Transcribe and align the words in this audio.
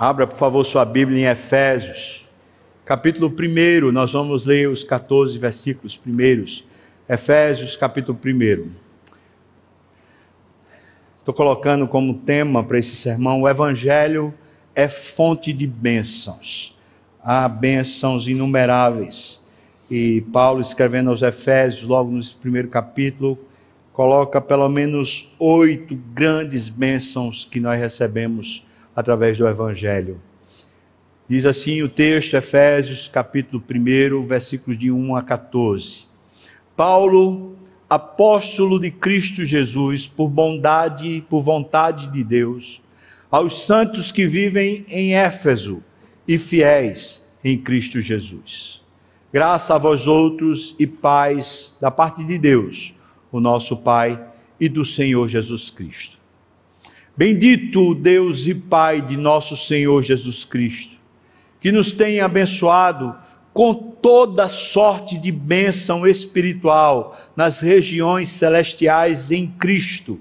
Abra, 0.00 0.28
por 0.28 0.36
favor, 0.36 0.62
sua 0.62 0.84
Bíblia 0.84 1.22
em 1.22 1.28
Efésios, 1.28 2.24
capítulo 2.84 3.34
1, 3.36 3.90
nós 3.90 4.12
vamos 4.12 4.44
ler 4.44 4.68
os 4.68 4.84
14 4.84 5.36
versículos 5.36 5.96
primeiros. 5.96 6.64
Efésios, 7.08 7.76
capítulo 7.76 8.16
1. 8.24 8.70
Estou 11.18 11.34
colocando 11.34 11.88
como 11.88 12.14
tema 12.14 12.62
para 12.62 12.78
esse 12.78 12.94
sermão: 12.94 13.42
o 13.42 13.48
Evangelho 13.48 14.32
é 14.72 14.86
fonte 14.86 15.52
de 15.52 15.66
bênçãos. 15.66 16.78
Há 17.20 17.48
bênçãos 17.48 18.28
inumeráveis. 18.28 19.44
E 19.90 20.20
Paulo, 20.32 20.60
escrevendo 20.60 21.10
aos 21.10 21.22
Efésios, 21.22 21.82
logo 21.82 22.12
no 22.12 22.24
primeiro 22.40 22.68
capítulo, 22.68 23.36
coloca 23.92 24.40
pelo 24.40 24.68
menos 24.68 25.34
oito 25.40 25.96
grandes 26.14 26.68
bênçãos 26.68 27.44
que 27.44 27.58
nós 27.58 27.80
recebemos 27.80 28.62
através 28.98 29.38
do 29.38 29.46
Evangelho. 29.46 30.20
Diz 31.28 31.46
assim 31.46 31.82
o 31.82 31.88
texto, 31.88 32.34
Efésios, 32.34 33.06
capítulo 33.06 33.62
1, 33.62 34.22
versículos 34.22 34.76
de 34.76 34.90
1 34.90 35.14
a 35.14 35.22
14. 35.22 36.06
Paulo, 36.76 37.56
apóstolo 37.88 38.80
de 38.80 38.90
Cristo 38.90 39.44
Jesus, 39.44 40.08
por 40.08 40.28
bondade 40.28 41.24
por 41.30 41.42
vontade 41.42 42.08
de 42.08 42.24
Deus, 42.24 42.82
aos 43.30 43.64
santos 43.64 44.10
que 44.10 44.26
vivem 44.26 44.84
em 44.88 45.14
Éfeso 45.14 45.80
e 46.26 46.36
fiéis 46.36 47.24
em 47.44 47.56
Cristo 47.56 48.00
Jesus. 48.00 48.82
Graça 49.32 49.76
a 49.76 49.78
vós 49.78 50.08
outros 50.08 50.74
e 50.76 50.88
paz 50.88 51.76
da 51.80 51.92
parte 51.92 52.24
de 52.24 52.36
Deus, 52.36 52.96
o 53.30 53.38
nosso 53.38 53.76
Pai 53.76 54.20
e 54.58 54.68
do 54.68 54.84
Senhor 54.84 55.28
Jesus 55.28 55.70
Cristo. 55.70 56.17
Bendito 57.18 57.96
Deus 57.96 58.46
e 58.46 58.54
Pai 58.54 59.02
de 59.02 59.16
nosso 59.16 59.56
Senhor 59.56 60.04
Jesus 60.04 60.44
Cristo, 60.44 60.98
que 61.60 61.72
nos 61.72 61.92
tem 61.92 62.20
abençoado 62.20 63.12
com 63.52 63.74
toda 63.74 64.46
sorte 64.46 65.18
de 65.18 65.32
bênção 65.32 66.06
espiritual 66.06 67.18
nas 67.34 67.60
regiões 67.60 68.28
celestiais 68.28 69.32
em 69.32 69.48
Cristo, 69.48 70.20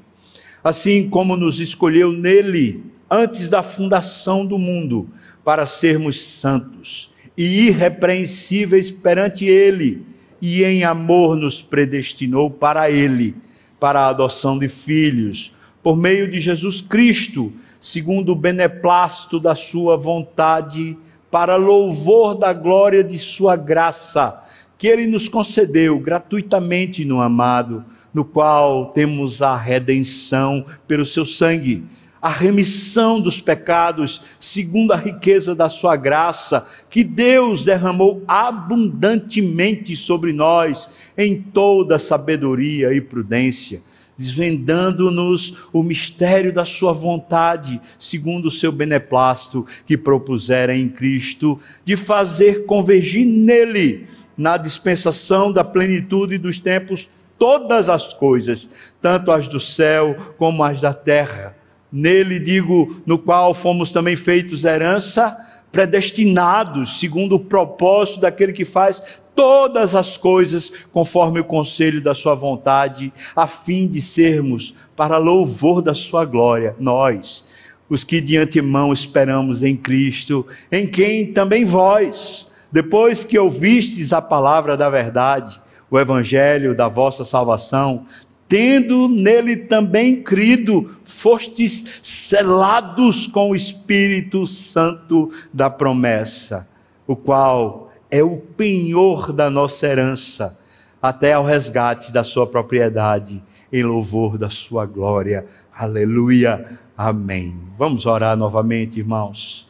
assim 0.64 1.08
como 1.08 1.38
nos 1.38 1.60
escolheu 1.60 2.12
nele 2.12 2.84
antes 3.12 3.48
da 3.48 3.62
fundação 3.62 4.44
do 4.44 4.58
mundo 4.58 5.08
para 5.46 5.68
sermos 5.68 6.20
santos 6.20 7.12
e 7.38 7.68
irrepreensíveis 7.68 8.90
perante 8.90 9.46
ele, 9.46 10.04
e 10.42 10.64
em 10.64 10.84
amor 10.84 11.36
nos 11.36 11.62
predestinou 11.62 12.50
para 12.50 12.90
ele, 12.90 13.36
para 13.80 14.00
a 14.00 14.08
adoção 14.08 14.58
de 14.58 14.68
filhos 14.68 15.56
por 15.82 15.96
meio 15.96 16.30
de 16.30 16.40
Jesus 16.40 16.82
Cristo, 16.82 17.54
segundo 17.80 18.32
o 18.32 18.36
beneplácito 18.36 19.40
da 19.40 19.56
Sua 19.56 19.96
vontade, 19.96 20.98
para 21.30 21.56
louvor 21.56 22.36
da 22.36 22.54
glória 22.54 23.04
de 23.04 23.18
Sua 23.18 23.56
graça, 23.56 24.44
que 24.78 24.88
Ele 24.88 25.08
nos 25.08 25.28
concedeu 25.28 26.00
gratuitamente 26.00 27.06
no 27.06 27.22
amado, 27.22 27.84
no 28.14 28.26
qual 28.26 28.88
temos 28.88 29.42
a 29.42 29.56
redenção 29.56 30.66
pelo 30.88 31.06
Seu 31.06 31.26
sangue 31.26 31.86
a 32.22 32.30
remissão 32.30 33.22
dos 33.22 33.40
pecados, 33.40 34.22
segundo 34.40 34.92
a 34.92 34.98
riqueza 34.98 35.54
da 35.54 35.70
sua 35.70 35.96
graça, 35.96 36.68
que 36.90 37.04
Deus 37.04 37.64
derramou 37.64 38.24
abundantemente 38.28 39.96
sobre 39.96 40.34
nós 40.34 40.90
em 41.18 41.42
toda 41.42 42.00
sabedoria 42.00 42.94
e 42.94 43.00
prudência 43.00 43.82
desvendando-nos 44.18 45.68
o 45.72 45.84
mistério 45.84 46.52
da 46.52 46.66
sua 46.66 46.92
vontade, 46.92 47.80
segundo 48.00 48.48
o 48.48 48.52
seu 48.52 48.72
beneplácito 48.72 49.66
que 49.86 49.96
propusera 49.96 50.76
em 50.76 50.90
Cristo, 50.90 51.60
de 51.86 51.96
fazer 51.96 52.66
convergir 52.66 53.26
nele, 53.26 54.08
na 54.38 54.58
dispensação 54.58 55.52
da 55.52 55.64
plenitude 55.64 56.38
dos 56.38 56.60
tempos, 56.60 57.10
todas 57.40 57.90
as 57.90 58.14
coisas, 58.14 58.70
tanto 59.02 59.32
as 59.32 59.48
do 59.48 59.60
céu 59.60 60.34
como 60.38 60.64
as 60.64 60.82
da 60.82 60.94
terra. 60.94 61.56
Nele, 61.92 62.40
digo, 62.40 63.02
no 63.06 63.18
qual 63.18 63.54
fomos 63.54 63.92
também 63.92 64.16
feitos 64.16 64.66
herança, 64.66 65.36
predestinados, 65.72 67.00
segundo 67.00 67.36
o 67.36 67.40
propósito 67.40 68.22
daquele 68.22 68.54
que 68.54 68.66
faz 68.66 69.22
todas 69.38 69.94
as 69.94 70.18
coisas 70.18 70.74
conforme 70.92 71.40
o 71.40 71.44
conselho 71.44 72.02
da 72.02 72.16
sua 72.16 72.34
vontade, 72.34 73.14
a 73.36 73.46
fim 73.46 73.88
de 73.88 74.02
sermos 74.02 74.74
para 74.96 75.18
louvor 75.18 75.80
da 75.80 75.94
sua 75.94 76.26
glória, 76.26 76.76
nós, 76.80 77.46
os 77.88 78.04
que 78.04 78.20
de 78.20 78.36
antemão 78.36 78.92
esperamos 78.92 79.62
em 79.62 79.78
Cristo, 79.78 80.44
em 80.72 80.88
quem 80.88 81.32
também 81.32 81.64
vós, 81.64 82.52
depois 82.72 83.24
que 83.24 83.38
ouvistes 83.38 84.12
a 84.12 84.22
palavra 84.22 84.76
da 84.76 84.90
verdade, 84.90 85.62
o 85.90 86.00
evangelho 86.00 86.76
da 86.76 86.88
vossa 86.88 87.24
salvação, 87.24 88.06
tendo 88.50 89.08
nele 89.08 89.56
também 89.56 90.24
crido, 90.24 90.96
fostes 91.04 92.00
selados 92.02 93.28
com 93.28 93.52
o 93.52 93.56
Espírito 93.56 94.48
Santo 94.48 95.30
da 95.54 95.70
promessa, 95.70 96.68
o 97.06 97.16
qual 97.16 97.87
é 98.10 98.24
o 98.24 98.38
penhor 98.38 99.34
da 99.34 99.50
nossa 99.50 99.86
herança, 99.88 100.58
até 101.02 101.34
ao 101.34 101.44
resgate 101.44 102.12
da 102.12 102.24
sua 102.24 102.48
propriedade, 102.48 103.44
em 103.72 103.84
louvor 103.84 104.38
da 104.38 104.50
sua 104.50 104.86
glória. 104.86 105.46
Aleluia. 105.74 106.80
Amém. 106.98 107.56
Vamos 107.78 108.06
orar 108.06 108.36
novamente, 108.36 109.00
irmãos. 109.00 109.70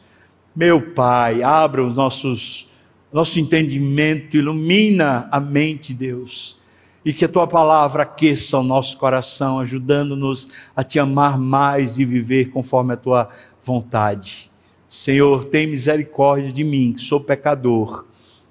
Meu 0.54 0.92
Pai, 0.92 1.42
abra 1.42 1.84
os 1.84 1.94
nossos 1.94 2.68
nosso 3.12 3.40
entendimento, 3.40 4.36
ilumina 4.36 5.28
a 5.32 5.40
mente, 5.40 5.94
Deus. 5.94 6.58
E 7.04 7.12
que 7.12 7.24
a 7.24 7.28
tua 7.28 7.46
palavra 7.46 8.02
aqueça 8.02 8.58
o 8.58 8.62
nosso 8.62 8.98
coração, 8.98 9.58
ajudando-nos 9.60 10.50
a 10.76 10.84
te 10.84 10.98
amar 10.98 11.38
mais 11.38 11.98
e 11.98 12.04
viver 12.04 12.50
conforme 12.50 12.92
a 12.92 12.96
tua 12.98 13.30
vontade. 13.64 14.50
Senhor, 14.86 15.44
tem 15.44 15.66
misericórdia 15.66 16.52
de 16.52 16.62
mim, 16.62 16.92
que 16.92 17.00
sou 17.00 17.20
pecador 17.20 18.04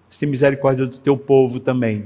tem 0.09 0.29
misericórdia 0.29 0.85
do 0.85 0.97
teu 0.97 1.17
povo 1.17 1.59
também. 1.59 2.05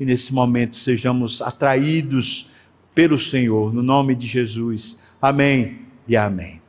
E 0.00 0.04
nesse 0.04 0.32
momento 0.32 0.76
sejamos 0.76 1.42
atraídos 1.42 2.50
pelo 2.94 3.18
Senhor, 3.18 3.72
no 3.72 3.82
nome 3.82 4.14
de 4.14 4.26
Jesus. 4.26 5.02
Amém 5.20 5.82
e 6.08 6.16
amém. 6.16 6.60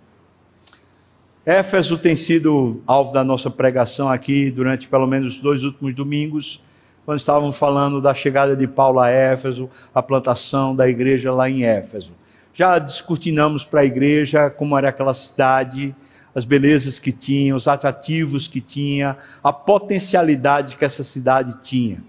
Éfeso 1.46 1.98
tem 1.98 2.16
sido 2.16 2.82
alvo 2.88 3.12
da 3.12 3.24
nossa 3.24 3.50
pregação 3.50 4.10
aqui 4.10 4.50
durante 4.50 4.88
pelo 4.88 5.06
menos 5.06 5.36
os 5.36 5.42
dois 5.42 5.64
últimos 5.64 5.94
domingos, 5.94 6.64
quando 7.06 7.20
estávamos 7.20 7.58
falando 7.58 8.00
da 8.00 8.14
chegada 8.14 8.56
de 8.56 8.66
Paulo 8.66 9.00
a 9.00 9.10
Éfeso, 9.10 9.70
a 9.94 10.02
plantação 10.02 10.74
da 10.74 10.88
igreja 10.88 11.34
lá 11.34 11.50
em 11.50 11.64
Éfeso. 11.66 12.14
Já 12.54 12.80
descortinamos 12.80 13.66
para 13.66 13.82
a 13.82 13.86
igreja 13.86 14.50
como 14.50 14.78
era 14.78 14.90
aquela 14.90 15.14
cidade, 15.14 15.94
as 16.36 16.46
belezas 16.46 17.00
que 17.00 17.12
tinha, 17.12 17.56
os 17.56 17.68
atrativos 17.68 18.48
que 18.48 18.60
tinha, 18.60 19.18
a 19.44 19.54
potencialidade 19.54 20.76
que 20.76 20.86
essa 20.86 21.04
cidade 21.04 21.62
tinha. 21.62 22.04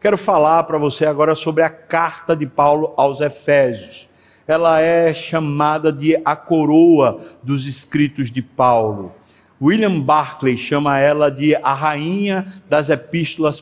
Quero 0.00 0.18
falar 0.18 0.64
para 0.64 0.78
você 0.78 1.06
agora 1.06 1.34
sobre 1.34 1.62
a 1.62 1.70
carta 1.70 2.34
de 2.34 2.46
Paulo 2.46 2.92
aos 2.96 3.20
Efésios. 3.20 4.08
Ela 4.46 4.80
é 4.80 5.14
chamada 5.14 5.92
de 5.92 6.20
a 6.24 6.34
coroa 6.34 7.20
dos 7.42 7.66
escritos 7.66 8.30
de 8.30 8.42
Paulo. 8.42 9.14
William 9.62 10.00
Barclay 10.00 10.58
chama 10.58 10.98
ela 10.98 11.30
de 11.30 11.54
a 11.54 11.72
rainha 11.72 12.52
das 12.68 12.90
epístolas 12.90 13.60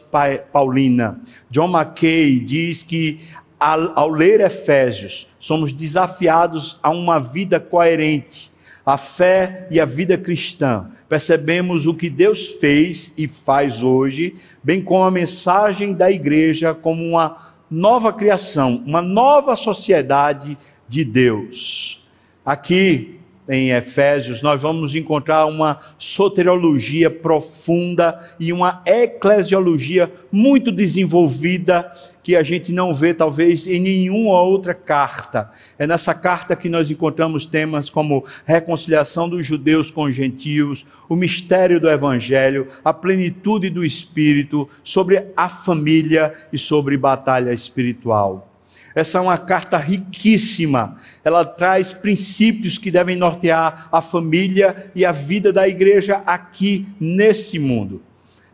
paulina. 0.51 1.21
John 1.51 1.69
Mackay 1.69 2.41
diz 2.41 2.83
que 2.83 3.21
ao 3.61 4.09
ler 4.09 4.41
Efésios, 4.41 5.29
somos 5.39 5.71
desafiados 5.71 6.81
a 6.83 6.89
uma 6.89 7.21
vida 7.21 7.61
coerente, 7.61 8.50
a 8.85 8.97
fé 8.97 9.67
e 9.71 9.79
a 9.79 9.85
vida 9.85 10.17
cristã, 10.17 10.91
percebemos 11.09 11.87
o 11.87 11.95
que 11.95 12.09
Deus 12.09 12.47
fez 12.47 13.13
e 13.17 13.29
faz 13.29 13.83
hoje, 13.83 14.37
bem 14.63 14.83
como 14.83 15.05
a 15.05 15.11
mensagem 15.11 15.93
da 15.93 16.11
igreja 16.11 16.75
como 16.75 17.05
uma 17.05 17.55
nova 17.71 18.13
criação, 18.13 18.83
uma 18.87 19.03
nova 19.03 19.55
sociedade 19.55 20.59
de 20.89 21.05
Deus. 21.05 22.05
Aqui 22.45 23.20
em 23.53 23.71
Efésios, 23.71 24.43
nós 24.43 24.63
vamos 24.63 24.95
encontrar 24.95 25.45
uma 25.47 25.81
soteriologia 25.99 27.11
profunda 27.11 28.21
e 28.39 28.53
uma 28.53 28.81
eclesiologia 28.87 30.09
muito 30.31 30.71
desenvolvida 30.71 31.93
que 32.23 32.37
a 32.37 32.45
gente 32.45 32.71
não 32.71 32.95
vê 32.95 33.13
talvez 33.13 33.67
em 33.67 33.81
nenhuma 33.81 34.41
outra 34.41 34.73
carta. 34.73 35.51
É 35.77 35.85
nessa 35.85 36.15
carta 36.15 36.55
que 36.55 36.69
nós 36.69 36.93
encontramos 36.93 37.45
temas 37.45 37.91
como 37.91 38.25
reconciliação 38.45 39.29
dos 39.29 39.45
judeus 39.45 39.91
com 39.91 40.05
os 40.05 40.15
gentios, 40.15 40.87
o 41.09 41.17
mistério 41.17 41.81
do 41.81 41.91
evangelho, 41.91 42.69
a 42.85 42.93
plenitude 42.93 43.69
do 43.69 43.85
espírito, 43.85 44.69
sobre 44.85 45.27
a 45.37 45.49
família 45.49 46.33
e 46.53 46.59
sobre 46.59 46.97
batalha 46.97 47.53
espiritual. 47.53 48.50
Essa 48.95 49.19
é 49.19 49.21
uma 49.21 49.39
carta 49.39 49.77
riquíssima. 49.77 50.99
Ela 51.25 51.45
traz 51.45 51.93
princípios 51.93 52.79
que 52.79 52.91
devem 52.91 53.17
nortear 53.17 53.89
a 53.93 54.01
família 54.01 54.91
e 54.95 55.05
a 55.05 55.13
vida 55.13 55.53
da 55.53 55.69
igreja 55.69 56.23
aqui 56.27 56.87
nesse 57.01 57.59
mundo. 57.59 58.03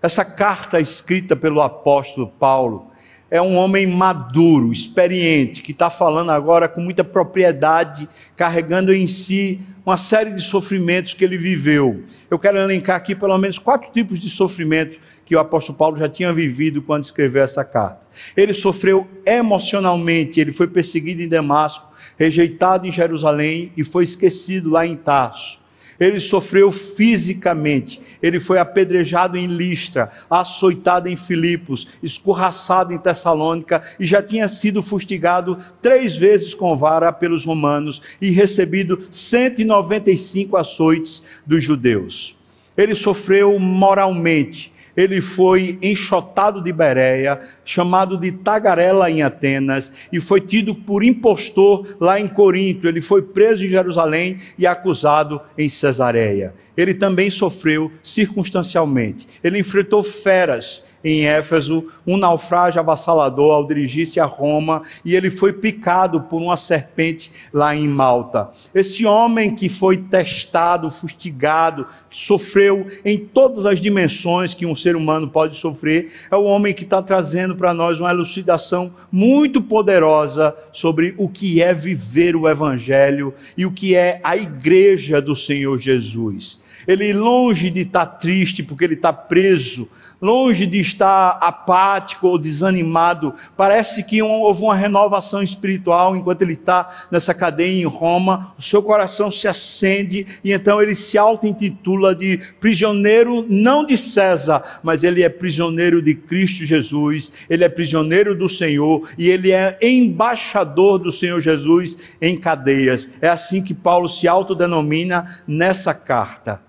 Essa 0.03 0.25
carta 0.25 0.79
escrita 0.79 1.35
pelo 1.35 1.63
apóstolo 1.63 2.29
Paulo 2.29 2.91
é 3.31 3.43
um 3.43 3.57
homem 3.57 3.87
maduro, 3.87 4.73
experiente, 4.73 5.61
que 5.61 5.73
está 5.73 5.91
falando 5.91 6.31
agora 6.31 6.69
com 6.69 6.81
muita 6.81 7.03
propriedade, 7.03 8.09
carregando 8.37 8.95
em 8.95 9.07
si 9.07 9.61
uma 9.85 9.97
série 9.97 10.31
de 10.31 10.41
sofrimentos 10.41 11.13
que 11.13 11.25
ele 11.25 11.37
viveu. 11.37 12.05
Eu 12.31 12.39
quero 12.39 12.59
elencar 12.59 12.97
aqui 12.97 13.15
pelo 13.15 13.37
menos 13.37 13.59
quatro 13.59 13.91
tipos 13.93 14.21
de 14.21 14.31
sofrimento 14.31 14.99
que 15.25 15.35
o 15.35 15.41
apóstolo 15.41 15.77
Paulo 15.77 15.97
já 15.97 16.09
tinha 16.09 16.33
vivido 16.33 16.81
quando 16.81 17.05
escreveu 17.05 17.43
essa 17.43 17.65
carta. 17.65 18.01
Ele 18.37 18.55
sofreu 18.55 19.09
emocionalmente, 19.25 20.41
ele 20.41 20.53
foi 20.53 20.69
perseguido 20.69 21.21
em 21.21 21.29
Damasco, 21.29 21.93
rejeitado 22.17 22.87
em 22.87 22.93
Jerusalém 22.93 23.73
e 23.77 23.83
foi 23.83 24.05
esquecido 24.05 24.71
lá 24.71 24.87
em 24.87 24.97
Tarso. 24.97 25.59
Ele 25.99 26.21
sofreu 26.21 26.71
fisicamente, 26.71 28.01
ele 28.23 28.39
foi 28.39 28.59
apedrejado 28.59 29.37
em 29.37 29.47
Listra, 29.47 30.11
açoitado 30.29 31.09
em 31.09 31.17
Filipos, 31.17 31.89
escorraçado 32.03 32.93
em 32.93 32.99
Tessalônica 32.99 33.83
e 33.99 34.07
já 34.07 34.23
tinha 34.23 34.49
sido 34.49 34.83
fustigado 34.83 35.59
três 35.81 36.17
vezes 36.17 36.55
com 36.55 36.77
vara 36.77 37.13
pelos 37.13 37.45
romanos 37.45 38.03
e 38.21 38.31
recebido 38.31 39.07
195 39.11 40.57
açoites 40.57 41.23
dos 41.47 41.65
judeus. 41.65 42.37
Ele 42.77 42.95
sofreu 42.95 43.59
moralmente, 43.59 44.73
ele 44.97 45.21
foi 45.21 45.79
enxotado 45.83 46.63
de 46.63 46.73
Bereia, 46.73 47.41
chamado 47.65 48.17
de 48.17 48.33
tagarela 48.33 49.11
em 49.11 49.23
Atenas, 49.23 49.93
e 50.11 50.21
foi 50.21 50.41
tido 50.41 50.75
por 50.75 51.05
impostor 51.05 51.97
lá 52.01 52.19
em 52.19 52.27
Corinto. 52.27 52.89
Ele 52.89 53.01
foi 53.01 53.23
preso 53.23 53.65
em 53.65 53.69
Jerusalém 53.69 54.39
e 54.59 54.67
acusado 54.67 55.41
em 55.59 55.69
Cesareia. 55.69 56.55
Ele 56.77 56.95
também 56.95 57.31
sofreu 57.31 57.91
circunstancialmente. 58.03 59.27
Ele 59.43 59.59
enfrentou 59.59 60.03
feras 60.03 60.85
em 61.07 61.25
Éfeso, 61.25 61.87
um 62.05 62.17
naufrágio 62.17 62.81
avassalador 62.81 63.53
ao 63.53 63.65
dirigir-se 63.65 64.19
a 64.19 64.25
Roma, 64.25 64.83
e 65.05 65.15
ele 65.15 65.31
foi 65.31 65.53
picado 65.53 66.23
por 66.23 66.43
uma 66.43 66.57
serpente 66.57 67.31
lá 67.53 67.77
em 67.77 67.87
Malta. 67.87 68.51
Esse 68.75 69.07
homem 69.07 69.55
que 69.55 69.69
foi 69.69 69.97
testado, 69.99 70.91
fustigado, 70.91 71.87
sofreu 72.11 72.89
em 73.05 73.19
todas 73.19 73.65
as 73.67 73.81
dimensões 73.81 74.53
que 74.53 74.67
um 74.67 74.75
ser 74.75 74.97
humano 74.97 75.29
pode 75.29 75.55
sofrer, 75.55 76.13
é 76.29 76.35
o 76.35 76.43
homem 76.43 76.75
que 76.75 76.83
está 76.83 77.01
trazendo 77.01 77.55
para 77.55 77.73
nós 77.73 78.01
uma 78.01 78.11
elucidação 78.11 78.93
muito 79.13 79.63
poderosa 79.63 80.57
sobre 80.73 81.15
o 81.17 81.29
que 81.29 81.63
é 81.63 81.73
viver 81.73 82.35
o 82.35 82.49
Evangelho 82.49 83.33
e 83.57 83.65
o 83.65 83.71
que 83.71 83.95
é 83.95 84.21
a 84.25 84.37
igreja 84.37 85.23
do 85.23 85.37
Senhor 85.37 85.79
Jesus. 85.79 86.66
Ele, 86.87 87.13
longe 87.13 87.71
de 87.71 87.81
estar 87.81 88.07
triste 88.07 88.63
porque 88.63 88.85
ele 88.85 88.95
está 88.95 89.13
preso, 89.13 89.89
longe 90.21 90.67
de 90.67 90.81
estar 90.81 91.39
apático 91.41 92.29
ou 92.29 92.39
desanimado, 92.39 93.35
parece 93.57 94.05
que 94.05 94.23
houve 94.23 94.63
uma 94.63 94.75
renovação 94.75 95.43
espiritual 95.43 96.17
enquanto 96.17 96.43
ele 96.43 96.53
está 96.53 97.07
nessa 97.11 97.35
cadeia 97.35 97.83
em 97.83 97.85
Roma, 97.85 98.55
o 98.59 98.63
seu 98.63 98.83
coração 98.83 99.31
se 99.31 99.47
acende 99.47 100.27
e 100.43 100.53
então 100.53 100.81
ele 100.81 100.95
se 100.95 101.19
auto-intitula 101.19 102.15
de 102.15 102.41
prisioneiro 102.61 103.45
não 103.49 103.85
de 103.85 103.97
César, 103.97 104.81
mas 104.83 105.05
ele 105.05 105.23
é 105.23 105.29
prisioneiro 105.29 106.01
de 106.01 106.15
Cristo 106.15 106.65
Jesus, 106.65 107.33
ele 107.49 107.65
é 107.65 107.69
prisioneiro 107.69 108.35
do 108.37 108.49
Senhor 108.49 109.09
e 109.19 109.29
ele 109.29 109.53
é 109.53 109.79
embaixador 109.83 110.99
do 110.99 111.13
Senhor 111.13 111.41
Jesus 111.41 111.99
em 112.21 112.39
cadeias. 112.39 113.11
É 113.21 113.29
assim 113.29 113.63
que 113.63 113.75
Paulo 113.75 114.09
se 114.09 114.27
autodenomina 114.27 115.43
nessa 115.47 115.93
carta. 115.93 116.66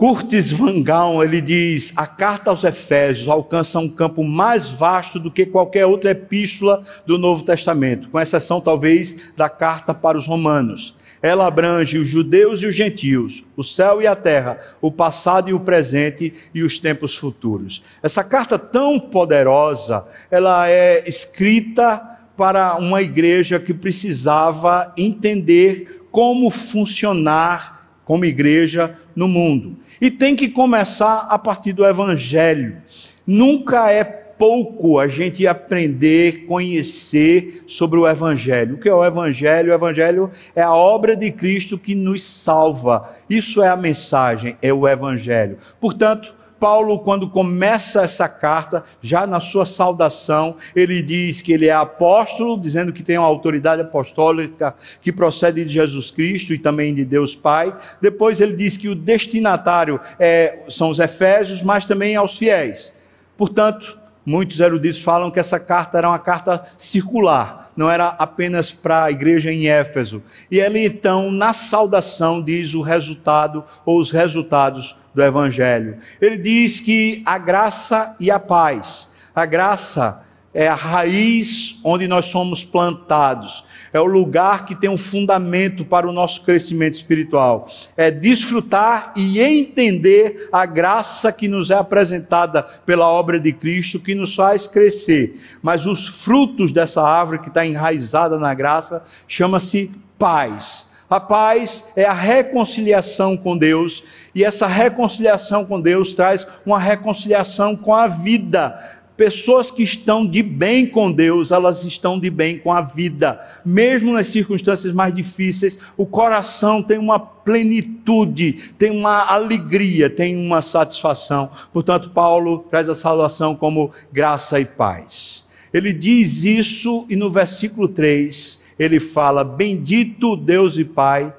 Curtis 0.00 0.50
Van 0.50 0.82
Gaal, 0.82 1.22
ele 1.22 1.42
diz: 1.42 1.92
a 1.94 2.06
carta 2.06 2.48
aos 2.48 2.64
Efésios 2.64 3.28
alcança 3.28 3.78
um 3.78 3.86
campo 3.86 4.24
mais 4.24 4.66
vasto 4.66 5.20
do 5.20 5.30
que 5.30 5.44
qualquer 5.44 5.84
outra 5.84 6.12
epístola 6.12 6.82
do 7.04 7.18
Novo 7.18 7.44
Testamento, 7.44 8.08
com 8.08 8.18
exceção 8.18 8.62
talvez 8.62 9.30
da 9.36 9.50
carta 9.50 9.92
para 9.92 10.16
os 10.16 10.26
Romanos. 10.26 10.96
Ela 11.20 11.46
abrange 11.46 11.98
os 11.98 12.08
judeus 12.08 12.62
e 12.62 12.66
os 12.66 12.74
gentios, 12.74 13.44
o 13.54 13.62
céu 13.62 14.00
e 14.00 14.06
a 14.06 14.16
terra, 14.16 14.58
o 14.80 14.90
passado 14.90 15.50
e 15.50 15.52
o 15.52 15.60
presente 15.60 16.32
e 16.54 16.62
os 16.62 16.78
tempos 16.78 17.14
futuros. 17.14 17.82
Essa 18.02 18.24
carta 18.24 18.58
tão 18.58 18.98
poderosa, 18.98 20.06
ela 20.30 20.66
é 20.66 21.06
escrita 21.06 22.00
para 22.38 22.76
uma 22.76 23.02
igreja 23.02 23.60
que 23.60 23.74
precisava 23.74 24.94
entender 24.96 26.06
como 26.10 26.48
funcionar 26.48 27.80
como 28.10 28.24
igreja 28.24 28.98
no 29.14 29.28
mundo. 29.28 29.76
E 30.00 30.10
tem 30.10 30.34
que 30.34 30.48
começar 30.48 31.26
a 31.28 31.38
partir 31.38 31.72
do 31.72 31.84
Evangelho. 31.84 32.78
Nunca 33.26 33.90
é 33.90 34.02
pouco 34.02 34.98
a 34.98 35.06
gente 35.06 35.46
aprender, 35.46 36.46
conhecer 36.46 37.62
sobre 37.66 37.98
o 37.98 38.08
Evangelho. 38.08 38.76
O 38.76 38.78
que 38.78 38.88
é 38.88 38.94
o 38.94 39.04
Evangelho? 39.04 39.70
O 39.70 39.74
Evangelho 39.74 40.30
é 40.56 40.62
a 40.62 40.72
obra 40.72 41.14
de 41.14 41.30
Cristo 41.30 41.76
que 41.76 41.94
nos 41.94 42.22
salva. 42.22 43.14
Isso 43.28 43.62
é 43.62 43.68
a 43.68 43.76
mensagem, 43.76 44.56
é 44.62 44.72
o 44.72 44.88
Evangelho. 44.88 45.58
Portanto, 45.78 46.34
Paulo, 46.60 46.98
quando 46.98 47.28
começa 47.28 48.02
essa 48.02 48.28
carta, 48.28 48.84
já 49.00 49.26
na 49.26 49.40
sua 49.40 49.64
saudação, 49.64 50.56
ele 50.76 51.02
diz 51.02 51.40
que 51.40 51.52
ele 51.52 51.66
é 51.66 51.72
apóstolo, 51.72 52.60
dizendo 52.60 52.92
que 52.92 53.02
tem 53.02 53.16
uma 53.16 53.26
autoridade 53.26 53.80
apostólica 53.80 54.74
que 55.00 55.10
procede 55.10 55.64
de 55.64 55.72
Jesus 55.72 56.10
Cristo 56.10 56.52
e 56.52 56.58
também 56.58 56.94
de 56.94 57.04
Deus 57.04 57.34
Pai. 57.34 57.74
Depois 58.00 58.42
ele 58.42 58.54
diz 58.54 58.76
que 58.76 58.88
o 58.88 58.94
destinatário 58.94 59.98
é, 60.18 60.58
são 60.68 60.90
os 60.90 61.00
Efésios, 61.00 61.62
mas 61.62 61.86
também 61.86 62.14
aos 62.14 62.36
fiéis. 62.36 62.94
Portanto, 63.38 63.98
muitos 64.24 64.60
eruditos 64.60 65.02
falam 65.02 65.30
que 65.30 65.40
essa 65.40 65.58
carta 65.58 65.96
era 65.96 66.08
uma 66.08 66.18
carta 66.18 66.64
circular, 66.76 67.69
não 67.80 67.90
era 67.90 68.08
apenas 68.18 68.70
para 68.70 69.04
a 69.04 69.10
igreja 69.10 69.50
em 69.50 69.66
Éfeso. 69.66 70.22
E 70.50 70.60
ele 70.60 70.84
então, 70.84 71.32
na 71.32 71.54
saudação, 71.54 72.42
diz 72.42 72.74
o 72.74 72.82
resultado 72.82 73.64
ou 73.86 73.98
os 73.98 74.10
resultados 74.10 74.94
do 75.14 75.22
Evangelho. 75.22 75.96
Ele 76.20 76.36
diz 76.36 76.78
que 76.78 77.22
a 77.24 77.38
graça 77.38 78.14
e 78.20 78.30
a 78.30 78.38
paz, 78.38 79.08
a 79.34 79.46
graça 79.46 80.22
é 80.52 80.68
a 80.68 80.74
raiz 80.74 81.80
onde 81.82 82.06
nós 82.06 82.26
somos 82.26 82.62
plantados, 82.62 83.64
é 83.92 84.00
o 84.00 84.04
lugar 84.04 84.64
que 84.64 84.74
tem 84.74 84.88
um 84.88 84.96
fundamento 84.96 85.84
para 85.84 86.08
o 86.08 86.12
nosso 86.12 86.42
crescimento 86.44 86.94
espiritual. 86.94 87.68
É 87.96 88.10
desfrutar 88.10 89.12
e 89.16 89.40
entender 89.40 90.48
a 90.52 90.64
graça 90.66 91.32
que 91.32 91.48
nos 91.48 91.70
é 91.70 91.74
apresentada 91.74 92.62
pela 92.62 93.08
obra 93.08 93.40
de 93.40 93.52
Cristo, 93.52 94.00
que 94.00 94.14
nos 94.14 94.34
faz 94.34 94.66
crescer. 94.66 95.40
Mas 95.62 95.86
os 95.86 96.06
frutos 96.06 96.72
dessa 96.72 97.02
árvore 97.02 97.40
que 97.40 97.48
está 97.48 97.64
enraizada 97.64 98.38
na 98.38 98.54
graça 98.54 99.02
chama-se 99.26 99.90
paz 100.18 100.90
a 101.10 101.18
paz 101.18 101.90
é 101.96 102.04
a 102.04 102.12
reconciliação 102.12 103.36
com 103.36 103.58
Deus, 103.58 104.04
e 104.32 104.44
essa 104.44 104.68
reconciliação 104.68 105.64
com 105.64 105.80
Deus 105.80 106.14
traz 106.14 106.46
uma 106.64 106.78
reconciliação 106.78 107.74
com 107.74 107.92
a 107.92 108.06
vida. 108.06 108.99
Pessoas 109.20 109.70
que 109.70 109.82
estão 109.82 110.26
de 110.26 110.42
bem 110.42 110.86
com 110.86 111.12
Deus, 111.12 111.50
elas 111.50 111.84
estão 111.84 112.18
de 112.18 112.30
bem 112.30 112.56
com 112.58 112.72
a 112.72 112.80
vida. 112.80 113.38
Mesmo 113.66 114.14
nas 114.14 114.28
circunstâncias 114.28 114.94
mais 114.94 115.14
difíceis, 115.14 115.78
o 115.94 116.06
coração 116.06 116.82
tem 116.82 116.96
uma 116.96 117.20
plenitude, 117.20 118.54
tem 118.78 118.90
uma 118.90 119.26
alegria, 119.26 120.08
tem 120.08 120.34
uma 120.34 120.62
satisfação. 120.62 121.50
Portanto, 121.70 122.08
Paulo 122.08 122.64
traz 122.70 122.88
a 122.88 122.94
salvação 122.94 123.54
como 123.54 123.90
graça 124.10 124.58
e 124.58 124.64
paz. 124.64 125.44
Ele 125.70 125.92
diz 125.92 126.44
isso 126.44 127.04
e 127.10 127.14
no 127.14 127.30
versículo 127.30 127.88
3 127.88 128.62
ele 128.78 128.98
fala: 128.98 129.44
Bendito 129.44 130.34
Deus 130.34 130.78
e 130.78 130.84
Pai 130.86 131.30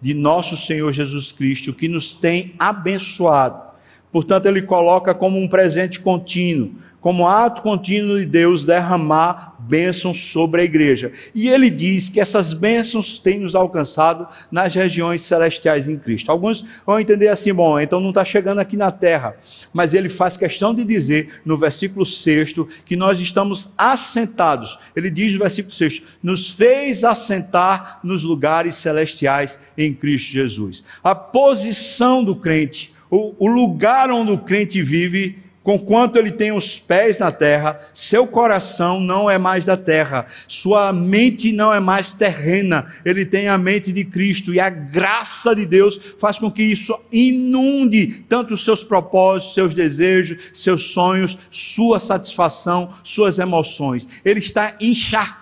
de 0.00 0.12
nosso 0.12 0.56
Senhor 0.56 0.90
Jesus 0.90 1.30
Cristo, 1.30 1.72
que 1.72 1.86
nos 1.86 2.16
tem 2.16 2.52
abençoado. 2.58 3.71
Portanto, 4.12 4.44
ele 4.44 4.60
coloca 4.60 5.14
como 5.14 5.38
um 5.38 5.48
presente 5.48 5.98
contínuo, 5.98 6.74
como 7.00 7.26
ato 7.26 7.62
contínuo 7.62 8.18
de 8.18 8.26
Deus 8.26 8.64
derramar 8.64 9.56
bênçãos 9.58 10.18
sobre 10.18 10.60
a 10.60 10.64
igreja. 10.64 11.12
E 11.34 11.48
ele 11.48 11.70
diz 11.70 12.08
que 12.08 12.20
essas 12.20 12.52
bênçãos 12.52 13.18
têm 13.18 13.38
nos 13.38 13.54
alcançado 13.54 14.28
nas 14.50 14.74
regiões 14.74 15.22
celestiais 15.22 15.88
em 15.88 15.98
Cristo. 15.98 16.30
Alguns 16.30 16.64
vão 16.86 17.00
entender 17.00 17.28
assim, 17.28 17.54
bom, 17.54 17.80
então 17.80 18.00
não 18.00 18.10
está 18.10 18.24
chegando 18.24 18.58
aqui 18.58 18.76
na 18.76 18.90
terra. 18.90 19.34
Mas 19.72 19.94
ele 19.94 20.08
faz 20.08 20.36
questão 20.36 20.74
de 20.74 20.84
dizer 20.84 21.40
no 21.44 21.56
versículo 21.56 22.04
6 22.04 22.54
que 22.84 22.96
nós 22.96 23.18
estamos 23.18 23.72
assentados. 23.78 24.78
Ele 24.94 25.10
diz 25.10 25.32
no 25.32 25.38
versículo 25.38 25.72
6: 25.72 26.02
nos 26.22 26.50
fez 26.50 27.02
assentar 27.02 28.00
nos 28.02 28.22
lugares 28.22 28.74
celestiais 28.74 29.58
em 29.76 29.94
Cristo 29.94 30.32
Jesus. 30.32 30.84
A 31.02 31.14
posição 31.14 32.22
do 32.22 32.36
crente, 32.36 32.91
o, 33.12 33.34
o 33.38 33.46
lugar 33.46 34.10
onde 34.10 34.32
o 34.32 34.38
crente 34.38 34.80
vive, 34.80 35.38
Conquanto 35.62 36.16
ele 36.16 36.32
tem 36.32 36.50
os 36.50 36.76
pés 36.76 37.18
na 37.18 37.30
terra, 37.30 37.78
seu 37.94 38.26
coração 38.26 38.98
não 38.98 39.30
é 39.30 39.38
mais 39.38 39.64
da 39.64 39.76
terra, 39.76 40.26
sua 40.48 40.92
mente 40.92 41.52
não 41.52 41.72
é 41.72 41.78
mais 41.78 42.10
terrena, 42.10 42.92
ele 43.04 43.24
tem 43.24 43.46
a 43.46 43.56
mente 43.56 43.92
de 43.92 44.04
Cristo 44.04 44.52
e 44.52 44.58
a 44.58 44.68
graça 44.68 45.54
de 45.54 45.64
Deus 45.64 46.00
faz 46.18 46.36
com 46.36 46.50
que 46.50 46.64
isso 46.64 46.98
inunde 47.12 48.24
tanto 48.28 48.54
os 48.54 48.64
seus 48.64 48.82
propósitos, 48.82 49.54
seus 49.54 49.72
desejos, 49.72 50.50
seus 50.52 50.92
sonhos, 50.92 51.38
sua 51.48 52.00
satisfação, 52.00 52.90
suas 53.04 53.38
emoções. 53.38 54.08
Ele 54.24 54.40
está 54.40 54.74
encharcado 54.80 55.41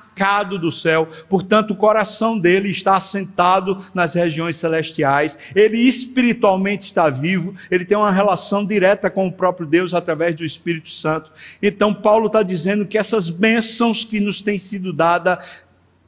do 0.58 0.70
céu, 0.70 1.08
portanto, 1.28 1.70
o 1.70 1.76
coração 1.76 2.38
dele 2.38 2.70
está 2.70 2.96
assentado 2.96 3.76
nas 3.94 4.14
regiões 4.14 4.56
celestiais, 4.56 5.38
ele 5.54 5.78
espiritualmente 5.78 6.84
está 6.84 7.08
vivo, 7.08 7.54
ele 7.70 7.84
tem 7.84 7.96
uma 7.96 8.12
relação 8.12 8.66
direta 8.66 9.08
com 9.08 9.26
o 9.26 9.32
próprio 9.32 9.66
Deus 9.66 9.94
através 9.94 10.34
do 10.34 10.44
Espírito 10.44 10.90
Santo. 10.90 11.32
Então, 11.62 11.94
Paulo 11.94 12.26
está 12.26 12.42
dizendo 12.42 12.86
que 12.86 12.98
essas 12.98 13.30
bênçãos 13.30 14.04
que 14.04 14.20
nos 14.20 14.42
têm 14.42 14.58
sido 14.58 14.92
dadas 14.92 15.38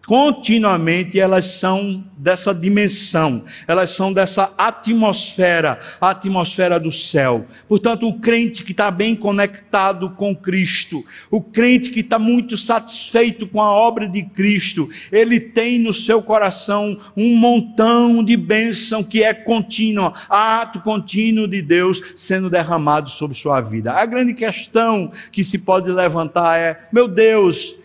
continuamente 0.07 1.19
elas 1.19 1.47
são 1.47 2.05
dessa 2.17 2.55
dimensão, 2.55 3.45
elas 3.67 3.91
são 3.91 4.13
dessa 4.13 4.53
atmosfera, 4.59 5.81
a 6.01 6.11
atmosfera 6.11 6.79
do 6.79 6.91
céu. 6.91 7.47
Portanto, 7.69 8.09
o 8.09 8.19
crente 8.21 8.65
que 8.65 8.73
está 8.73 8.91
bem 8.91 9.15
conectado 9.15 10.11
com 10.11 10.35
Cristo, 10.35 11.05
o 11.31 11.41
crente 11.41 11.91
que 11.91 12.01
está 12.01 12.19
muito 12.19 12.57
satisfeito 12.57 13.47
com 13.47 13.61
a 13.61 13.71
obra 13.71 14.09
de 14.09 14.23
Cristo, 14.23 14.89
ele 15.11 15.39
tem 15.39 15.79
no 15.79 15.95
seu 15.95 16.23
coração 16.23 16.99
um 17.17 17.37
montão 17.37 18.23
de 18.23 18.37
bênção 18.37 19.03
que 19.03 19.23
é 19.23 19.33
contínua, 19.33 20.13
ato 20.29 20.81
contínuo 20.81 21.49
de 21.49 21.63
Deus 21.63 22.01
sendo 22.17 22.51
derramado 22.51 23.09
sobre 23.09 23.37
sua 23.37 23.61
vida. 23.61 23.93
A 23.93 24.05
grande 24.07 24.35
questão 24.35 25.11
que 25.31 25.43
se 25.45 25.61
pode 25.61 25.91
levantar 25.91 26.59
é: 26.59 26.89
meu 26.93 27.09
Deus, 27.09 27.77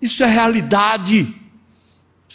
isso 0.00 0.22
é 0.22 0.26
realidade? 0.26 1.45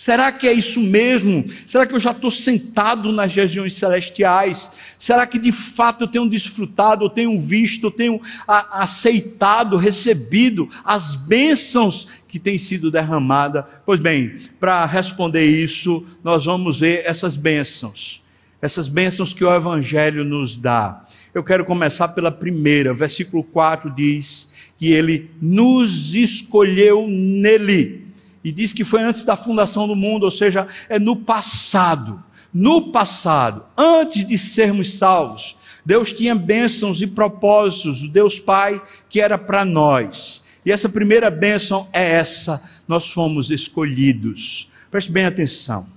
Será 0.01 0.31
que 0.31 0.48
é 0.48 0.51
isso 0.51 0.81
mesmo? 0.81 1.46
Será 1.67 1.86
que 1.86 1.93
eu 1.93 2.00
já 2.00 2.10
estou 2.10 2.31
sentado 2.31 3.12
nas 3.12 3.31
regiões 3.36 3.75
celestiais? 3.75 4.72
Será 4.98 5.27
que 5.27 5.38
de 5.38 5.51
fato 5.51 6.05
eu 6.05 6.08
tenho 6.08 6.27
desfrutado, 6.27 7.05
eu 7.05 7.10
tenho 7.10 7.39
visto, 7.39 7.86
eu 7.86 7.91
tenho 7.91 8.20
aceitado, 8.48 9.77
recebido 9.77 10.67
as 10.84 11.13
bênçãos 11.13 12.08
que 12.27 12.39
têm 12.39 12.58
sido 12.58 12.89
derramadas? 12.89 13.63
Pois 13.86 14.00
bem, 14.00 14.39
para 14.60 14.84
responder 14.88 15.46
isso, 15.46 16.03
nós 16.24 16.46
vamos 16.46 16.79
ver 16.79 17.03
essas 17.05 17.38
bênçãos, 17.38 18.24
essas 18.60 18.88
bênçãos 18.88 19.36
que 19.36 19.43
o 19.43 19.53
Evangelho 19.53 20.24
nos 20.24 20.55
dá. 20.55 21.05
Eu 21.31 21.43
quero 21.43 21.63
começar 21.63 22.08
pela 22.08 22.31
primeira, 22.31 22.91
versículo 22.91 23.43
4 23.43 23.91
diz 23.91 24.51
que 24.79 24.91
ele 24.91 25.29
nos 25.39 26.15
escolheu 26.15 27.05
nele 27.08 28.10
e 28.43 28.51
diz 28.51 28.74
que 28.74 28.83
foi 28.83 29.01
antes 29.01 29.24
da 29.24 29.36
fundação 29.36 29.88
do 29.88 29.95
mundo, 29.95 30.24
ou 30.24 30.31
seja, 30.31 30.67
é 30.89 31.00
no 31.00 31.15
passado. 31.15 32.24
No 32.53 32.91
passado, 32.91 33.63
antes 33.77 34.25
de 34.25 34.38
sermos 34.38 34.98
salvos, 34.98 35.55
Deus 35.86 36.12
tinha 36.12 36.36
bênçãos 36.36 37.01
e 37.01 37.07
propósitos, 37.07 38.03
o 38.03 38.10
Deus 38.10 38.39
Pai 38.39 38.81
que 39.07 39.21
era 39.21 39.38
para 39.38 39.63
nós. 39.63 40.43
E 40.65 40.71
essa 40.71 40.89
primeira 40.89 41.31
bênção 41.31 41.88
é 41.93 42.12
essa: 42.12 42.62
nós 42.88 43.10
fomos 43.10 43.50
escolhidos. 43.50 44.69
Preste 44.91 45.12
bem 45.12 45.25
atenção. 45.25 45.88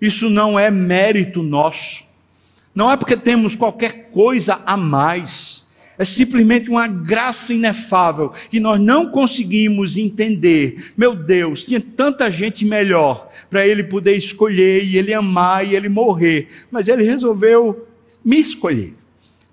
Isso 0.00 0.28
não 0.28 0.58
é 0.58 0.70
mérito 0.70 1.42
nosso. 1.42 2.04
Não 2.74 2.90
é 2.90 2.96
porque 2.96 3.16
temos 3.16 3.54
qualquer 3.54 4.10
coisa 4.10 4.60
a 4.66 4.76
mais 4.76 5.71
é 5.98 6.04
simplesmente 6.04 6.70
uma 6.70 6.88
graça 6.88 7.52
inefável 7.52 8.32
que 8.50 8.58
nós 8.58 8.80
não 8.80 9.10
conseguimos 9.10 9.96
entender. 9.96 10.92
Meu 10.96 11.14
Deus, 11.14 11.64
tinha 11.64 11.80
tanta 11.80 12.30
gente 12.30 12.64
melhor 12.64 13.28
para 13.50 13.66
ele 13.66 13.84
poder 13.84 14.16
escolher 14.16 14.84
e 14.84 14.96
ele 14.96 15.12
amar 15.12 15.66
e 15.66 15.76
ele 15.76 15.88
morrer, 15.88 16.48
mas 16.70 16.88
ele 16.88 17.02
resolveu 17.02 17.86
me 18.24 18.38
escolher. 18.38 18.94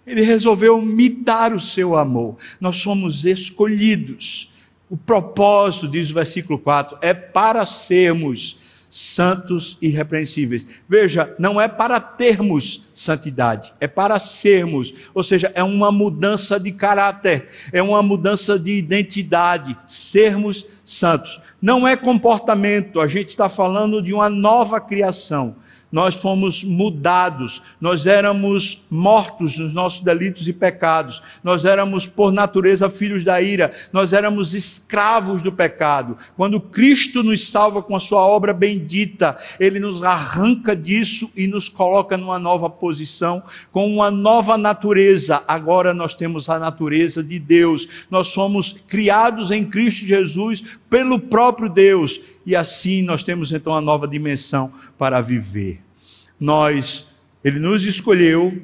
Ele 0.06 0.24
resolveu 0.24 0.82
me 0.82 1.08
dar 1.08 1.54
o 1.54 1.60
seu 1.60 1.96
amor. 1.96 2.36
Nós 2.60 2.78
somos 2.78 3.26
escolhidos. 3.26 4.52
O 4.90 4.98
propósito, 4.98 5.88
diz 5.88 6.10
o 6.10 6.16
versículo 6.16 6.58
4, 6.58 6.98
é 7.00 7.14
para 7.14 7.64
sermos 7.64 8.58
santos 8.90 9.78
e 9.82 9.88
irrepreensíveis. 9.88 10.68
Veja, 10.88 11.34
não 11.38 11.62
é 11.62 11.68
para 11.68 12.00
termos 12.00 12.90
santidade, 12.94 13.74
é 13.80 13.88
para 13.88 14.18
sermos, 14.18 14.94
ou 15.14 15.22
seja, 15.22 15.52
é 15.54 15.64
uma 15.64 15.92
mudança 15.92 16.60
de 16.60 16.72
caráter, 16.72 17.50
é 17.72 17.82
uma 17.82 18.02
mudança 18.02 18.58
de 18.58 18.76
identidade, 18.78 19.78
sermos 19.86 20.66
santos. 20.84 21.40
Não 21.62 21.88
é 21.88 21.96
comportamento, 21.96 23.00
a 23.00 23.08
gente 23.08 23.28
está 23.28 23.48
falando 23.48 24.02
de 24.02 24.14
uma 24.14 24.30
nova 24.30 24.82
criação 24.82 25.56
nós 25.92 26.16
fomos 26.16 26.64
mudados, 26.64 27.62
nós 27.82 28.06
éramos 28.06 28.86
mortos 28.90 29.58
nos 29.58 29.74
nossos 29.74 30.02
delitos 30.02 30.48
e 30.48 30.54
pecados, 30.54 31.22
nós 31.44 31.66
éramos 31.66 32.06
por 32.06 32.32
natureza 32.32 32.90
filhos 32.90 33.24
da 33.24 33.42
ira, 33.42 33.74
nós 33.92 34.14
éramos 34.14 34.54
escravos 34.54 35.42
do 35.42 35.52
pecado. 35.52 36.18
Quando 36.36 36.62
Cristo 36.62 37.24
nos 37.24 37.50
salva 37.50 37.82
com 37.82 37.96
a 37.96 38.00
sua 38.00 38.26
obra 38.26 38.54
bendita, 38.54 39.38
ele 39.60 39.80
nos 39.80 40.04
arranca 40.04 40.76
disso 40.76 41.32
e 41.36 41.48
nos 41.48 41.70
coloca 41.70 42.18
numa 42.18 42.38
nova 42.38 42.70
posição, 42.70 43.42
com 43.72 43.88
uma 43.92 44.12
nova 44.12 44.58
natureza. 44.58 45.44
Agora 45.48 45.94
nós 45.94 46.14
temos 46.14 46.50
a 46.50 46.60
natureza 46.60 47.24
de 47.24 47.40
Deus, 47.40 48.06
nós 48.10 48.28
somos 48.28 48.74
criados 48.88 49.52
em 49.52 49.66
Cristo 49.66 50.06
Jesus 50.06 50.64
pelo 50.90 51.20
próprio 51.20 51.70
Deus 51.70 52.20
e 52.50 52.56
assim 52.56 53.04
nós 53.04 53.22
temos 53.22 53.54
então 53.54 53.74
uma 53.74 53.80
nova 53.80 54.08
dimensão 54.08 54.74
para 54.98 55.22
viver. 55.22 55.80
Nós, 56.40 57.10
Ele 57.44 57.60
nos 57.60 57.84
escolheu 57.84 58.60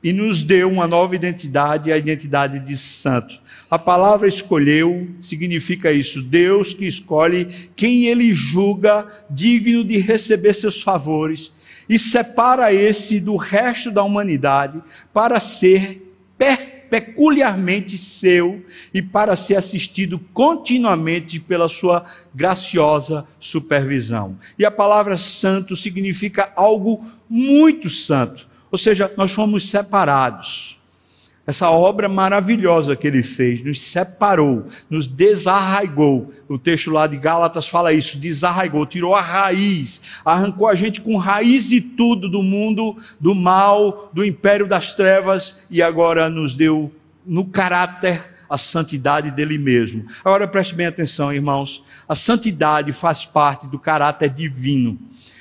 e 0.00 0.12
nos 0.12 0.44
deu 0.44 0.70
uma 0.70 0.86
nova 0.86 1.16
identidade, 1.16 1.90
a 1.90 1.98
identidade 1.98 2.60
de 2.60 2.76
santo. 2.76 3.40
A 3.68 3.76
palavra 3.76 4.28
escolheu 4.28 5.08
significa 5.20 5.90
isso, 5.90 6.22
Deus 6.22 6.72
que 6.72 6.86
escolhe 6.86 7.46
quem 7.74 8.04
Ele 8.04 8.32
julga 8.32 9.08
digno 9.28 9.82
de 9.82 9.98
receber 9.98 10.54
seus 10.54 10.80
favores 10.80 11.52
e 11.88 11.98
separa 11.98 12.72
esse 12.72 13.18
do 13.18 13.34
resto 13.34 13.90
da 13.90 14.04
humanidade 14.04 14.80
para 15.12 15.40
ser 15.40 16.14
perfeito 16.38 16.75
peculiarmente 16.90 17.96
seu 17.98 18.64
e 18.92 19.02
para 19.02 19.36
ser 19.36 19.56
assistido 19.56 20.18
continuamente 20.32 21.40
pela 21.40 21.68
sua 21.68 22.04
graciosa 22.34 23.26
supervisão. 23.38 24.38
E 24.58 24.64
a 24.64 24.70
palavra 24.70 25.16
santo 25.18 25.76
significa 25.76 26.52
algo 26.56 27.04
muito 27.28 27.88
santo, 27.88 28.48
ou 28.70 28.78
seja, 28.78 29.12
nós 29.16 29.32
fomos 29.32 29.70
separados 29.70 30.78
essa 31.46 31.70
obra 31.70 32.08
maravilhosa 32.08 32.96
que 32.96 33.06
ele 33.06 33.22
fez, 33.22 33.64
nos 33.64 33.80
separou, 33.80 34.66
nos 34.90 35.06
desarraigou. 35.06 36.32
O 36.48 36.58
texto 36.58 36.90
lá 36.90 37.06
de 37.06 37.16
Gálatas 37.16 37.68
fala 37.68 37.92
isso: 37.92 38.18
desarraigou, 38.18 38.84
tirou 38.84 39.14
a 39.14 39.20
raiz, 39.20 40.02
arrancou 40.24 40.66
a 40.66 40.74
gente 40.74 41.00
com 41.00 41.16
raiz 41.16 41.70
e 41.70 41.80
tudo 41.80 42.28
do 42.28 42.42
mundo, 42.42 42.96
do 43.20 43.34
mal, 43.34 44.10
do 44.12 44.24
império 44.24 44.66
das 44.66 44.94
trevas 44.94 45.60
e 45.70 45.80
agora 45.80 46.28
nos 46.28 46.54
deu 46.54 46.92
no 47.24 47.44
caráter 47.44 48.36
a 48.48 48.56
santidade 48.56 49.30
dele 49.30 49.58
mesmo. 49.58 50.06
Agora 50.24 50.48
preste 50.48 50.74
bem 50.74 50.86
atenção, 50.86 51.32
irmãos: 51.32 51.84
a 52.08 52.14
santidade 52.14 52.92
faz 52.92 53.24
parte 53.24 53.68
do 53.68 53.78
caráter 53.78 54.30
divino. 54.30 54.98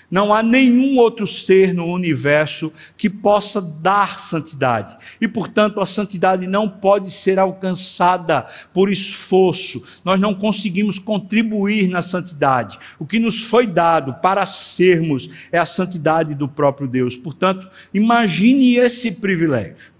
Não 0.09 0.33
há 0.33 0.43
nenhum 0.43 0.97
outro 0.97 1.25
ser 1.25 1.74
no 1.74 1.88
universo 1.88 2.71
que 2.95 3.09
possa 3.09 3.62
dar 3.62 4.19
santidade. 4.19 4.95
E, 5.19 5.27
portanto, 5.27 5.81
a 5.81 5.85
santidade 5.85 6.45
não 6.47 6.69
pode 6.69 7.09
ser 7.09 7.39
alcançada 7.39 8.45
por 8.74 8.91
esforço. 8.91 9.83
Nós 10.03 10.19
não 10.19 10.33
conseguimos 10.33 11.00
contribuir 11.00 11.88
na 11.88 12.01
santidade. 12.01 12.77
O 13.00 13.05
que 13.05 13.19
nos 13.19 13.43
foi 13.43 13.65
dado 13.65 14.13
para 14.21 14.45
sermos 14.45 15.29
é 15.51 15.57
a 15.57 15.65
santidade 15.65 16.35
do 16.35 16.47
próprio 16.47 16.88
Deus. 16.88 17.15
Portanto, 17.15 17.67
imagine 17.93 18.75
esse 18.75 19.12
privilégio. 19.12 19.93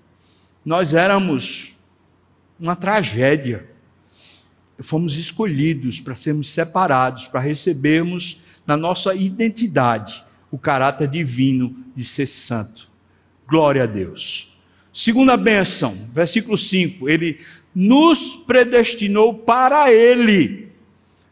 Nós 0.63 0.93
éramos 0.93 1.74
uma 2.59 2.75
tragédia. 2.75 3.67
Fomos 4.79 5.17
escolhidos 5.17 6.00
para 6.00 6.15
sermos 6.15 6.50
separados, 6.50 7.25
para 7.27 7.39
recebermos 7.39 8.41
na 8.65 8.75
nossa 8.75 9.13
identidade 9.13 10.24
o 10.51 10.57
caráter 10.57 11.07
divino 11.07 11.75
de 11.95 12.03
ser 12.03 12.27
santo. 12.27 12.89
Glória 13.48 13.84
a 13.84 13.86
Deus. 13.86 14.55
Segunda 14.93 15.36
bênção, 15.36 15.95
versículo 16.13 16.57
5, 16.57 17.10
ele 17.10 17.39
nos 17.74 18.36
predestinou 18.48 19.34
para 19.34 19.91
ele. 19.91 20.69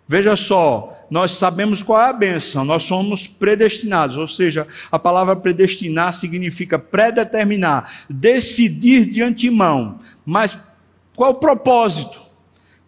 Veja 0.07 0.35
só, 0.35 1.05
nós 1.09 1.31
sabemos 1.31 1.81
qual 1.81 2.01
é 2.01 2.09
a 2.09 2.13
bênção, 2.13 2.65
nós 2.65 2.83
somos 2.83 3.25
predestinados, 3.25 4.17
ou 4.17 4.27
seja, 4.27 4.67
a 4.91 4.99
palavra 4.99 5.35
predestinar 5.35 6.11
significa 6.11 6.77
predeterminar, 6.77 8.05
decidir 8.09 9.05
de 9.05 9.21
antemão, 9.21 9.99
mas 10.25 10.73
Qual 11.15 11.31
o 11.31 11.35
propósito? 11.35 12.21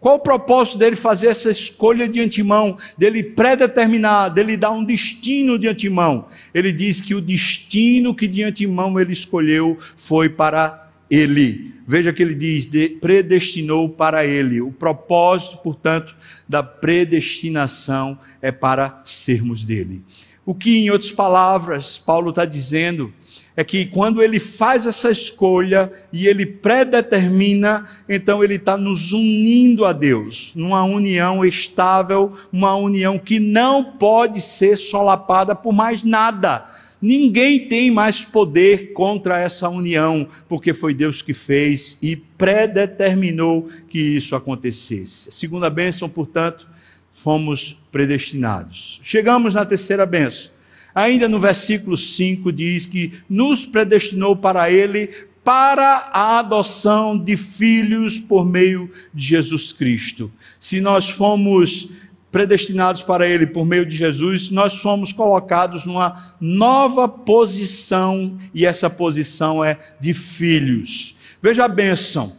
Qual 0.05 0.17
o 0.17 0.19
propósito 0.19 0.77
dele 0.77 0.95
fazer 0.95 1.29
essa 1.29 1.49
escolha 1.49 2.07
de 2.07 2.21
antemão, 2.21 2.77
dele 2.95 3.23
predeterminar, 3.23 4.31
dele 4.31 4.55
dar 4.55 4.69
um 4.69 4.83
destino 4.83 5.57
de 5.57 5.67
antemão? 5.67 6.27
Ele 6.53 6.71
diz 6.71 7.01
que 7.01 7.15
o 7.15 7.19
destino 7.19 8.13
que 8.13 8.27
de 8.27 8.43
antemão 8.43 8.99
ele 8.99 9.13
escolheu 9.13 9.75
foi 9.97 10.29
para 10.29 10.91
ele. 11.09 11.73
Veja 11.87 12.13
que 12.13 12.21
ele 12.21 12.35
diz: 12.35 12.67
de, 12.67 12.87
predestinou 12.87 13.89
para 13.89 14.23
ele. 14.23 14.61
O 14.61 14.71
propósito, 14.71 15.57
portanto, 15.57 16.15
da 16.47 16.61
predestinação 16.61 18.19
é 18.43 18.51
para 18.51 19.01
sermos 19.03 19.63
dele. 19.65 20.05
O 20.45 20.53
que, 20.53 20.77
em 20.77 20.91
outras 20.91 21.11
palavras, 21.11 21.97
Paulo 21.97 22.29
está 22.29 22.45
dizendo 22.45 23.11
é 23.57 23.63
que 23.63 23.85
quando 23.85 24.21
ele 24.21 24.39
faz 24.39 24.85
essa 24.85 25.09
escolha 25.09 25.91
e 26.11 26.27
ele 26.27 26.45
predetermina, 26.45 27.87
então 28.07 28.43
ele 28.43 28.55
está 28.55 28.77
nos 28.77 29.13
unindo 29.13 29.85
a 29.85 29.93
Deus, 29.93 30.51
numa 30.55 30.83
união 30.83 31.45
estável, 31.45 32.33
uma 32.51 32.75
união 32.75 33.17
que 33.17 33.39
não 33.39 33.83
pode 33.83 34.41
ser 34.41 34.77
solapada 34.77 35.55
por 35.55 35.73
mais 35.73 36.03
nada. 36.03 36.65
Ninguém 37.01 37.67
tem 37.67 37.91
mais 37.91 38.23
poder 38.23 38.91
contra 38.93 39.39
essa 39.39 39.69
união, 39.69 40.27
porque 40.49 40.73
foi 40.73 40.93
Deus 40.93 41.21
que 41.21 41.33
fez 41.33 41.97
e 42.01 42.15
predeterminou 42.15 43.69
que 43.87 43.99
isso 43.99 44.35
acontecesse. 44.35 45.29
A 45.29 45.31
segunda 45.31 45.69
bênção, 45.69 46.09
portanto, 46.09 46.67
fomos 47.13 47.77
predestinados. 47.91 48.99
Chegamos 49.03 49.53
na 49.53 49.65
terceira 49.65 50.05
bênção. 50.05 50.54
Ainda 50.95 51.27
no 51.27 51.39
versículo 51.39 51.97
5 51.97 52.51
diz 52.53 52.85
que 52.85 53.13
nos 53.29 53.65
predestinou 53.65 54.35
para 54.35 54.71
ele 54.71 55.09
para 55.43 56.09
a 56.11 56.39
adoção 56.39 57.15
de 57.15 57.37
filhos 57.37 58.17
por 58.17 58.49
meio 58.49 58.89
de 59.13 59.23
Jesus 59.23 59.71
Cristo. 59.71 60.31
Se 60.59 60.81
nós 60.81 61.07
fomos 61.07 61.89
predestinados 62.31 63.01
para 63.01 63.29
Ele 63.29 63.47
por 63.47 63.65
meio 63.65 63.85
de 63.85 63.95
Jesus, 63.95 64.49
nós 64.49 64.73
somos 64.73 65.13
colocados 65.13 65.85
numa 65.85 66.35
nova 66.41 67.07
posição, 67.07 68.37
e 68.53 68.65
essa 68.65 68.89
posição 68.89 69.63
é 69.63 69.79
de 70.01 70.13
filhos. 70.13 71.15
Veja 71.41 71.63
a 71.63 71.69
bênção. 71.69 72.35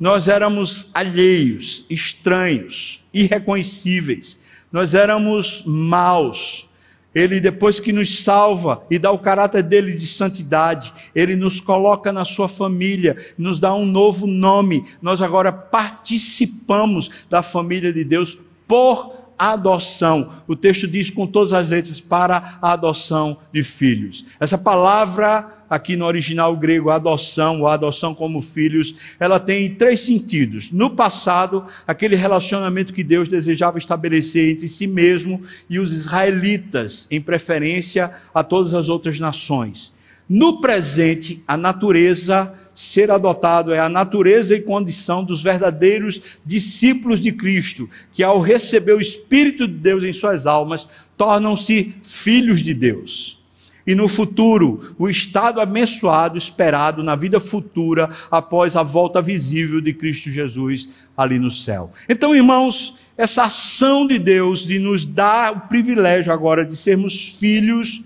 Nós 0.00 0.26
éramos 0.26 0.90
alheios, 0.92 1.84
estranhos, 1.88 3.04
irreconhecíveis, 3.14 4.40
nós 4.72 4.96
éramos 4.96 5.62
maus. 5.64 6.69
Ele, 7.14 7.40
depois 7.40 7.80
que 7.80 7.92
nos 7.92 8.22
salva 8.22 8.84
e 8.90 8.98
dá 8.98 9.10
o 9.10 9.18
caráter 9.18 9.62
dele 9.62 9.92
de 9.96 10.06
santidade, 10.06 10.92
ele 11.14 11.34
nos 11.34 11.60
coloca 11.60 12.12
na 12.12 12.24
sua 12.24 12.48
família, 12.48 13.16
nos 13.36 13.58
dá 13.58 13.74
um 13.74 13.84
novo 13.84 14.26
nome. 14.26 14.84
Nós 15.02 15.20
agora 15.20 15.50
participamos 15.50 17.10
da 17.28 17.42
família 17.42 17.92
de 17.92 18.04
Deus 18.04 18.38
por 18.68 19.19
adoção. 19.48 20.28
O 20.46 20.54
texto 20.54 20.86
diz 20.86 21.08
com 21.08 21.26
todas 21.26 21.52
as 21.52 21.68
letras 21.70 21.98
para 21.98 22.58
a 22.60 22.72
adoção 22.72 23.38
de 23.52 23.64
filhos. 23.64 24.26
Essa 24.38 24.58
palavra 24.58 25.64
aqui 25.70 25.96
no 25.96 26.04
original 26.04 26.54
grego, 26.56 26.90
adoção, 26.90 27.60
ou 27.60 27.68
adoção 27.68 28.14
como 28.14 28.42
filhos, 28.42 28.94
ela 29.18 29.38
tem 29.38 29.74
três 29.76 30.00
sentidos. 30.00 30.70
No 30.70 30.90
passado, 30.90 31.64
aquele 31.86 32.16
relacionamento 32.16 32.92
que 32.92 33.04
Deus 33.04 33.28
desejava 33.28 33.78
estabelecer 33.78 34.50
entre 34.50 34.68
si 34.68 34.86
mesmo 34.86 35.40
e 35.70 35.78
os 35.78 35.92
israelitas, 35.92 37.06
em 37.10 37.20
preferência 37.20 38.10
a 38.34 38.42
todas 38.42 38.74
as 38.74 38.88
outras 38.88 39.20
nações. 39.20 39.94
No 40.28 40.60
presente, 40.60 41.42
a 41.46 41.56
natureza 41.56 42.52
ser 42.74 43.10
adotado 43.10 43.72
é 43.72 43.78
a 43.78 43.88
natureza 43.88 44.54
e 44.54 44.62
condição 44.62 45.24
dos 45.24 45.42
verdadeiros 45.42 46.20
discípulos 46.44 47.20
de 47.20 47.32
Cristo, 47.32 47.88
que 48.12 48.22
ao 48.22 48.40
receber 48.40 48.92
o 48.92 49.00
Espírito 49.00 49.66
de 49.66 49.74
Deus 49.74 50.04
em 50.04 50.12
suas 50.12 50.46
almas, 50.46 50.88
tornam-se 51.16 51.94
filhos 52.02 52.62
de 52.62 52.72
Deus. 52.72 53.40
E 53.86 53.94
no 53.94 54.08
futuro, 54.08 54.94
o 54.98 55.08
estado 55.08 55.60
abençoado 55.60 56.36
esperado 56.36 57.02
na 57.02 57.16
vida 57.16 57.40
futura 57.40 58.10
após 58.30 58.76
a 58.76 58.82
volta 58.82 59.20
visível 59.20 59.80
de 59.80 59.92
Cristo 59.92 60.30
Jesus 60.30 60.88
ali 61.16 61.38
no 61.38 61.50
céu. 61.50 61.90
Então, 62.08 62.34
irmãos, 62.34 62.94
essa 63.16 63.44
ação 63.44 64.06
de 64.06 64.18
Deus 64.18 64.66
de 64.66 64.78
nos 64.78 65.04
dar 65.04 65.52
o 65.52 65.60
privilégio 65.62 66.32
agora 66.32 66.64
de 66.64 66.76
sermos 66.76 67.36
filhos, 67.38 68.04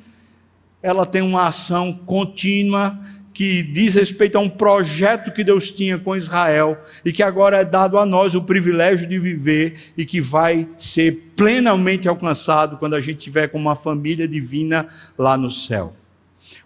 ela 0.83 1.05
tem 1.05 1.23
uma 1.23 1.49
ação 1.49 1.93
contínua 1.93 2.99
que 3.35 3.65
diz 3.65 3.97
respeito 3.97 4.39
a 4.39 4.41
um 4.41 4.49
projeto 4.49 5.33
que 5.33 5.43
Deus 5.43 5.69
tinha 5.69 5.99
com 5.99 6.17
Israel 6.17 6.79
e 7.05 7.13
que 7.13 7.23
agora 7.23 7.59
é 7.59 7.65
dado 7.65 7.99
a 7.99 8.07
nós 8.07 8.37
o 8.37 8.45
privilégio 8.45 9.09
de 9.09 9.19
viver 9.19 9.75
e 9.97 10.07
que 10.07 10.21
vai 10.21 10.69
ser 10.79 11.33
plenamente 11.37 12.09
alcançado 12.09 12.79
quando 12.79 12.95
a 12.95 13.01
gente 13.01 13.19
tiver 13.19 13.49
com 13.49 13.59
uma 13.59 13.75
família 13.75 14.29
divina 14.29 14.87
lá 15.19 15.37
no 15.37 15.51
céu. 15.51 15.93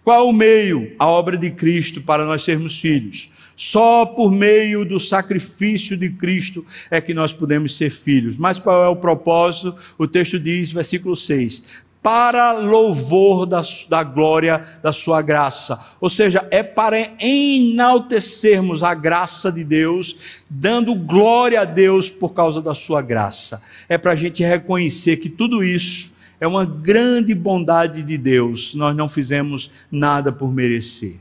Qual 0.03 0.19
é 0.19 0.23
o 0.23 0.31
meio? 0.31 0.93
A 0.99 1.07
obra 1.07 1.37
de 1.37 1.49
Cristo 1.49 2.01
para 2.01 2.23
nós 2.23 2.43
sermos 2.43 2.79
filhos. 2.79 3.31
Só 3.55 4.05
por 4.05 4.31
meio 4.31 4.85
do 4.85 4.99
sacrifício 4.99 5.97
de 5.97 6.09
Cristo 6.11 6.65
é 6.89 7.01
que 7.01 7.13
nós 7.13 7.33
podemos 7.33 7.75
ser 7.75 7.89
filhos. 7.89 8.37
Mas 8.37 8.59
qual 8.59 8.85
é 8.85 8.87
o 8.87 8.95
propósito? 8.95 9.75
O 9.97 10.07
texto 10.07 10.39
diz, 10.39 10.71
versículo 10.71 11.15
6: 11.15 11.65
para 12.01 12.53
louvor 12.53 13.45
da, 13.45 13.61
da 13.89 14.03
glória 14.03 14.65
da 14.81 14.93
sua 14.93 15.21
graça. 15.21 15.79
Ou 15.99 16.09
seja, 16.09 16.47
é 16.49 16.63
para 16.63 16.97
enaltecermos 17.19 18.83
a 18.83 18.93
graça 18.93 19.51
de 19.51 19.63
Deus, 19.63 20.43
dando 20.49 20.95
glória 20.95 21.61
a 21.61 21.65
Deus 21.65 22.09
por 22.09 22.33
causa 22.33 22.61
da 22.61 22.73
sua 22.73 23.01
graça. 23.01 23.61
É 23.89 23.97
para 23.97 24.13
a 24.13 24.15
gente 24.15 24.43
reconhecer 24.43 25.17
que 25.17 25.29
tudo 25.29 25.63
isso 25.63 26.17
é 26.39 26.47
uma 26.47 26.65
grande 26.65 27.35
bondade 27.35 28.01
de 28.01 28.17
Deus, 28.17 28.73
nós 28.73 28.95
não 28.95 29.09
fizemos 29.09 29.69
nada 29.91 30.31
por 30.31 30.53
merecer. 30.53 31.17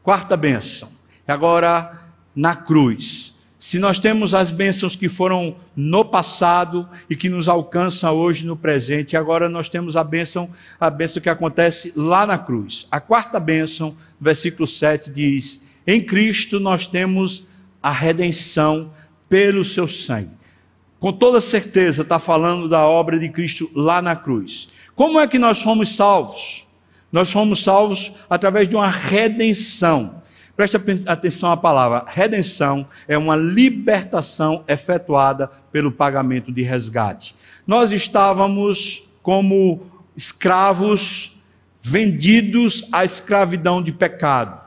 Quarta 0.00 0.36
bênção, 0.36 0.88
agora 1.26 2.02
na 2.36 2.54
cruz 2.54 3.33
se 3.64 3.78
nós 3.78 3.98
temos 3.98 4.34
as 4.34 4.50
bênçãos 4.50 4.94
que 4.94 5.08
foram 5.08 5.56
no 5.74 6.04
passado 6.04 6.86
e 7.08 7.16
que 7.16 7.30
nos 7.30 7.48
alcançam 7.48 8.14
hoje 8.14 8.44
no 8.44 8.58
presente, 8.58 9.16
agora 9.16 9.48
nós 9.48 9.70
temos 9.70 9.96
a 9.96 10.04
bênção, 10.04 10.50
a 10.78 10.90
bênção 10.90 11.22
que 11.22 11.30
acontece 11.30 11.90
lá 11.96 12.26
na 12.26 12.36
cruz. 12.36 12.86
A 12.90 13.00
quarta 13.00 13.40
bênção, 13.40 13.96
versículo 14.20 14.66
7 14.66 15.10
diz: 15.10 15.64
Em 15.86 15.98
Cristo 15.98 16.60
nós 16.60 16.86
temos 16.86 17.46
a 17.82 17.90
redenção 17.90 18.92
pelo 19.30 19.64
seu 19.64 19.88
sangue. 19.88 20.28
Com 21.00 21.10
toda 21.10 21.40
certeza 21.40 22.02
está 22.02 22.18
falando 22.18 22.68
da 22.68 22.84
obra 22.84 23.18
de 23.18 23.30
Cristo 23.30 23.70
lá 23.74 24.02
na 24.02 24.14
cruz. 24.14 24.68
Como 24.94 25.18
é 25.18 25.26
que 25.26 25.38
nós 25.38 25.62
fomos 25.62 25.96
salvos? 25.96 26.66
Nós 27.10 27.32
fomos 27.32 27.62
salvos 27.62 28.12
através 28.28 28.68
de 28.68 28.76
uma 28.76 28.90
redenção. 28.90 30.22
Preste 30.56 30.76
atenção 31.06 31.50
à 31.50 31.56
palavra. 31.56 32.04
Redenção 32.06 32.86
é 33.08 33.18
uma 33.18 33.34
libertação 33.34 34.64
efetuada 34.68 35.50
pelo 35.72 35.90
pagamento 35.90 36.52
de 36.52 36.62
resgate. 36.62 37.34
Nós 37.66 37.90
estávamos 37.90 39.10
como 39.20 39.86
escravos 40.16 41.42
vendidos 41.80 42.86
à 42.92 43.04
escravidão 43.04 43.82
de 43.82 43.90
pecado. 43.90 44.62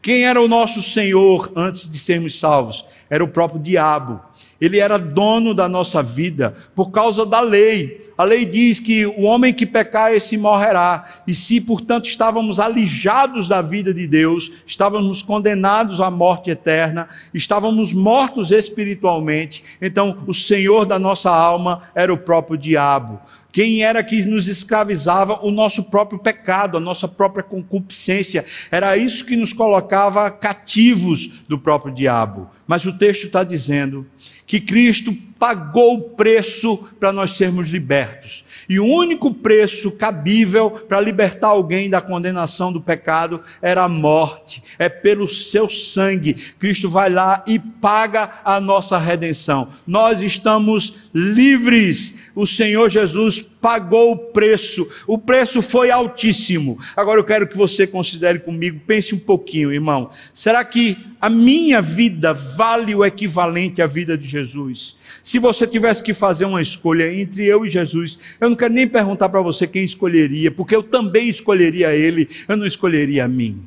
Quem 0.00 0.24
era 0.24 0.40
o 0.40 0.48
nosso 0.48 0.82
Senhor 0.82 1.52
antes 1.56 1.88
de 1.88 1.98
sermos 1.98 2.38
salvos? 2.38 2.84
Era 3.10 3.22
o 3.22 3.28
próprio 3.28 3.60
diabo. 3.60 4.20
Ele 4.60 4.78
era 4.78 4.96
dono 4.96 5.54
da 5.54 5.68
nossa 5.68 6.02
vida 6.02 6.54
por 6.74 6.90
causa 6.90 7.26
da 7.26 7.40
lei. 7.40 8.11
A 8.22 8.24
lei 8.24 8.44
diz 8.44 8.78
que 8.78 9.04
o 9.04 9.22
homem 9.22 9.52
que 9.52 9.66
pecar, 9.66 10.12
esse 10.12 10.36
morrerá. 10.36 11.06
E 11.26 11.34
se, 11.34 11.60
portanto, 11.60 12.06
estávamos 12.06 12.60
alijados 12.60 13.48
da 13.48 13.60
vida 13.60 13.92
de 13.92 14.06
Deus, 14.06 14.62
estávamos 14.64 15.24
condenados 15.24 16.00
à 16.00 16.08
morte 16.08 16.48
eterna, 16.48 17.08
estávamos 17.34 17.92
mortos 17.92 18.52
espiritualmente, 18.52 19.64
então 19.80 20.18
o 20.24 20.32
Senhor 20.32 20.86
da 20.86 21.00
nossa 21.00 21.30
alma 21.32 21.82
era 21.96 22.14
o 22.14 22.16
próprio 22.16 22.56
diabo. 22.56 23.20
Quem 23.52 23.84
era 23.84 24.02
que 24.02 24.24
nos 24.24 24.48
escravizava? 24.48 25.38
O 25.42 25.50
nosso 25.50 25.84
próprio 25.84 26.18
pecado, 26.18 26.78
a 26.78 26.80
nossa 26.80 27.06
própria 27.06 27.44
concupiscência. 27.44 28.46
Era 28.70 28.96
isso 28.96 29.26
que 29.26 29.36
nos 29.36 29.52
colocava 29.52 30.30
cativos 30.30 31.44
do 31.46 31.58
próprio 31.58 31.92
diabo. 31.92 32.50
Mas 32.66 32.86
o 32.86 32.96
texto 32.96 33.26
está 33.26 33.44
dizendo 33.44 34.06
que 34.46 34.58
Cristo 34.58 35.14
pagou 35.38 35.94
o 35.94 36.10
preço 36.10 36.78
para 36.98 37.12
nós 37.12 37.32
sermos 37.32 37.68
libertos. 37.70 38.44
E 38.68 38.78
o 38.78 38.86
único 38.86 39.34
preço 39.34 39.90
cabível 39.90 40.70
para 40.70 41.00
libertar 41.00 41.48
alguém 41.48 41.90
da 41.90 42.00
condenação 42.00 42.72
do 42.72 42.80
pecado 42.80 43.40
era 43.60 43.82
a 43.82 43.88
morte. 43.88 44.62
É 44.78 44.88
pelo 44.88 45.28
seu 45.28 45.68
sangue. 45.68 46.34
Cristo 46.58 46.88
vai 46.88 47.10
lá 47.10 47.44
e 47.46 47.58
paga 47.58 48.40
a 48.44 48.60
nossa 48.60 48.98
redenção. 48.98 49.68
Nós 49.86 50.22
estamos 50.22 51.10
livres 51.12 52.21
o 52.34 52.46
Senhor 52.46 52.88
Jesus 52.88 53.40
pagou 53.40 54.12
o 54.12 54.16
preço, 54.16 54.88
o 55.06 55.18
preço 55.18 55.60
foi 55.60 55.90
altíssimo. 55.90 56.78
Agora 56.96 57.20
eu 57.20 57.24
quero 57.24 57.46
que 57.46 57.56
você 57.56 57.86
considere 57.86 58.38
comigo, 58.38 58.80
pense 58.86 59.14
um 59.14 59.18
pouquinho, 59.18 59.72
irmão. 59.72 60.10
Será 60.32 60.64
que 60.64 60.96
a 61.20 61.28
minha 61.28 61.82
vida 61.82 62.32
vale 62.32 62.94
o 62.94 63.04
equivalente 63.04 63.82
à 63.82 63.86
vida 63.86 64.16
de 64.16 64.26
Jesus? 64.26 64.96
Se 65.22 65.38
você 65.38 65.66
tivesse 65.66 66.02
que 66.02 66.14
fazer 66.14 66.44
uma 66.44 66.62
escolha 66.62 67.12
entre 67.12 67.44
eu 67.46 67.64
e 67.64 67.70
Jesus, 67.70 68.18
eu 68.40 68.48
não 68.48 68.56
quero 68.56 68.74
nem 68.74 68.88
perguntar 68.88 69.28
para 69.28 69.40
você 69.40 69.66
quem 69.66 69.84
escolheria, 69.84 70.50
porque 70.50 70.74
eu 70.74 70.82
também 70.82 71.28
escolheria 71.28 71.94
ele, 71.94 72.28
eu 72.48 72.56
não 72.56 72.66
escolheria 72.66 73.24
a 73.24 73.28
mim. 73.28 73.62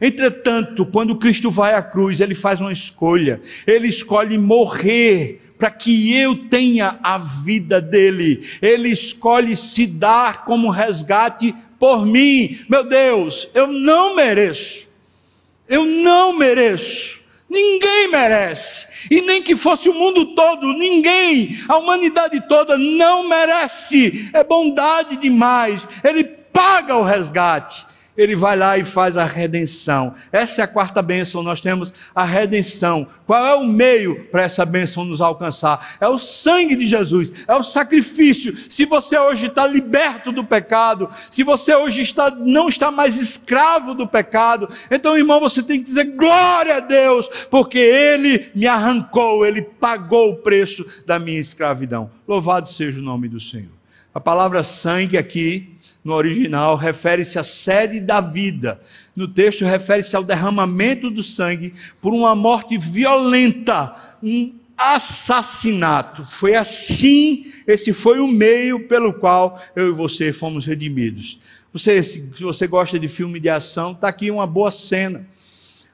Entretanto, 0.00 0.86
quando 0.86 1.16
Cristo 1.16 1.50
vai 1.50 1.74
à 1.74 1.82
cruz, 1.82 2.20
ele 2.20 2.34
faz 2.34 2.60
uma 2.60 2.72
escolha, 2.72 3.40
ele 3.66 3.88
escolhe 3.88 4.38
morrer 4.38 5.40
para 5.58 5.70
que 5.70 6.14
eu 6.16 6.48
tenha 6.48 6.98
a 7.02 7.18
vida 7.18 7.80
dele. 7.80 8.46
Ele 8.62 8.88
escolhe 8.88 9.56
se 9.56 9.86
dar 9.86 10.44
como 10.44 10.70
resgate 10.70 11.54
por 11.78 12.06
mim. 12.06 12.60
Meu 12.68 12.84
Deus, 12.84 13.48
eu 13.54 13.66
não 13.66 14.14
mereço. 14.14 14.88
Eu 15.68 15.84
não 15.84 16.32
mereço. 16.32 17.18
Ninguém 17.50 18.08
merece. 18.08 18.86
E 19.10 19.20
nem 19.20 19.42
que 19.42 19.56
fosse 19.56 19.88
o 19.88 19.94
mundo 19.94 20.34
todo, 20.34 20.72
ninguém, 20.72 21.58
a 21.68 21.78
humanidade 21.78 22.40
toda 22.46 22.76
não 22.76 23.26
merece. 23.28 24.30
É 24.32 24.44
bondade 24.44 25.16
demais. 25.16 25.88
Ele 26.04 26.24
paga 26.24 26.96
o 26.96 27.02
resgate 27.02 27.86
ele 28.18 28.34
vai 28.34 28.56
lá 28.56 28.76
e 28.76 28.82
faz 28.82 29.16
a 29.16 29.24
redenção. 29.24 30.12
Essa 30.32 30.62
é 30.62 30.64
a 30.64 30.68
quarta 30.68 31.00
bênção, 31.00 31.40
nós 31.40 31.60
temos 31.60 31.92
a 32.12 32.24
redenção. 32.24 33.06
Qual 33.24 33.46
é 33.46 33.54
o 33.54 33.64
meio 33.64 34.24
para 34.24 34.42
essa 34.42 34.66
bênção 34.66 35.04
nos 35.04 35.20
alcançar? 35.20 35.96
É 36.00 36.08
o 36.08 36.18
sangue 36.18 36.74
de 36.74 36.88
Jesus, 36.88 37.44
é 37.46 37.54
o 37.54 37.62
sacrifício. 37.62 38.56
Se 38.68 38.84
você 38.84 39.16
hoje 39.16 39.46
está 39.46 39.64
liberto 39.64 40.32
do 40.32 40.44
pecado, 40.44 41.08
se 41.30 41.44
você 41.44 41.72
hoje 41.76 42.02
está, 42.02 42.28
não 42.28 42.68
está 42.68 42.90
mais 42.90 43.16
escravo 43.16 43.94
do 43.94 44.08
pecado, 44.08 44.68
então, 44.90 45.16
irmão, 45.16 45.38
você 45.38 45.62
tem 45.62 45.78
que 45.78 45.84
dizer 45.84 46.16
glória 46.16 46.78
a 46.78 46.80
Deus, 46.80 47.28
porque 47.48 47.78
Ele 47.78 48.50
me 48.52 48.66
arrancou, 48.66 49.46
Ele 49.46 49.62
pagou 49.62 50.30
o 50.32 50.36
preço 50.38 50.84
da 51.06 51.20
minha 51.20 51.38
escravidão. 51.38 52.10
Louvado 52.26 52.68
seja 52.68 52.98
o 52.98 53.02
nome 53.02 53.28
do 53.28 53.38
Senhor. 53.38 53.78
A 54.12 54.18
palavra 54.18 54.64
sangue 54.64 55.16
aqui 55.16 55.77
no 56.04 56.14
original, 56.14 56.76
refere-se 56.76 57.38
à 57.38 57.44
sede 57.44 58.00
da 58.00 58.20
vida. 58.20 58.80
No 59.14 59.28
texto, 59.28 59.64
refere-se 59.64 60.14
ao 60.16 60.24
derramamento 60.24 61.10
do 61.10 61.22
sangue 61.22 61.74
por 62.00 62.14
uma 62.14 62.34
morte 62.34 62.78
violenta, 62.78 63.94
um 64.22 64.54
assassinato. 64.76 66.24
Foi 66.24 66.54
assim, 66.54 67.46
esse 67.66 67.92
foi 67.92 68.20
o 68.20 68.28
meio 68.28 68.86
pelo 68.86 69.12
qual 69.12 69.60
eu 69.74 69.88
e 69.88 69.92
você 69.92 70.32
fomos 70.32 70.64
redimidos. 70.64 71.40
Você, 71.72 72.02
se 72.02 72.30
você 72.40 72.66
gosta 72.66 72.98
de 72.98 73.08
filme 73.08 73.40
de 73.40 73.48
ação, 73.48 73.92
está 73.92 74.08
aqui 74.08 74.30
uma 74.30 74.46
boa 74.46 74.70
cena. 74.70 75.26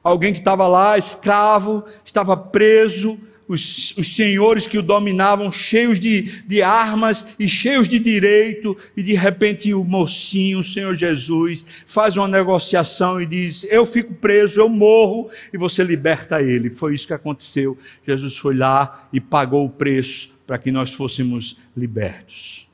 Alguém 0.02 0.32
que 0.32 0.38
estava 0.38 0.68
lá, 0.68 0.98
escravo, 0.98 1.82
estava 2.04 2.36
preso, 2.36 3.18
os, 3.46 3.96
os, 3.96 4.14
senhores 4.14 4.66
que 4.66 4.78
o 4.78 4.82
dominavam, 4.82 5.52
cheios 5.52 6.00
de, 6.00 6.42
de 6.46 6.62
armas 6.62 7.34
e 7.38 7.48
cheios 7.48 7.88
de 7.88 7.98
direito, 7.98 8.76
e 8.96 9.02
de 9.02 9.14
repente 9.14 9.74
o 9.74 9.84
mocinho, 9.84 10.60
o 10.60 10.64
Senhor 10.64 10.96
Jesus, 10.96 11.64
faz 11.86 12.16
uma 12.16 12.28
negociação 12.28 13.20
e 13.20 13.26
diz: 13.26 13.64
Eu 13.64 13.84
fico 13.84 14.14
preso, 14.14 14.60
eu 14.60 14.68
morro, 14.68 15.28
e 15.52 15.58
você 15.58 15.84
liberta 15.84 16.42
ele. 16.42 16.70
Foi 16.70 16.94
isso 16.94 17.06
que 17.06 17.12
aconteceu. 17.12 17.76
Jesus 18.06 18.36
foi 18.36 18.56
lá 18.56 19.08
e 19.12 19.20
pagou 19.20 19.64
o 19.64 19.70
preço 19.70 20.40
para 20.46 20.58
que 20.58 20.70
nós 20.70 20.92
fôssemos 20.92 21.56
libertos. 21.76 22.66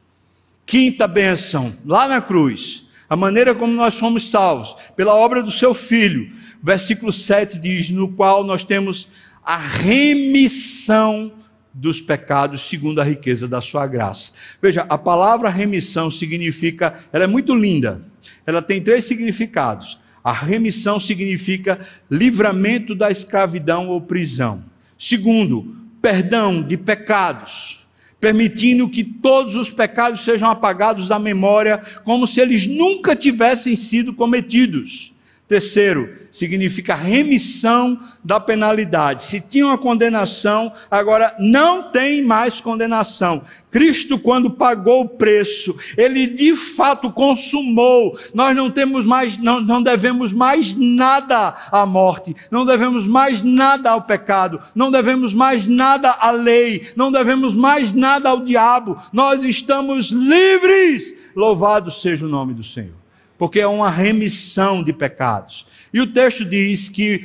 Quinta 0.64 1.08
benção, 1.08 1.74
lá 1.84 2.06
na 2.06 2.20
cruz, 2.20 2.84
a 3.08 3.16
maneira 3.16 3.56
como 3.56 3.72
nós 3.72 3.96
fomos 3.96 4.30
salvos, 4.30 4.76
pela 4.94 5.16
obra 5.16 5.42
do 5.42 5.50
seu 5.50 5.74
filho. 5.74 6.30
Versículo 6.62 7.10
7 7.10 7.58
diz: 7.58 7.90
No 7.90 8.12
qual 8.12 8.44
nós 8.44 8.62
temos 8.62 9.08
a 9.44 9.56
remissão 9.56 11.32
dos 11.72 12.00
pecados 12.00 12.62
segundo 12.62 13.00
a 13.00 13.04
riqueza 13.04 13.46
da 13.46 13.60
sua 13.60 13.86
graça. 13.86 14.32
Veja, 14.60 14.86
a 14.88 14.98
palavra 14.98 15.48
remissão 15.48 16.10
significa, 16.10 16.98
ela 17.12 17.24
é 17.24 17.28
muito 17.28 17.54
linda. 17.54 18.02
Ela 18.46 18.60
tem 18.60 18.82
três 18.82 19.04
significados. 19.04 19.98
A 20.22 20.32
remissão 20.32 21.00
significa 21.00 21.80
livramento 22.10 22.94
da 22.94 23.10
escravidão 23.10 23.88
ou 23.88 24.00
prisão. 24.00 24.62
Segundo, 24.98 25.74
perdão 26.02 26.62
de 26.62 26.76
pecados, 26.76 27.86
permitindo 28.20 28.88
que 28.88 29.02
todos 29.02 29.56
os 29.56 29.70
pecados 29.70 30.22
sejam 30.22 30.50
apagados 30.50 31.08
da 31.08 31.18
memória, 31.18 31.80
como 32.04 32.26
se 32.26 32.40
eles 32.40 32.66
nunca 32.66 33.16
tivessem 33.16 33.74
sido 33.74 34.12
cometidos. 34.12 35.14
Terceiro, 35.50 36.08
significa 36.30 36.94
remissão 36.94 37.98
da 38.22 38.38
penalidade. 38.38 39.24
Se 39.24 39.40
tinha 39.40 39.66
uma 39.66 39.76
condenação, 39.76 40.72
agora 40.88 41.34
não 41.40 41.90
tem 41.90 42.22
mais 42.22 42.60
condenação. 42.60 43.42
Cristo, 43.68 44.16
quando 44.16 44.52
pagou 44.52 45.00
o 45.00 45.08
preço, 45.08 45.76
ele 45.96 46.28
de 46.28 46.54
fato 46.54 47.10
consumou. 47.10 48.16
Nós 48.32 48.54
não 48.54 48.70
temos 48.70 49.04
mais, 49.04 49.38
não, 49.38 49.60
não 49.60 49.82
devemos 49.82 50.32
mais 50.32 50.72
nada 50.72 51.56
à 51.72 51.84
morte, 51.84 52.32
não 52.48 52.64
devemos 52.64 53.04
mais 53.04 53.42
nada 53.42 53.90
ao 53.90 54.02
pecado, 54.02 54.60
não 54.72 54.88
devemos 54.88 55.34
mais 55.34 55.66
nada 55.66 56.12
à 56.12 56.30
lei, 56.30 56.92
não 56.94 57.10
devemos 57.10 57.56
mais 57.56 57.92
nada 57.92 58.28
ao 58.28 58.44
diabo. 58.44 58.96
Nós 59.12 59.42
estamos 59.42 60.12
livres. 60.12 61.12
Louvado 61.34 61.90
seja 61.90 62.24
o 62.24 62.28
nome 62.28 62.54
do 62.54 62.62
Senhor 62.62 62.99
porque 63.40 63.58
é 63.58 63.66
uma 63.66 63.88
remissão 63.88 64.84
de 64.84 64.92
pecados. 64.92 65.64
E 65.94 65.98
o 65.98 66.12
texto 66.12 66.44
diz 66.44 66.90
que 66.90 67.24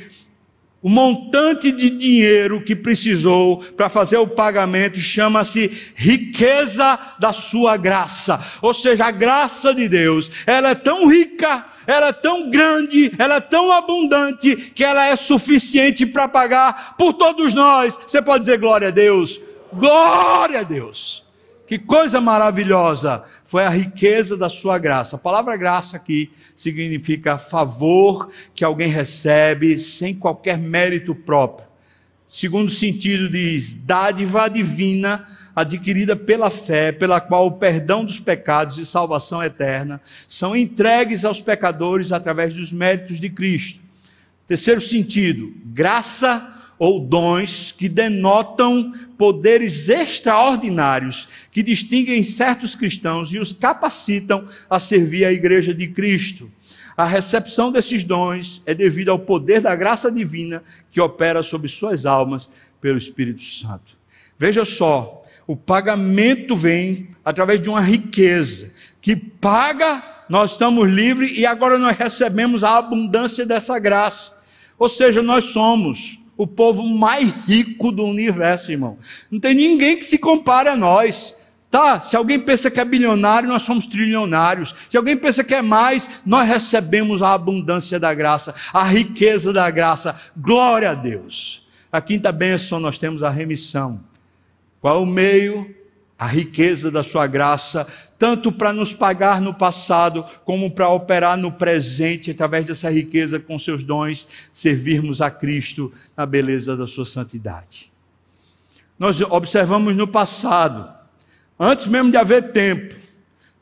o 0.80 0.88
montante 0.88 1.70
de 1.70 1.90
dinheiro 1.90 2.62
que 2.62 2.74
precisou 2.74 3.58
para 3.58 3.90
fazer 3.90 4.16
o 4.16 4.26
pagamento 4.26 4.98
chama-se 4.98 5.70
riqueza 5.94 6.98
da 7.18 7.34
sua 7.34 7.76
graça. 7.76 8.42
Ou 8.62 8.72
seja, 8.72 9.04
a 9.04 9.10
graça 9.10 9.74
de 9.74 9.90
Deus, 9.90 10.30
ela 10.46 10.70
é 10.70 10.74
tão 10.74 11.06
rica, 11.06 11.66
ela 11.86 12.08
é 12.08 12.12
tão 12.12 12.48
grande, 12.48 13.12
ela 13.18 13.34
é 13.34 13.40
tão 13.40 13.70
abundante 13.70 14.56
que 14.56 14.82
ela 14.82 15.08
é 15.08 15.16
suficiente 15.16 16.06
para 16.06 16.26
pagar 16.26 16.96
por 16.96 17.12
todos 17.12 17.52
nós. 17.52 17.94
Você 18.06 18.22
pode 18.22 18.44
dizer 18.46 18.56
glória 18.56 18.88
a 18.88 18.90
Deus? 18.90 19.38
Glória 19.70 20.60
a 20.60 20.62
Deus. 20.62 21.25
Que 21.66 21.78
coisa 21.78 22.20
maravilhosa 22.20 23.24
foi 23.42 23.64
a 23.64 23.68
riqueza 23.68 24.36
da 24.36 24.48
sua 24.48 24.78
graça. 24.78 25.16
A 25.16 25.18
palavra 25.18 25.56
graça 25.56 25.96
aqui 25.96 26.30
significa 26.54 27.38
favor 27.38 28.30
que 28.54 28.64
alguém 28.64 28.88
recebe 28.88 29.76
sem 29.76 30.14
qualquer 30.14 30.58
mérito 30.58 31.12
próprio. 31.12 31.66
Segundo 32.28 32.70
sentido 32.70 33.28
diz 33.28 33.74
dádiva 33.74 34.48
divina 34.48 35.26
adquirida 35.56 36.14
pela 36.14 36.50
fé, 36.50 36.92
pela 36.92 37.20
qual 37.20 37.46
o 37.46 37.52
perdão 37.52 38.04
dos 38.04 38.20
pecados 38.20 38.78
e 38.78 38.86
salvação 38.86 39.42
eterna 39.42 40.00
são 40.28 40.54
entregues 40.54 41.24
aos 41.24 41.40
pecadores 41.40 42.12
através 42.12 42.54
dos 42.54 42.72
méritos 42.72 43.18
de 43.18 43.28
Cristo. 43.28 43.80
Terceiro 44.46 44.80
sentido, 44.80 45.52
graça 45.64 46.55
ou 46.78 47.00
dons 47.00 47.72
que 47.72 47.88
denotam 47.88 48.92
poderes 49.16 49.88
extraordinários 49.88 51.28
que 51.50 51.62
distinguem 51.62 52.22
certos 52.22 52.74
cristãos 52.74 53.32
e 53.32 53.38
os 53.38 53.52
capacitam 53.52 54.46
a 54.68 54.78
servir 54.78 55.24
a 55.24 55.32
igreja 55.32 55.74
de 55.74 55.86
Cristo. 55.88 56.50
A 56.96 57.04
recepção 57.04 57.70
desses 57.70 58.04
dons 58.04 58.62
é 58.66 58.74
devido 58.74 59.10
ao 59.10 59.18
poder 59.18 59.60
da 59.60 59.74
graça 59.74 60.10
divina 60.10 60.62
que 60.90 61.00
opera 61.00 61.42
sobre 61.42 61.68
suas 61.68 62.06
almas 62.06 62.48
pelo 62.80 62.98
Espírito 62.98 63.42
Santo. 63.42 63.96
Veja 64.38 64.64
só, 64.64 65.24
o 65.46 65.56
pagamento 65.56 66.56
vem 66.56 67.08
através 67.24 67.60
de 67.60 67.68
uma 67.68 67.80
riqueza 67.80 68.72
que 69.00 69.14
paga, 69.14 70.02
nós 70.28 70.52
estamos 70.52 70.90
livres 70.90 71.32
e 71.36 71.46
agora 71.46 71.78
nós 71.78 71.96
recebemos 71.96 72.64
a 72.64 72.76
abundância 72.76 73.46
dessa 73.46 73.78
graça. 73.78 74.32
Ou 74.78 74.88
seja, 74.88 75.22
nós 75.22 75.44
somos 75.44 76.25
o 76.36 76.46
povo 76.46 76.86
mais 76.86 77.32
rico 77.46 77.90
do 77.90 78.04
universo, 78.04 78.70
irmão. 78.70 78.98
Não 79.30 79.40
tem 79.40 79.54
ninguém 79.54 79.96
que 79.96 80.04
se 80.04 80.18
compare 80.18 80.68
a 80.68 80.76
nós. 80.76 81.34
Tá? 81.70 82.00
Se 82.00 82.16
alguém 82.16 82.38
pensa 82.38 82.70
que 82.70 82.80
é 82.80 82.84
bilionário, 82.84 83.48
nós 83.48 83.62
somos 83.62 83.86
trilionários. 83.86 84.74
Se 84.88 84.96
alguém 84.96 85.16
pensa 85.16 85.42
que 85.42 85.54
é 85.54 85.62
mais, 85.62 86.08
nós 86.24 86.46
recebemos 86.48 87.22
a 87.22 87.32
abundância 87.34 87.98
da 87.98 88.14
graça, 88.14 88.54
a 88.72 88.84
riqueza 88.84 89.52
da 89.52 89.70
graça. 89.70 90.14
Glória 90.36 90.90
a 90.90 90.94
Deus. 90.94 91.66
A 91.90 92.00
quinta 92.00 92.30
bênção 92.30 92.78
nós 92.78 92.98
temos 92.98 93.22
a 93.22 93.30
remissão. 93.30 94.00
Qual 94.80 95.02
o 95.02 95.06
meio? 95.06 95.74
A 96.18 96.26
riqueza 96.26 96.90
da 96.90 97.02
sua 97.02 97.26
graça 97.26 97.86
tanto 98.18 98.50
para 98.50 98.72
nos 98.72 98.92
pagar 98.92 99.40
no 99.40 99.52
passado, 99.52 100.24
como 100.44 100.70
para 100.70 100.88
operar 100.88 101.36
no 101.36 101.52
presente, 101.52 102.30
através 102.30 102.66
dessa 102.66 102.90
riqueza 102.90 103.38
com 103.38 103.58
seus 103.58 103.82
dons, 103.82 104.26
servirmos 104.52 105.20
a 105.20 105.30
Cristo 105.30 105.92
na 106.16 106.24
beleza 106.24 106.76
da 106.76 106.86
sua 106.86 107.04
santidade. 107.04 107.92
Nós 108.98 109.20
observamos 109.20 109.96
no 109.96 110.08
passado 110.08 110.96
Antes 111.58 111.86
mesmo 111.86 112.10
de 112.10 112.18
haver 112.18 112.52
tempo, 112.52 112.94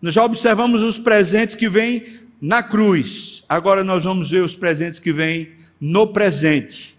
nós 0.03 0.14
já 0.14 0.25
observamos 0.25 0.83
os 0.83 0.99
presentes 0.99 1.55
que 1.55 1.69
vêm 1.69 2.05
na 2.40 2.62
cruz. 2.62 3.45
Agora 3.49 3.85
nós 3.85 4.03
vamos 4.03 4.31
ver 4.31 4.43
os 4.43 4.55
presentes 4.55 4.99
que 4.99 5.12
vêm 5.12 5.53
no 5.81 6.09
presente. 6.09 6.99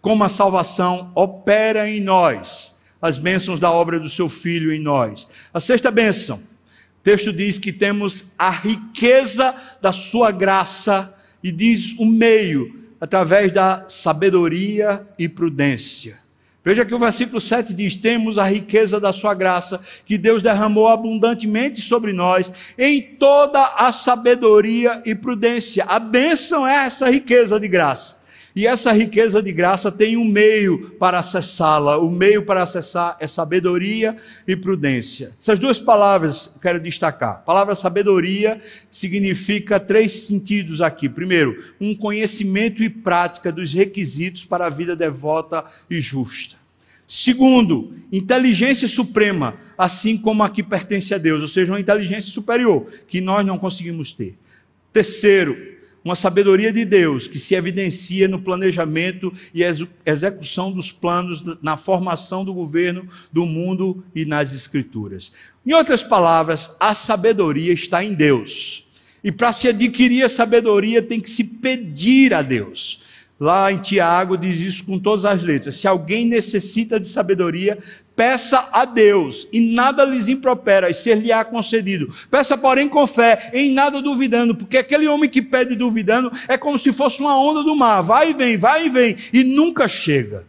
Como 0.00 0.22
a 0.22 0.28
salvação 0.28 1.10
opera 1.16 1.90
em 1.90 2.00
nós, 2.00 2.74
as 3.02 3.18
bênçãos 3.18 3.58
da 3.58 3.72
obra 3.72 3.98
do 3.98 4.08
seu 4.08 4.28
filho 4.28 4.72
em 4.72 4.80
nós. 4.80 5.28
A 5.52 5.58
sexta 5.58 5.90
bênção, 5.90 6.40
texto 7.06 7.32
diz 7.32 7.56
que 7.56 7.72
temos 7.72 8.32
a 8.36 8.50
riqueza 8.50 9.54
da 9.80 9.92
sua 9.92 10.32
graça 10.32 11.16
e 11.40 11.52
diz 11.52 11.96
o 12.00 12.04
meio 12.04 12.74
através 13.00 13.52
da 13.52 13.84
sabedoria 13.86 15.06
e 15.16 15.28
prudência. 15.28 16.18
Veja 16.64 16.84
que 16.84 16.92
o 16.92 16.98
versículo 16.98 17.40
7 17.40 17.72
diz: 17.74 17.94
Temos 17.94 18.38
a 18.38 18.44
riqueza 18.48 18.98
da 18.98 19.12
Sua 19.12 19.34
graça, 19.34 19.80
que 20.04 20.18
Deus 20.18 20.42
derramou 20.42 20.88
abundantemente 20.88 21.80
sobre 21.80 22.12
nós, 22.12 22.52
em 22.76 23.00
toda 23.00 23.62
a 23.76 23.92
sabedoria 23.92 25.00
e 25.06 25.14
prudência. 25.14 25.84
A 25.84 26.00
bênção 26.00 26.66
é 26.66 26.86
essa 26.86 27.08
riqueza 27.08 27.60
de 27.60 27.68
graça. 27.68 28.16
E 28.56 28.66
essa 28.66 28.90
riqueza 28.90 29.42
de 29.42 29.52
graça 29.52 29.92
tem 29.92 30.16
um 30.16 30.24
meio 30.24 30.92
para 30.98 31.18
acessá-la. 31.18 31.98
O 31.98 32.10
meio 32.10 32.42
para 32.42 32.62
acessar 32.62 33.14
é 33.20 33.26
sabedoria 33.26 34.16
e 34.48 34.56
prudência. 34.56 35.34
Essas 35.38 35.58
duas 35.58 35.78
palavras 35.78 36.56
quero 36.62 36.80
destacar. 36.80 37.32
A 37.32 37.34
palavra 37.34 37.74
sabedoria 37.74 38.58
significa 38.90 39.78
três 39.78 40.10
sentidos 40.26 40.80
aqui. 40.80 41.06
Primeiro, 41.06 41.62
um 41.78 41.94
conhecimento 41.94 42.82
e 42.82 42.88
prática 42.88 43.52
dos 43.52 43.74
requisitos 43.74 44.42
para 44.42 44.64
a 44.64 44.70
vida 44.70 44.96
devota 44.96 45.62
e 45.90 46.00
justa. 46.00 46.56
Segundo, 47.06 47.94
inteligência 48.10 48.88
suprema, 48.88 49.58
assim 49.76 50.16
como 50.16 50.42
aqui 50.42 50.62
pertence 50.62 51.12
a 51.12 51.18
Deus, 51.18 51.42
ou 51.42 51.48
seja, 51.48 51.72
uma 51.72 51.80
inteligência 51.80 52.32
superior 52.32 52.86
que 53.06 53.20
nós 53.20 53.44
não 53.44 53.58
conseguimos 53.58 54.12
ter. 54.12 54.34
Terceiro, 54.94 55.75
uma 56.06 56.14
sabedoria 56.14 56.72
de 56.72 56.84
Deus 56.84 57.26
que 57.26 57.36
se 57.36 57.56
evidencia 57.56 58.28
no 58.28 58.40
planejamento 58.40 59.32
e 59.52 59.64
execução 60.06 60.70
dos 60.70 60.92
planos, 60.92 61.42
na 61.60 61.76
formação 61.76 62.44
do 62.44 62.54
governo 62.54 63.08
do 63.32 63.44
mundo 63.44 64.04
e 64.14 64.24
nas 64.24 64.54
Escrituras. 64.54 65.32
Em 65.66 65.72
outras 65.72 66.04
palavras, 66.04 66.70
a 66.78 66.94
sabedoria 66.94 67.72
está 67.72 68.04
em 68.04 68.14
Deus. 68.14 68.86
E 69.24 69.32
para 69.32 69.50
se 69.50 69.66
adquirir 69.66 70.24
a 70.24 70.28
sabedoria, 70.28 71.02
tem 71.02 71.20
que 71.20 71.28
se 71.28 71.42
pedir 71.42 72.32
a 72.32 72.40
Deus. 72.40 73.02
Lá 73.38 73.72
em 73.72 73.78
Tiago 73.78 74.38
diz 74.38 74.60
isso 74.60 74.84
com 74.84 75.00
todas 75.00 75.24
as 75.24 75.42
letras. 75.42 75.74
Se 75.74 75.88
alguém 75.88 76.24
necessita 76.24 77.00
de 77.00 77.08
sabedoria, 77.08 77.78
Peça 78.16 78.70
a 78.72 78.86
Deus, 78.86 79.46
e 79.52 79.74
nada 79.74 80.02
lhes 80.02 80.26
impropera, 80.26 80.88
e 80.88 80.94
ser-lhe-á 80.94 81.44
concedido. 81.44 82.12
Peça, 82.30 82.56
porém, 82.56 82.88
com 82.88 83.06
fé, 83.06 83.50
em 83.52 83.72
nada 83.72 84.00
duvidando, 84.00 84.54
porque 84.54 84.78
aquele 84.78 85.06
homem 85.06 85.28
que 85.28 85.42
pede 85.42 85.76
duvidando 85.76 86.32
é 86.48 86.56
como 86.56 86.78
se 86.78 86.94
fosse 86.94 87.20
uma 87.20 87.38
onda 87.38 87.62
do 87.62 87.76
mar, 87.76 88.00
vai 88.00 88.30
e 88.30 88.32
vem, 88.32 88.56
vai 88.56 88.86
e 88.86 88.88
vem, 88.88 89.16
e 89.34 89.44
nunca 89.44 89.86
chega. 89.86 90.44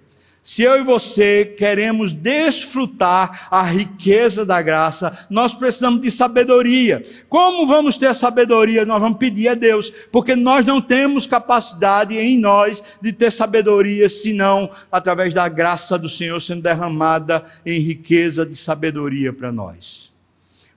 Se 0.47 0.63
eu 0.63 0.79
e 0.79 0.81
você 0.81 1.43
queremos 1.57 2.13
desfrutar 2.13 3.49
a 3.51 3.63
riqueza 3.63 4.45
da 4.45 4.61
graça, 4.61 5.27
nós 5.29 5.53
precisamos 5.53 5.99
de 5.99 6.09
sabedoria. 6.09 7.03
Como 7.27 7.67
vamos 7.67 7.97
ter 7.97 8.15
sabedoria? 8.15 8.85
Nós 8.85 9.01
vamos 9.01 9.17
pedir 9.17 9.49
a 9.49 9.55
Deus, 9.55 9.91
porque 10.09 10.37
nós 10.37 10.65
não 10.65 10.79
temos 10.79 11.27
capacidade 11.27 12.17
em 12.17 12.39
nós 12.39 12.81
de 13.01 13.11
ter 13.11 13.29
sabedoria, 13.29 14.07
senão 14.07 14.69
através 14.89 15.33
da 15.33 15.49
graça 15.49 15.99
do 15.99 16.07
Senhor 16.07 16.39
sendo 16.39 16.61
derramada 16.61 17.43
em 17.65 17.81
riqueza 17.81 18.45
de 18.45 18.55
sabedoria 18.55 19.33
para 19.33 19.51
nós. 19.51 20.13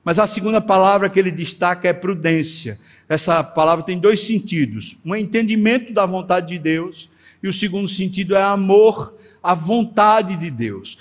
Mas 0.02 0.18
a 0.18 0.26
segunda 0.26 0.60
palavra 0.60 1.08
que 1.08 1.20
ele 1.20 1.30
destaca 1.30 1.86
é 1.86 1.92
prudência. 1.92 2.76
Essa 3.08 3.44
palavra 3.44 3.84
tem 3.84 4.00
dois 4.00 4.18
sentidos: 4.18 4.98
um 5.06 5.14
entendimento 5.14 5.92
da 5.92 6.04
vontade 6.04 6.48
de 6.48 6.58
Deus, 6.58 7.08
e 7.40 7.46
o 7.46 7.52
segundo 7.52 7.86
sentido 7.86 8.34
é 8.34 8.42
amor 8.42 9.19
a 9.42 9.54
vontade 9.54 10.36
de 10.36 10.50
Deus. 10.50 10.98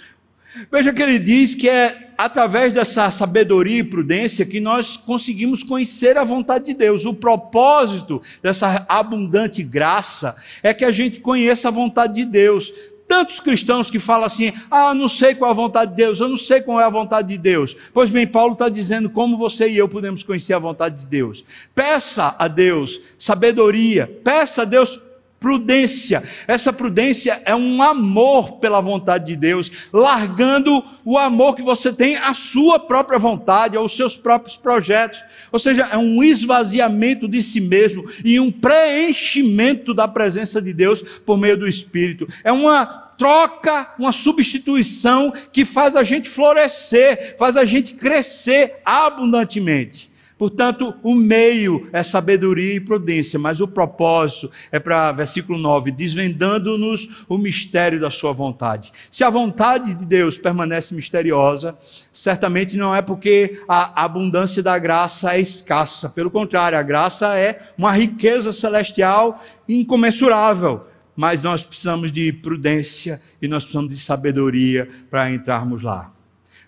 Veja 0.72 0.94
que 0.94 1.02
ele 1.02 1.20
diz 1.20 1.54
que 1.54 1.70
é 1.70 2.10
através 2.18 2.74
dessa 2.74 3.10
sabedoria 3.12 3.80
e 3.80 3.84
prudência 3.84 4.46
que 4.46 4.60
nós 4.60 4.98
conseguimos 4.98 5.64
conhecer 5.64 6.18
a 6.18 6.24
vontade 6.24 6.66
de 6.66 6.74
Deus. 6.74 7.06
O 7.06 7.14
propósito 7.14 8.22
dessa 8.42 8.86
abundante 8.90 9.64
graça 9.64 10.36
é 10.62 10.74
que 10.74 10.84
a 10.84 10.92
gente 10.92 11.20
conheça 11.20 11.68
a 11.68 11.72
vontade 11.72 12.16
de 12.16 12.26
Deus. 12.26 12.74
Tantos 13.08 13.40
cristãos 13.40 13.90
que 13.90 14.00
falam 14.00 14.26
assim: 14.26 14.52
ah, 14.70 14.94
não 14.94 15.08
sei 15.08 15.34
qual 15.34 15.50
é 15.50 15.54
a 15.54 15.56
vontade 15.56 15.92
de 15.92 15.98
Deus, 15.98 16.20
eu 16.20 16.28
não 16.28 16.38
sei 16.38 16.62
qual 16.62 16.82
é 16.82 16.84
a 16.84 16.90
vontade 16.90 17.30
de 17.30 17.38
Deus. 17.38 17.76
Pois 17.94 18.10
bem, 18.10 18.28
Paulo 18.28 18.54
está 18.54 18.70
dizendo 18.70 19.10
como 19.10 19.38
você 19.38 19.68
e 19.68 19.78
eu 19.78 19.88
podemos 19.88 20.24
conhecer 20.24 20.54
a 20.54 20.60
vontade 20.60 21.02
de 21.02 21.08
Deus. 21.08 21.44
Peça 21.74 22.36
a 22.38 22.48
Deus 22.48 23.02
sabedoria, 23.18 24.08
peça 24.24 24.64
a 24.64 24.66
Deus 24.66 25.00
prudência. 25.40 26.24
Essa 26.48 26.74
prudência 26.74 27.42
é 27.46 27.56
um 27.56 27.82
amor 27.82 28.54
pela 28.60 28.82
vontade 28.82 29.28
de 29.28 29.36
Deus, 29.36 29.72
largando 29.94 30.84
o 31.06 31.18
amor 31.18 31.56
que 31.56 31.62
você 31.62 31.94
tem 31.94 32.18
à 32.18 32.34
sua 32.34 32.80
própria 32.80 33.18
vontade, 33.18 33.78
aos 33.78 33.96
seus 33.96 34.18
próprios 34.18 34.58
projetos. 34.58 35.24
Ou 35.52 35.60
seja, 35.60 35.88
é 35.92 35.98
um 35.98 36.22
esvaziamento 36.24 37.28
de 37.28 37.42
si 37.42 37.62
mesmo 37.62 38.06
e 38.24 38.40
um 38.40 38.52
preenchimento 38.52 39.94
da 39.94 40.08
presença 40.08 40.62
de 40.62 40.74
Deus 40.74 41.02
por 41.26 41.38
meio 41.38 41.58
do 41.58 41.68
Espírito. 41.68 42.28
É 42.44 42.52
uma 42.52 42.86
troca, 43.18 43.94
uma 44.00 44.14
substituição 44.14 45.34
que 45.52 45.66
faz 45.66 45.96
a 45.96 46.04
gente 46.04 46.30
florescer, 46.30 47.36
faz 47.38 47.58
a 47.58 47.66
gente 47.66 47.94
crescer 47.94 48.78
abundantemente. 48.86 50.09
Portanto, 50.40 50.96
o 51.04 51.14
meio 51.14 51.90
é 51.92 52.02
sabedoria 52.02 52.76
e 52.76 52.80
prudência, 52.80 53.38
mas 53.38 53.60
o 53.60 53.68
propósito 53.68 54.50
é 54.72 54.80
para, 54.80 55.12
versículo 55.12 55.60
9, 55.60 55.92
desvendando-nos 55.92 57.26
o 57.28 57.38
mistério 57.38 58.00
da 58.00 58.10
sua 58.10 58.32
vontade. 58.32 58.94
Se 59.12 59.26
a 59.26 59.30
vontade 59.30 59.94
de 59.94 60.06
Deus 60.06 60.38
permanece 60.38 60.96
misteriosa, 60.96 61.78
certamente 62.14 62.78
não 62.78 62.96
é 62.96 63.02
porque 63.02 63.62
a 63.68 64.06
abundância 64.06 64.64
da 64.64 64.80
graça 64.80 65.36
é 65.36 65.42
escassa. 65.42 66.08
Pelo 66.08 66.32
contrário, 66.32 66.78
a 66.78 66.84
graça 66.84 67.38
é 67.38 67.74
uma 67.78 67.92
riqueza 67.92 68.54
celestial 68.54 69.44
incomensurável. 69.68 70.86
Mas 71.18 71.42
nós 71.42 71.66
precisamos 71.66 72.14
de 72.14 72.32
prudência 72.32 73.22
e 73.42 73.48
nós 73.50 73.64
precisamos 73.66 73.94
de 73.94 74.00
sabedoria 74.00 74.88
para 75.12 75.30
entrarmos 75.30 75.82
lá. 75.82 76.14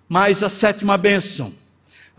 Mas 0.09 0.43
a 0.43 0.49
sétima 0.49 0.97
bênção 0.97 1.53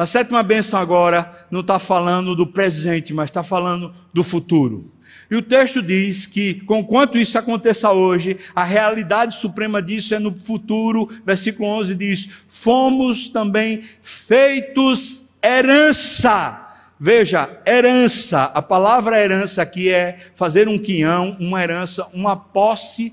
a 0.03 0.07
sétima 0.07 0.43
bênção 0.43 0.81
agora 0.81 1.31
não 1.49 1.61
está 1.61 1.79
falando 1.79 2.35
do 2.35 2.45
presente, 2.45 3.15
mas 3.15 3.31
está 3.31 3.45
falando 3.45 3.95
do 4.13 4.25
futuro. 4.25 4.91
E 5.31 5.37
o 5.37 5.41
texto 5.41 5.81
diz 5.81 6.27
que, 6.27 6.55
conquanto 6.55 7.17
isso 7.17 7.39
aconteça 7.39 7.93
hoje, 7.93 8.37
a 8.53 8.65
realidade 8.65 9.37
suprema 9.37 9.81
disso 9.81 10.13
é 10.13 10.19
no 10.19 10.35
futuro. 10.37 11.09
Versículo 11.25 11.69
11 11.69 11.95
diz: 11.95 12.29
Fomos 12.49 13.29
também 13.29 13.85
feitos 14.03 15.31
herança. 15.41 16.59
Veja, 16.99 17.49
herança. 17.65 18.43
A 18.55 18.61
palavra 18.61 19.23
herança 19.23 19.63
aqui 19.63 19.89
é 19.89 20.19
fazer 20.35 20.67
um 20.67 20.79
quinhão, 20.79 21.37
uma 21.39 21.63
herança, 21.63 22.09
uma 22.13 22.37
posse 22.37 23.13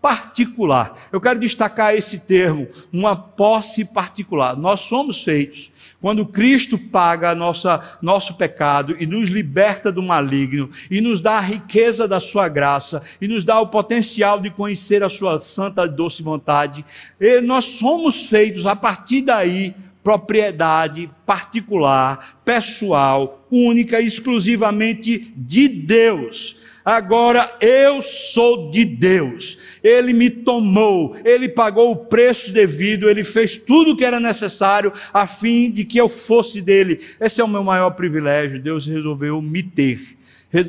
particular. 0.00 0.94
Eu 1.12 1.20
quero 1.20 1.38
destacar 1.38 1.94
esse 1.94 2.20
termo, 2.20 2.66
uma 2.90 3.14
posse 3.14 3.84
particular. 3.84 4.56
Nós 4.56 4.80
somos 4.80 5.22
feitos 5.22 5.70
quando 6.00 6.26
Cristo 6.26 6.78
paga 6.78 7.34
nossa, 7.34 7.98
nosso 8.00 8.34
pecado 8.34 8.96
e 8.98 9.06
nos 9.06 9.28
liberta 9.28 9.92
do 9.92 10.02
maligno, 10.02 10.70
e 10.90 11.00
nos 11.00 11.20
dá 11.20 11.36
a 11.36 11.40
riqueza 11.40 12.08
da 12.08 12.18
sua 12.18 12.48
graça, 12.48 13.02
e 13.20 13.28
nos 13.28 13.44
dá 13.44 13.60
o 13.60 13.68
potencial 13.68 14.40
de 14.40 14.50
conhecer 14.50 15.02
a 15.02 15.08
sua 15.08 15.38
santa 15.38 15.84
e 15.84 15.88
doce 15.88 16.22
vontade, 16.22 16.84
e 17.20 17.40
nós 17.40 17.64
somos 17.64 18.28
feitos 18.28 18.66
a 18.66 18.74
partir 18.74 19.22
daí 19.22 19.74
propriedade 20.02 21.10
particular, 21.26 22.40
pessoal, 22.44 23.46
única, 23.50 24.00
exclusivamente 24.00 25.32
de 25.36 25.68
Deus. 25.68 26.56
Agora 26.84 27.56
eu 27.60 28.00
sou 28.00 28.70
de 28.70 28.84
Deus. 28.84 29.58
Ele 29.82 30.12
me 30.12 30.30
tomou, 30.30 31.16
ele 31.24 31.48
pagou 31.48 31.92
o 31.92 31.96
preço 31.96 32.52
devido, 32.52 33.08
ele 33.08 33.24
fez 33.24 33.56
tudo 33.56 33.92
o 33.92 33.96
que 33.96 34.04
era 34.04 34.20
necessário 34.20 34.92
a 35.12 35.26
fim 35.26 35.70
de 35.70 35.84
que 35.84 35.98
eu 35.98 36.08
fosse 36.08 36.60
dele. 36.60 37.00
Esse 37.20 37.40
é 37.40 37.44
o 37.44 37.48
meu 37.48 37.64
maior 37.64 37.90
privilégio. 37.90 38.60
Deus 38.60 38.86
resolveu 38.86 39.40
me 39.40 39.62
ter. 39.62 40.20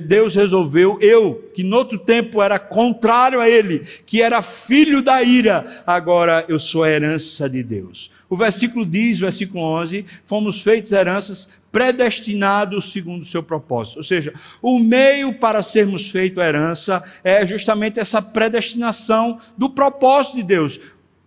Deus 0.05 0.35
resolveu, 0.35 0.99
eu, 1.01 1.49
que 1.55 1.63
no 1.63 1.75
outro 1.75 1.97
tempo 1.97 2.41
era 2.41 2.59
contrário 2.59 3.39
a 3.39 3.49
ele, 3.49 3.79
que 4.05 4.21
era 4.21 4.41
filho 4.41 5.01
da 5.01 5.23
ira, 5.23 5.83
agora 5.87 6.45
eu 6.47 6.59
sou 6.59 6.83
a 6.83 6.89
herança 6.89 7.49
de 7.49 7.63
Deus. 7.63 8.11
O 8.29 8.35
versículo 8.35 8.85
diz, 8.85 9.17
versículo 9.17 9.63
11: 9.63 10.05
fomos 10.23 10.61
feitos 10.61 10.91
heranças 10.91 11.49
predestinados 11.71 12.91
segundo 12.91 13.21
o 13.21 13.25
seu 13.25 13.41
propósito. 13.41 13.97
Ou 13.97 14.03
seja, 14.03 14.33
o 14.61 14.77
meio 14.77 15.33
para 15.33 15.63
sermos 15.63 16.09
feitos 16.09 16.43
herança 16.43 17.03
é 17.23 17.45
justamente 17.45 17.99
essa 17.99 18.21
predestinação 18.21 19.39
do 19.57 19.69
propósito 19.69 20.35
de 20.35 20.43
Deus. 20.43 20.79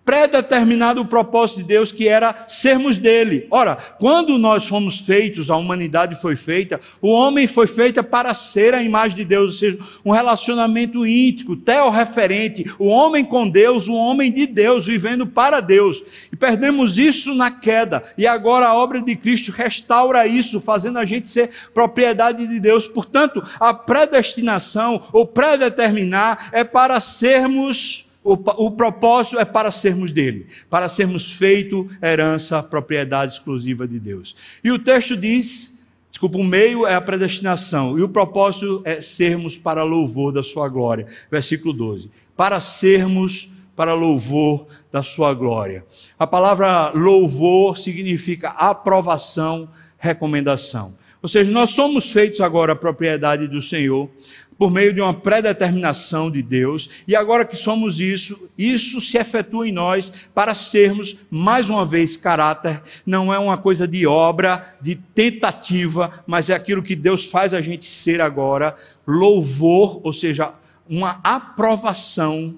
Predeterminado 0.05 1.01
o 1.01 1.07
propósito 1.07 1.59
de 1.59 1.65
Deus 1.65 1.91
que 1.91 2.07
era 2.07 2.45
sermos 2.47 2.99
dele. 2.99 3.47
Ora, 3.51 3.77
quando 3.99 4.39
nós 4.39 4.67
fomos 4.67 5.01
feitos, 5.01 5.51
a 5.51 5.57
humanidade 5.57 6.21
foi 6.21 6.37
feita, 6.37 6.81
o 7.01 7.11
homem 7.11 7.47
foi 7.47 7.67
feita 7.67 8.03
para 8.03 8.35
ser 8.35 8.75
a 8.75 8.83
imagem 8.83 9.17
de 9.17 9.25
Deus, 9.25 9.45
ou 9.45 9.59
seja, 9.59 9.79
um 10.05 10.11
relacionamento 10.11 11.07
íntimo, 11.07 11.57
teorreferente, 11.57 12.71
o 12.79 12.87
homem 12.87 13.25
com 13.25 13.49
Deus, 13.49 13.89
o 13.89 13.95
homem 13.95 14.31
de 14.31 14.47
Deus, 14.47 14.87
vivendo 14.87 15.27
para 15.27 15.61
Deus. 15.61 16.03
E 16.31 16.37
perdemos 16.37 16.99
isso 16.99 17.35
na 17.35 17.51
queda, 17.51 18.03
e 18.19 18.27
agora 18.27 18.67
a 18.67 18.75
obra 18.75 19.01
de 19.01 19.17
Cristo 19.17 19.53
restaura 19.53 20.27
isso, 20.27 20.61
fazendo 20.61 20.99
a 20.99 21.05
gente 21.05 21.29
ser 21.29 21.51
propriedade 21.73 22.47
de 22.47 22.61
Deus. 22.61 22.87
Portanto, 22.87 23.43
a 23.59 23.73
predestinação, 23.73 25.03
ou 25.13 25.27
predeterminar, 25.27 26.51
é 26.53 26.63
para 26.63 27.01
sermos 27.01 28.04
o, 28.25 28.33
o 28.33 28.71
propósito 28.71 29.39
é 29.39 29.45
para 29.45 29.71
sermos 29.71 30.11
dele, 30.11 30.47
para 30.71 30.89
sermos 30.89 31.31
feito 31.31 31.89
herança, 32.03 32.63
propriedade 32.63 33.35
exclusiva 33.35 33.87
de 33.87 34.01
Deus. 34.01 34.35
E 34.65 34.73
o 34.73 34.79
texto 34.79 35.15
diz, 35.15 35.85
desculpa, 36.09 36.39
o 36.39 36.45
meio 36.45 36.87
é 36.87 36.95
a 36.95 37.01
predestinação, 37.03 37.99
e 37.99 38.03
o 38.03 38.09
propósito 38.09 38.81
é 38.87 39.01
sermos 39.03 39.59
para 39.59 39.85
louvor 39.85 40.33
da 40.33 40.43
sua 40.43 40.69
glória. 40.71 41.07
Versículo 41.31 41.75
12. 41.75 42.11
Para 42.35 42.59
sermos 42.61 43.51
para 43.77 43.93
louvor 43.93 44.67
da 44.91 45.03
sua 45.03 45.35
glória. 45.35 45.85
A 46.19 46.27
palavra 46.27 46.91
louvor 46.91 47.77
significa 47.77 48.51
aprovação, 48.51 49.69
recomendação. 49.99 50.95
Ou 51.25 51.29
seja, 51.29 51.51
nós 51.51 51.71
somos 51.71 52.13
feitos 52.13 52.43
agora 52.43 52.77
propriedade 52.77 53.49
do 53.49 53.63
Senhor, 53.63 54.11
por 54.59 54.71
meio 54.71 54.93
de 54.93 55.01
uma 55.01 55.15
predeterminação 55.15 56.31
de 56.31 56.43
Deus, 56.43 56.89
e 57.07 57.15
agora 57.15 57.45
que 57.45 57.57
somos 57.57 58.01
isso, 58.01 58.51
isso 58.57 59.01
se 59.01 59.19
efetua 59.19 59.69
em 59.69 59.73
nós 59.73 60.13
para 60.35 60.55
sermos, 60.55 61.17
mais 61.31 61.69
uma 61.69 61.85
vez, 61.85 62.17
caráter, 62.17 62.83
não 63.05 63.33
é 63.33 63.39
uma 63.39 63.57
coisa 63.57 63.87
de 63.87 64.07
obra, 64.07 64.77
de 64.81 64.95
tentativa, 64.95 66.25
mas 66.27 66.51
é 66.51 66.55
aquilo 66.55 66.83
que 66.83 66.97
Deus 66.97 67.27
faz 67.27 67.55
a 67.55 67.61
gente 67.61 67.85
ser 67.85 68.21
agora, 68.21 68.77
louvor, 69.07 70.01
ou 70.03 70.13
seja, 70.13 70.53
uma 70.89 71.21
aprovação 71.23 72.57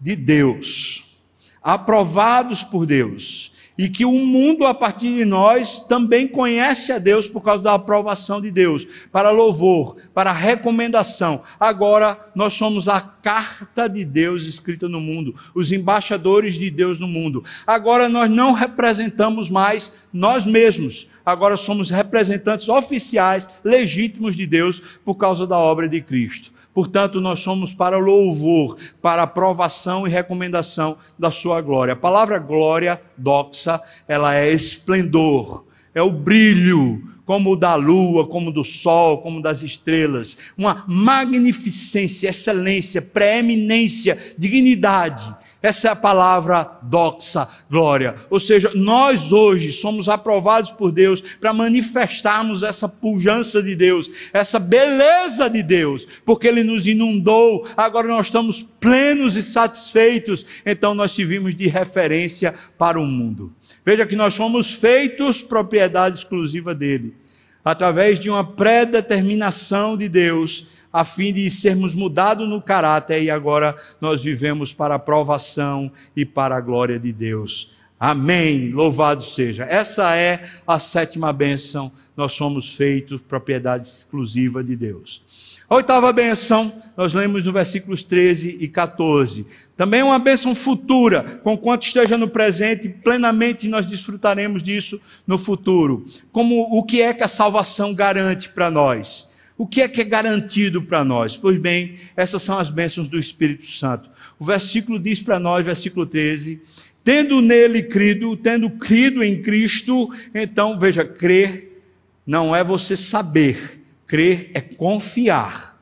de 0.00 0.14
Deus, 0.16 1.20
aprovados 1.62 2.62
por 2.62 2.86
Deus 2.86 3.53
e 3.76 3.88
que 3.88 4.04
o 4.04 4.12
mundo, 4.12 4.64
a 4.64 4.72
partir 4.72 5.14
de 5.16 5.24
nós, 5.24 5.80
também 5.80 6.28
conhece 6.28 6.92
a 6.92 6.98
Deus 6.98 7.26
por 7.26 7.42
causa 7.42 7.64
da 7.64 7.74
aprovação 7.74 8.40
de 8.40 8.50
Deus, 8.50 8.86
para 9.10 9.30
louvor, 9.30 9.96
para 10.14 10.32
recomendação. 10.32 11.42
Agora 11.58 12.18
nós 12.34 12.54
somos 12.54 12.88
a 12.88 13.00
carta 13.00 13.88
de 13.88 14.04
Deus 14.04 14.44
escrita 14.44 14.88
no 14.88 15.00
mundo, 15.00 15.34
os 15.54 15.72
embaixadores 15.72 16.54
de 16.54 16.70
Deus 16.70 17.00
no 17.00 17.08
mundo. 17.08 17.42
Agora 17.66 18.08
nós 18.08 18.30
não 18.30 18.52
representamos 18.52 19.50
mais 19.50 20.04
nós 20.12 20.46
mesmos, 20.46 21.08
agora 21.26 21.56
somos 21.56 21.90
representantes 21.90 22.68
oficiais, 22.68 23.50
legítimos 23.64 24.36
de 24.36 24.46
Deus 24.46 24.80
por 25.04 25.16
causa 25.16 25.46
da 25.46 25.58
obra 25.58 25.88
de 25.88 26.00
Cristo. 26.00 26.53
Portanto, 26.74 27.20
nós 27.20 27.38
somos 27.38 27.72
para 27.72 27.96
louvor, 27.96 28.76
para 29.00 29.22
aprovação 29.22 30.06
e 30.06 30.10
recomendação 30.10 30.98
da 31.16 31.30
sua 31.30 31.60
glória. 31.60 31.94
A 31.94 31.96
palavra 31.96 32.38
glória, 32.40 33.00
doxa, 33.16 33.80
ela 34.08 34.34
é 34.34 34.50
esplendor, 34.52 35.64
é 35.94 36.02
o 36.02 36.10
brilho, 36.10 37.14
como 37.24 37.52
o 37.52 37.56
da 37.56 37.74
lua, 37.74 38.26
como 38.26 38.52
do 38.52 38.64
sol, 38.64 39.18
como 39.18 39.40
das 39.40 39.62
estrelas. 39.62 40.36
Uma 40.58 40.84
magnificência, 40.86 42.28
excelência, 42.28 43.00
preeminência, 43.00 44.18
dignidade. 44.36 45.34
Essa 45.64 45.88
é 45.88 45.90
a 45.92 45.96
palavra 45.96 46.78
doxa, 46.82 47.48
glória. 47.70 48.16
Ou 48.28 48.38
seja, 48.38 48.70
nós 48.74 49.32
hoje 49.32 49.72
somos 49.72 50.10
aprovados 50.10 50.70
por 50.70 50.92
Deus 50.92 51.22
para 51.22 51.54
manifestarmos 51.54 52.62
essa 52.62 52.86
pujança 52.86 53.62
de 53.62 53.74
Deus, 53.74 54.10
essa 54.30 54.58
beleza 54.58 55.48
de 55.48 55.62
Deus, 55.62 56.06
porque 56.22 56.48
Ele 56.48 56.62
nos 56.62 56.86
inundou, 56.86 57.66
agora 57.78 58.06
nós 58.06 58.26
estamos 58.26 58.62
plenos 58.62 59.36
e 59.36 59.42
satisfeitos, 59.42 60.44
então 60.66 60.94
nós 60.94 61.12
servimos 61.12 61.54
de 61.54 61.66
referência 61.66 62.54
para 62.76 63.00
o 63.00 63.06
mundo. 63.06 63.50
Veja 63.86 64.04
que 64.04 64.16
nós 64.16 64.34
somos 64.34 64.74
feitos 64.74 65.40
propriedade 65.40 66.18
exclusiva 66.18 66.74
dele, 66.74 67.16
através 67.64 68.20
de 68.20 68.28
uma 68.28 68.44
predeterminação 68.44 69.96
de 69.96 70.10
Deus 70.10 70.83
a 70.94 71.02
fim 71.02 71.32
de 71.32 71.50
sermos 71.50 71.92
mudados 71.92 72.48
no 72.48 72.62
caráter 72.62 73.20
e 73.20 73.28
agora 73.28 73.76
nós 74.00 74.22
vivemos 74.22 74.72
para 74.72 74.94
a 74.94 74.96
aprovação 74.96 75.90
e 76.14 76.24
para 76.24 76.56
a 76.56 76.60
glória 76.60 77.00
de 77.00 77.12
Deus. 77.12 77.72
Amém. 77.98 78.70
Louvado 78.70 79.24
seja. 79.24 79.64
Essa 79.64 80.14
é 80.14 80.48
a 80.64 80.78
sétima 80.78 81.32
bênção. 81.32 81.90
Nós 82.16 82.34
somos 82.34 82.76
feitos 82.76 83.20
propriedade 83.20 83.84
exclusiva 83.84 84.62
de 84.62 84.76
Deus. 84.76 85.24
A 85.68 85.74
oitava 85.74 86.12
bênção, 86.12 86.72
nós 86.96 87.12
lemos 87.12 87.44
no 87.44 87.52
versículos 87.52 88.04
13 88.04 88.58
e 88.60 88.68
14. 88.68 89.46
Também 89.76 89.98
é 89.98 90.04
uma 90.04 90.18
bênção 90.20 90.54
futura, 90.54 91.40
conquanto 91.42 91.86
esteja 91.86 92.16
no 92.16 92.28
presente, 92.28 92.88
plenamente 92.88 93.66
nós 93.66 93.84
desfrutaremos 93.84 94.62
disso 94.62 95.00
no 95.26 95.38
futuro. 95.38 96.06
Como 96.30 96.68
o 96.70 96.84
que 96.84 97.02
é 97.02 97.12
que 97.12 97.24
a 97.24 97.28
salvação 97.28 97.92
garante 97.92 98.50
para 98.50 98.70
nós? 98.70 99.33
O 99.56 99.66
que 99.66 99.82
é 99.82 99.88
que 99.88 100.00
é 100.00 100.04
garantido 100.04 100.82
para 100.82 101.04
nós? 101.04 101.36
Pois 101.36 101.58
bem, 101.58 101.96
essas 102.16 102.42
são 102.42 102.58
as 102.58 102.70
bênçãos 102.70 103.08
do 103.08 103.18
Espírito 103.18 103.64
Santo. 103.64 104.10
O 104.38 104.44
versículo 104.44 104.98
diz 104.98 105.20
para 105.20 105.38
nós, 105.38 105.64
versículo 105.64 106.06
13: 106.06 106.60
tendo 107.04 107.42
nele 107.42 107.82
crido, 107.82 108.34
tendo 108.34 108.70
crido 108.70 109.22
em 109.22 109.42
Cristo, 109.42 110.10
então 110.34 110.78
veja, 110.78 111.04
crer 111.04 111.82
não 112.26 112.56
é 112.56 112.64
você 112.64 112.96
saber, 112.96 113.82
crer 114.06 114.50
é 114.54 114.60
confiar. 114.62 115.74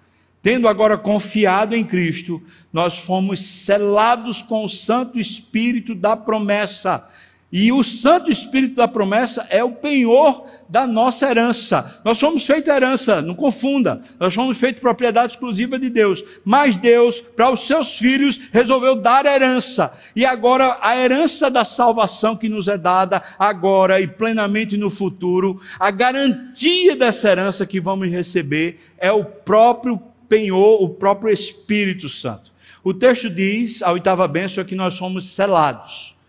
Tendo 0.42 0.66
agora 0.66 0.98
confiado 0.98 1.76
em 1.76 1.84
Cristo, 1.84 2.42
nós 2.72 2.98
fomos 2.98 3.40
selados 3.40 4.42
com 4.42 4.64
o 4.64 4.68
Santo 4.68 5.20
Espírito 5.20 5.94
da 5.94 6.16
promessa. 6.16 7.08
E 7.52 7.70
o 7.70 7.84
Santo 7.84 8.30
Espírito 8.30 8.76
da 8.76 8.88
promessa 8.88 9.46
é 9.50 9.62
o 9.62 9.72
penhor 9.72 10.46
da 10.70 10.86
nossa 10.86 11.28
herança. 11.28 12.00
Nós 12.02 12.16
somos 12.16 12.46
feitos 12.46 12.72
herança, 12.72 13.20
não 13.20 13.34
confunda. 13.34 14.00
Nós 14.18 14.32
somos 14.32 14.56
feitos 14.56 14.80
propriedade 14.80 15.32
exclusiva 15.32 15.78
de 15.78 15.90
Deus. 15.90 16.24
Mas 16.46 16.78
Deus, 16.78 17.20
para 17.20 17.50
os 17.50 17.66
seus 17.66 17.98
filhos, 17.98 18.40
resolveu 18.50 18.96
dar 18.96 19.26
herança. 19.26 19.92
E 20.16 20.24
agora, 20.24 20.78
a 20.80 20.96
herança 20.96 21.50
da 21.50 21.62
salvação 21.62 22.34
que 22.34 22.48
nos 22.48 22.68
é 22.68 22.78
dada 22.78 23.22
agora 23.38 24.00
e 24.00 24.06
plenamente 24.06 24.78
no 24.78 24.88
futuro, 24.88 25.60
a 25.78 25.90
garantia 25.90 26.96
dessa 26.96 27.28
herança 27.28 27.66
que 27.66 27.78
vamos 27.78 28.10
receber 28.10 28.80
é 28.96 29.12
o 29.12 29.26
próprio 29.26 30.00
penhor, 30.26 30.82
o 30.82 30.88
próprio 30.88 31.30
Espírito 31.30 32.08
Santo. 32.08 32.50
O 32.82 32.94
texto 32.94 33.28
diz, 33.28 33.82
a 33.82 33.92
oitava 33.92 34.26
bênção, 34.26 34.62
é 34.62 34.66
que 34.66 34.74
nós 34.74 34.94
somos 34.94 35.34
selados. 35.34 36.21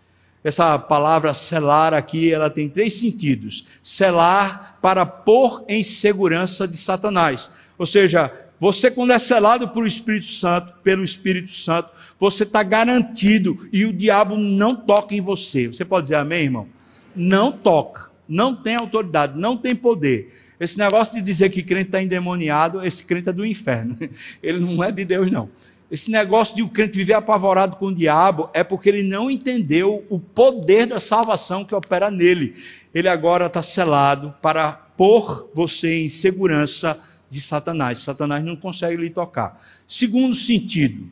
Essa 0.44 0.78
palavra 0.78 1.32
selar 1.32 1.94
aqui, 1.94 2.30
ela 2.30 2.50
tem 2.50 2.68
três 2.68 2.92
sentidos. 3.00 3.64
Selar 3.82 4.78
para 4.82 5.06
pôr 5.06 5.64
em 5.66 5.82
segurança 5.82 6.68
de 6.68 6.76
Satanás. 6.76 7.50
Ou 7.78 7.86
seja, 7.86 8.30
você 8.58 8.90
quando 8.90 9.12
é 9.12 9.18
selado 9.18 9.68
por 9.68 9.86
Espírito 9.86 10.30
Santo, 10.30 10.74
pelo 10.82 11.02
Espírito 11.02 11.50
Santo, 11.50 11.90
você 12.18 12.42
está 12.42 12.62
garantido 12.62 13.68
e 13.72 13.86
o 13.86 13.92
diabo 13.92 14.36
não 14.36 14.76
toca 14.76 15.14
em 15.14 15.20
você. 15.20 15.66
Você 15.68 15.84
pode 15.84 16.04
dizer 16.04 16.16
amém, 16.16 16.44
irmão? 16.44 16.68
Não 17.16 17.50
toca, 17.50 18.10
não 18.28 18.54
tem 18.54 18.76
autoridade, 18.76 19.40
não 19.40 19.56
tem 19.56 19.74
poder. 19.74 20.32
Esse 20.58 20.78
negócio 20.78 21.14
de 21.14 21.22
dizer 21.22 21.50
que 21.50 21.62
crente 21.62 21.88
está 21.88 22.02
endemoniado, 22.02 22.84
esse 22.84 23.04
crente 23.04 23.28
é 23.28 23.32
do 23.32 23.44
inferno. 23.44 23.96
Ele 24.42 24.60
não 24.60 24.84
é 24.84 24.92
de 24.92 25.04
Deus, 25.04 25.30
não. 25.30 25.50
Esse 25.94 26.10
negócio 26.10 26.56
de 26.56 26.62
o 26.64 26.68
crente 26.68 26.98
viver 26.98 27.12
apavorado 27.12 27.76
com 27.76 27.86
o 27.86 27.94
diabo 27.94 28.50
é 28.52 28.64
porque 28.64 28.88
ele 28.88 29.04
não 29.04 29.30
entendeu 29.30 30.04
o 30.10 30.18
poder 30.18 30.86
da 30.86 30.98
salvação 30.98 31.64
que 31.64 31.72
opera 31.72 32.10
nele. 32.10 32.56
Ele 32.92 33.08
agora 33.08 33.46
está 33.46 33.62
selado 33.62 34.34
para 34.42 34.72
pôr 34.72 35.48
você 35.54 36.02
em 36.02 36.08
segurança 36.08 36.98
de 37.30 37.40
Satanás. 37.40 38.00
Satanás 38.00 38.42
não 38.42 38.56
consegue 38.56 39.00
lhe 39.00 39.08
tocar. 39.08 39.62
Segundo 39.86 40.34
sentido, 40.34 41.08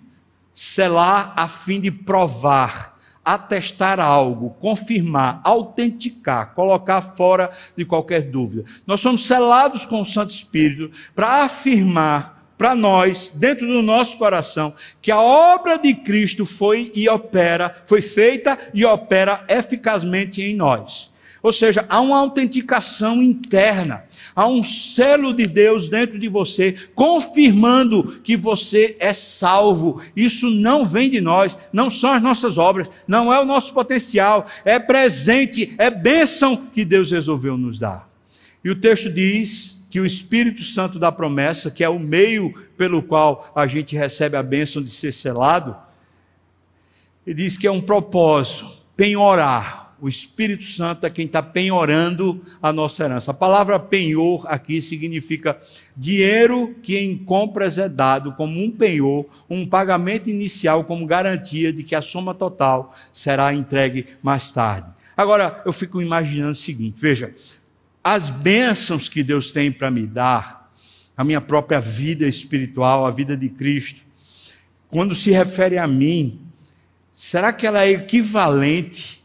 selar 0.52 1.32
a 1.36 1.46
fim 1.46 1.80
de 1.80 1.92
provar, 1.92 2.98
atestar 3.24 4.00
algo, 4.00 4.50
confirmar, 4.58 5.40
autenticar, 5.44 6.54
colocar 6.54 7.00
fora 7.00 7.52
de 7.76 7.84
qualquer 7.84 8.22
dúvida. 8.22 8.64
Nós 8.84 9.00
somos 9.00 9.28
selados 9.28 9.86
com 9.86 10.02
o 10.02 10.04
Santo 10.04 10.30
Espírito 10.30 10.90
para 11.14 11.44
afirmar 11.44 12.41
para 12.56 12.74
nós, 12.74 13.32
dentro 13.34 13.66
do 13.66 13.82
nosso 13.82 14.18
coração, 14.18 14.74
que 15.00 15.10
a 15.10 15.20
obra 15.20 15.76
de 15.76 15.94
Cristo 15.94 16.46
foi 16.46 16.92
e 16.94 17.08
opera, 17.08 17.82
foi 17.86 18.00
feita 18.00 18.58
e 18.72 18.84
opera 18.84 19.44
eficazmente 19.48 20.42
em 20.42 20.54
nós. 20.54 21.12
Ou 21.42 21.52
seja, 21.52 21.84
há 21.88 22.00
uma 22.00 22.18
autenticação 22.18 23.20
interna, 23.20 24.04
há 24.34 24.46
um 24.46 24.62
selo 24.62 25.34
de 25.34 25.44
Deus 25.44 25.88
dentro 25.88 26.16
de 26.16 26.28
você, 26.28 26.76
confirmando 26.94 28.20
que 28.22 28.36
você 28.36 28.96
é 29.00 29.12
salvo. 29.12 30.00
Isso 30.14 30.48
não 30.50 30.84
vem 30.84 31.10
de 31.10 31.20
nós, 31.20 31.58
não 31.72 31.90
são 31.90 32.12
as 32.12 32.22
nossas 32.22 32.58
obras, 32.58 32.88
não 33.08 33.34
é 33.34 33.40
o 33.40 33.44
nosso 33.44 33.74
potencial, 33.74 34.46
é 34.64 34.78
presente, 34.78 35.74
é 35.78 35.90
bênção 35.90 36.56
que 36.56 36.84
Deus 36.84 37.10
resolveu 37.10 37.58
nos 37.58 37.76
dar. 37.76 38.08
E 38.64 38.70
o 38.70 38.76
texto 38.76 39.10
diz 39.10 39.81
que 39.92 40.00
o 40.00 40.06
Espírito 40.06 40.62
Santo 40.62 40.98
da 40.98 41.12
promessa, 41.12 41.70
que 41.70 41.84
é 41.84 41.88
o 41.88 41.98
meio 41.98 42.54
pelo 42.78 43.02
qual 43.02 43.52
a 43.54 43.66
gente 43.66 43.94
recebe 43.94 44.38
a 44.38 44.42
bênção 44.42 44.82
de 44.82 44.88
ser 44.88 45.12
selado, 45.12 45.76
ele 47.26 47.36
diz 47.36 47.58
que 47.58 47.66
é 47.66 47.70
um 47.70 47.82
propósito, 47.82 48.72
penhorar 48.96 49.94
o 50.00 50.08
Espírito 50.08 50.64
Santo 50.64 51.04
é 51.04 51.10
quem 51.10 51.26
está 51.26 51.42
penhorando 51.42 52.40
a 52.62 52.72
nossa 52.72 53.04
herança. 53.04 53.32
A 53.32 53.34
palavra 53.34 53.78
penhor 53.78 54.46
aqui 54.48 54.80
significa 54.80 55.60
dinheiro 55.94 56.74
que 56.82 56.96
em 56.98 57.16
compras 57.16 57.76
é 57.76 57.86
dado 57.86 58.32
como 58.32 58.58
um 58.58 58.70
penhor, 58.70 59.26
um 59.48 59.66
pagamento 59.66 60.30
inicial 60.30 60.84
como 60.84 61.06
garantia 61.06 61.70
de 61.70 61.82
que 61.82 61.94
a 61.94 62.00
soma 62.00 62.34
total 62.34 62.94
será 63.12 63.52
entregue 63.52 64.06
mais 64.22 64.50
tarde. 64.50 64.88
Agora, 65.14 65.62
eu 65.66 65.72
fico 65.72 66.00
imaginando 66.00 66.52
o 66.52 66.56
seguinte: 66.56 66.96
veja, 66.98 67.34
as 68.02 68.30
bênçãos 68.30 69.08
que 69.08 69.22
Deus 69.22 69.50
tem 69.50 69.70
para 69.70 69.90
me 69.90 70.06
dar, 70.06 70.72
a 71.16 71.22
minha 71.22 71.40
própria 71.40 71.80
vida 71.80 72.26
espiritual, 72.26 73.06
a 73.06 73.10
vida 73.10 73.36
de 73.36 73.48
Cristo, 73.48 74.02
quando 74.88 75.14
se 75.14 75.30
refere 75.30 75.78
a 75.78 75.86
mim, 75.86 76.40
será 77.12 77.52
que 77.52 77.66
ela 77.66 77.84
é 77.84 77.90
equivalente 77.90 79.22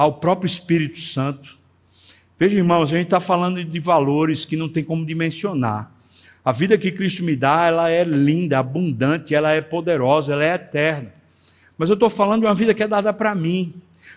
ao 0.00 0.14
próprio 0.14 0.46
Espírito 0.46 0.98
Santo. 0.98 1.58
Veja, 2.38 2.56
irmãos, 2.56 2.90
a 2.90 2.96
gente 2.96 3.08
está 3.08 3.20
falando 3.20 3.62
de 3.62 3.80
valores 3.80 4.46
que 4.46 4.56
não 4.56 4.66
tem 4.66 4.82
como 4.82 5.04
dimensionar. 5.04 5.92
A 6.42 6.52
vida 6.52 6.78
que 6.78 6.90
Cristo 6.90 7.22
me 7.22 7.36
dá, 7.36 7.66
ela 7.66 7.90
é 7.90 8.02
linda, 8.02 8.58
abundante, 8.58 9.34
ela 9.34 9.52
é 9.52 9.60
poderosa, 9.60 10.32
ela 10.32 10.42
é 10.42 10.54
eterna. 10.54 11.12
Mas 11.76 11.90
eu 11.90 11.94
estou 11.94 12.08
falando 12.08 12.40
de 12.40 12.46
uma 12.46 12.54
vida 12.54 12.72
que 12.72 12.82
é 12.82 12.88
dada 12.88 13.12
para 13.12 13.34
mim. 13.34 13.74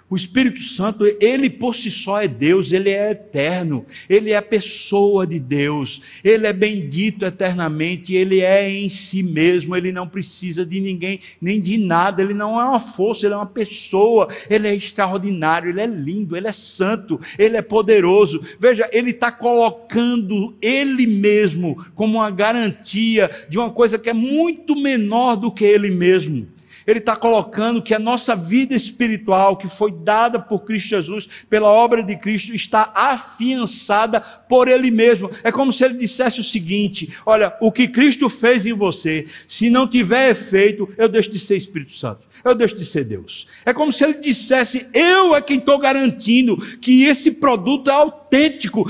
O 0.09 0.15
Espírito 0.15 0.59
Santo, 0.59 1.05
ele 1.19 1.49
por 1.49 1.73
si 1.73 1.89
só 1.89 2.21
é 2.21 2.27
Deus, 2.27 2.71
ele 2.71 2.89
é 2.89 3.11
eterno, 3.11 3.85
ele 4.07 4.31
é 4.31 4.35
a 4.35 4.41
pessoa 4.41 5.25
de 5.25 5.39
Deus, 5.39 6.01
ele 6.23 6.45
é 6.45 6.53
bendito 6.53 7.25
eternamente, 7.25 8.13
ele 8.13 8.41
é 8.41 8.69
em 8.69 8.89
si 8.89 9.23
mesmo, 9.23 9.75
ele 9.75 9.91
não 9.91 10.07
precisa 10.07 10.65
de 10.65 10.79
ninguém, 10.79 11.19
nem 11.41 11.59
de 11.59 11.77
nada, 11.77 12.21
ele 12.21 12.33
não 12.33 12.59
é 12.59 12.63
uma 12.63 12.79
força, 12.79 13.25
ele 13.25 13.33
é 13.33 13.37
uma 13.37 13.45
pessoa, 13.45 14.27
ele 14.49 14.67
é 14.67 14.75
extraordinário, 14.75 15.69
ele 15.69 15.81
é 15.81 15.87
lindo, 15.87 16.37
ele 16.37 16.47
é 16.47 16.51
santo, 16.51 17.19
ele 17.39 17.57
é 17.57 17.61
poderoso. 17.61 18.45
Veja, 18.59 18.87
ele 18.91 19.09
está 19.09 19.31
colocando 19.31 20.55
ele 20.61 21.07
mesmo 21.07 21.83
como 21.95 22.19
uma 22.19 22.29
garantia 22.29 23.31
de 23.49 23.57
uma 23.57 23.71
coisa 23.71 23.97
que 23.97 24.09
é 24.09 24.13
muito 24.13 24.75
menor 24.75 25.35
do 25.35 25.51
que 25.51 25.65
ele 25.65 25.89
mesmo. 25.89 26.53
Ele 26.86 26.99
está 26.99 27.15
colocando 27.15 27.81
que 27.81 27.93
a 27.93 27.99
nossa 27.99 28.36
vida 28.36 28.75
espiritual, 28.75 29.57
que 29.57 29.67
foi 29.67 29.91
dada 29.91 30.39
por 30.39 30.59
Cristo 30.59 30.89
Jesus, 30.89 31.27
pela 31.49 31.69
obra 31.69 32.03
de 32.03 32.15
Cristo, 32.15 32.53
está 32.53 32.91
afiançada 32.93 34.21
por 34.21 34.67
Ele 34.67 34.91
mesmo. 34.91 35.29
É 35.43 35.51
como 35.51 35.71
se 35.71 35.84
ele 35.84 35.95
dissesse 35.95 36.39
o 36.39 36.43
seguinte: 36.43 37.13
Olha, 37.25 37.55
o 37.61 37.71
que 37.71 37.88
Cristo 37.88 38.29
fez 38.29 38.65
em 38.65 38.73
você, 38.73 39.25
se 39.47 39.69
não 39.69 39.88
tiver 39.88 40.29
efeito, 40.29 40.89
eu 40.97 41.07
deixo 41.07 41.29
de 41.29 41.39
ser 41.39 41.55
Espírito 41.55 41.93
Santo 41.93 42.34
eu 42.43 42.53
deixo 42.53 42.75
de 42.75 42.84
ser 42.84 43.05
Deus. 43.05 43.47
É 43.65 43.73
como 43.73 43.91
se 43.91 44.03
ele 44.03 44.15
dissesse: 44.15 44.88
Eu 44.93 45.36
é 45.36 45.41
quem 45.41 45.57
estou 45.57 45.77
garantindo 45.79 46.57
que 46.77 47.05
esse 47.05 47.31
produto 47.34 47.89
é 47.89 47.93
autêntico, 47.93 48.22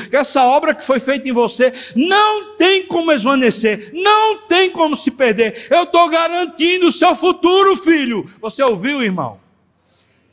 que 0.08 0.16
essa 0.16 0.44
obra 0.44 0.74
que 0.74 0.84
foi 0.84 1.00
feita 1.00 1.28
em 1.28 1.32
você 1.32 1.74
não 1.96 2.56
tem 2.56 2.86
como 2.86 3.12
esvanecer, 3.12 3.92
não 3.94 4.38
tem 4.48 4.70
como 4.70 4.96
se 4.96 5.12
perder. 5.12 5.68
Eu 5.70 5.84
estou 5.84 6.08
garantindo 6.10 6.88
o 6.88 6.92
seu 6.92 7.16
futuro, 7.16 7.76
filho. 7.76 8.26
Você 8.42 8.64
ouviu, 8.64 9.04
irmão? 9.04 9.40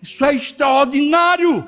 Isso 0.00 0.24
é 0.24 0.34
extraordinário. 0.34 1.66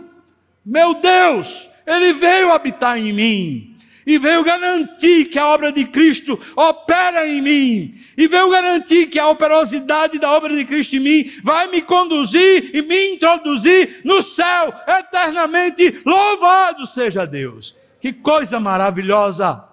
Meu 0.65 0.95
Deus, 0.95 1.69
ele 1.87 2.13
veio 2.13 2.53
habitar 2.53 2.97
em 2.97 3.13
mim 3.13 3.72
e 4.07 4.19
veio 4.19 4.43
garantir 4.43 5.27
que 5.27 5.39
a 5.39 5.47
obra 5.49 5.73
de 5.73 5.85
Cristo 5.85 6.39
opera 6.57 7.27
em 7.27 7.41
mim, 7.41 7.95
e 8.17 8.27
veio 8.27 8.51
garantir 8.51 9.07
que 9.07 9.19
a 9.19 9.29
operosidade 9.29 10.19
da 10.19 10.31
obra 10.31 10.55
de 10.55 10.65
Cristo 10.65 10.97
em 10.97 11.01
mim 11.01 11.33
vai 11.43 11.69
me 11.69 11.83
conduzir 11.83 12.75
e 12.75 12.83
me 12.83 13.15
introduzir 13.15 14.01
no 14.05 14.21
céu 14.21 14.75
eternamente. 14.87 16.03
Louvado 16.05 16.87
seja 16.87 17.27
Deus! 17.27 17.77
Que 18.01 18.13
coisa 18.13 18.59
maravilhosa! 18.59 19.65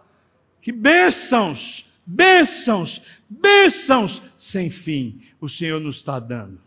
Que 0.61 0.71
bênçãos, 0.71 1.85
bênçãos, 2.05 3.01
bênçãos 3.29 4.21
sem 4.37 4.69
fim 4.69 5.21
o 5.39 5.47
Senhor 5.47 5.79
nos 5.79 5.97
está 5.97 6.19
dando. 6.19 6.61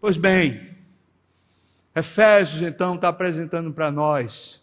Pois 0.00 0.16
bem, 0.16 0.70
Efésios 1.94 2.62
então 2.62 2.94
está 2.94 3.08
apresentando 3.08 3.72
para 3.72 3.90
nós 3.90 4.60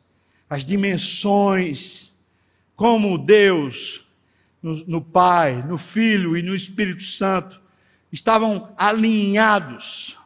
as 0.50 0.64
dimensões, 0.64 2.16
como 2.76 3.18
Deus, 3.18 4.08
no, 4.62 4.76
no, 4.88 5.02
Pai, 5.02 5.64
no 5.64 5.78
Filho 5.78 6.38
e 6.38 6.42
no 6.42 6.56
Espírito 6.56 7.04
Santo, 7.04 7.62
estavam 8.12 8.74
alinhados, 8.78 10.18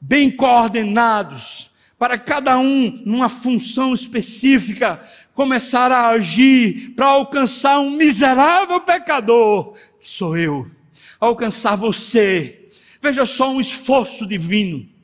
bem 0.00 0.30
coordenados, 0.30 1.70
para 1.98 2.18
cada 2.18 2.58
um, 2.58 3.02
numa 3.06 3.28
função 3.28 3.94
específica, 3.94 5.02
começar 5.34 5.90
a 5.90 6.08
agir 6.08 6.90
para 6.94 7.06
alcançar 7.06 7.78
um 7.78 7.90
miserável 7.90 8.80
pecador, 8.82 9.72
que 9.98 10.06
sou 10.06 10.36
eu, 10.36 10.70
alcançar 11.18 11.74
você. 11.74 12.68
Veja 13.00 13.24
só 13.24 13.50
um 13.50 13.60
esforço 13.60 14.26
divino 14.26 14.95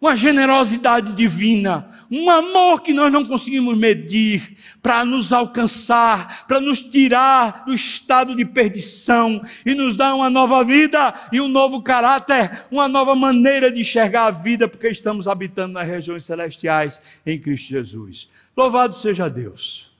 uma 0.00 0.16
generosidade 0.16 1.12
divina, 1.12 1.86
um 2.10 2.30
amor 2.30 2.80
que 2.80 2.94
nós 2.94 3.12
não 3.12 3.24
conseguimos 3.24 3.76
medir, 3.76 4.56
para 4.82 5.04
nos 5.04 5.30
alcançar, 5.30 6.46
para 6.46 6.58
nos 6.58 6.80
tirar 6.80 7.66
do 7.66 7.74
estado 7.74 8.34
de 8.34 8.44
perdição 8.46 9.42
e 9.64 9.74
nos 9.74 9.96
dar 9.96 10.14
uma 10.14 10.30
nova 10.30 10.64
vida 10.64 11.12
e 11.30 11.38
um 11.38 11.48
novo 11.48 11.82
caráter, 11.82 12.66
uma 12.70 12.88
nova 12.88 13.14
maneira 13.14 13.70
de 13.70 13.82
enxergar 13.82 14.26
a 14.26 14.30
vida, 14.30 14.66
porque 14.66 14.88
estamos 14.88 15.28
habitando 15.28 15.74
nas 15.74 15.86
regiões 15.86 16.24
celestiais 16.24 17.02
em 17.26 17.38
Cristo 17.38 17.68
Jesus. 17.68 18.30
Louvado 18.56 18.94
seja 18.94 19.28
Deus. 19.28 19.90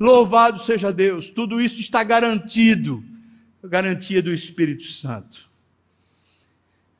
Louvado 0.00 0.58
seja 0.58 0.90
Deus. 0.90 1.30
Tudo 1.30 1.60
isso 1.60 1.78
está 1.78 2.02
garantido, 2.02 3.04
garantia 3.62 4.22
do 4.22 4.32
Espírito 4.32 4.84
Santo. 4.84 5.45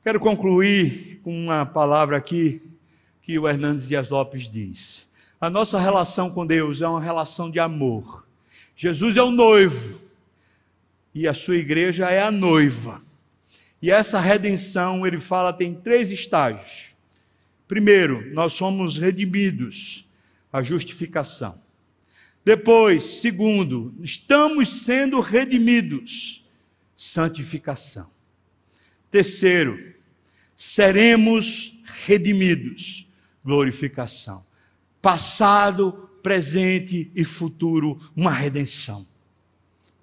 Quero 0.07 0.21
concluir 0.21 1.19
com 1.21 1.37
uma 1.37 1.65
palavra 1.65 2.15
aqui 2.15 2.61
que 3.21 3.37
o 3.37 3.45
Hernandes 3.45 3.89
Dias 3.89 4.09
Lopes 4.09 4.49
diz. 4.49 5.05
A 5.37 5.49
nossa 5.49 5.77
relação 5.77 6.29
com 6.29 6.47
Deus 6.47 6.81
é 6.81 6.87
uma 6.87 7.01
relação 7.01 7.51
de 7.51 7.59
amor. 7.59 8.25
Jesus 8.73 9.17
é 9.17 9.21
o 9.21 9.31
noivo 9.31 9.99
e 11.13 11.27
a 11.27 11.33
sua 11.33 11.57
igreja 11.57 12.09
é 12.09 12.21
a 12.21 12.31
noiva. 12.31 13.01
E 13.81 13.91
essa 13.91 14.17
redenção, 14.17 15.05
ele 15.05 15.19
fala, 15.19 15.51
tem 15.51 15.75
três 15.75 16.09
estágios. 16.09 16.95
Primeiro, 17.67 18.33
nós 18.33 18.53
somos 18.53 18.97
redimidos, 18.97 20.07
a 20.53 20.61
justificação. 20.61 21.59
Depois, 22.45 23.03
segundo, 23.03 23.93
estamos 23.99 24.69
sendo 24.69 25.19
redimidos, 25.19 26.47
santificação. 26.95 28.09
Terceiro, 29.11 29.96
seremos 30.57 31.79
redimidos. 32.05 33.07
Glorificação. 33.45 34.43
Passado, 34.99 36.09
presente 36.23 37.11
e 37.15 37.23
futuro, 37.23 37.97
uma 38.15 38.31
redenção. 38.31 39.05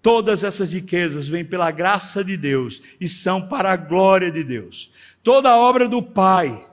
Todas 0.00 0.44
essas 0.44 0.72
riquezas 0.72 1.26
vêm 1.26 1.44
pela 1.44 1.70
graça 1.70 2.22
de 2.22 2.36
Deus 2.36 2.80
e 3.00 3.08
são 3.08 3.48
para 3.48 3.72
a 3.72 3.76
glória 3.76 4.30
de 4.30 4.44
Deus. 4.44 4.92
Toda 5.22 5.50
a 5.50 5.56
obra 5.56 5.88
do 5.88 6.02
Pai, 6.02 6.66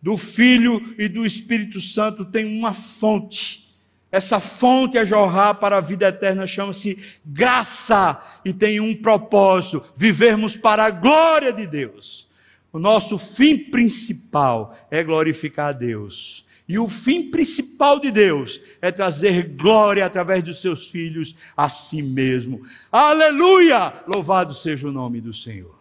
do 0.00 0.16
Filho 0.16 0.94
e 0.96 1.08
do 1.08 1.26
Espírito 1.26 1.80
Santo 1.80 2.24
tem 2.24 2.58
uma 2.58 2.72
fonte. 2.72 3.74
Essa 4.12 4.38
fonte 4.38 4.96
a 4.96 5.04
jorrar 5.04 5.54
para 5.56 5.78
a 5.78 5.80
vida 5.80 6.06
eterna 6.06 6.46
chama-se 6.46 6.98
graça 7.24 8.22
e 8.44 8.52
tem 8.52 8.78
um 8.78 8.94
propósito: 8.94 9.84
vivermos 9.96 10.54
para 10.54 10.84
a 10.84 10.90
glória 10.90 11.52
de 11.52 11.66
Deus. 11.66 12.28
O 12.74 12.78
nosso 12.80 13.18
fim 13.18 13.56
principal 13.56 14.76
é 14.90 15.00
glorificar 15.04 15.68
a 15.68 15.72
Deus. 15.72 16.44
E 16.68 16.76
o 16.76 16.88
fim 16.88 17.30
principal 17.30 18.00
de 18.00 18.10
Deus 18.10 18.60
é 18.82 18.90
trazer 18.90 19.54
glória 19.54 20.04
através 20.04 20.42
dos 20.42 20.60
seus 20.60 20.88
filhos 20.88 21.36
a 21.56 21.68
si 21.68 22.02
mesmo. 22.02 22.62
Aleluia! 22.90 23.94
Louvado 24.08 24.52
seja 24.52 24.88
o 24.88 24.92
nome 24.92 25.20
do 25.20 25.32
Senhor. 25.32 25.78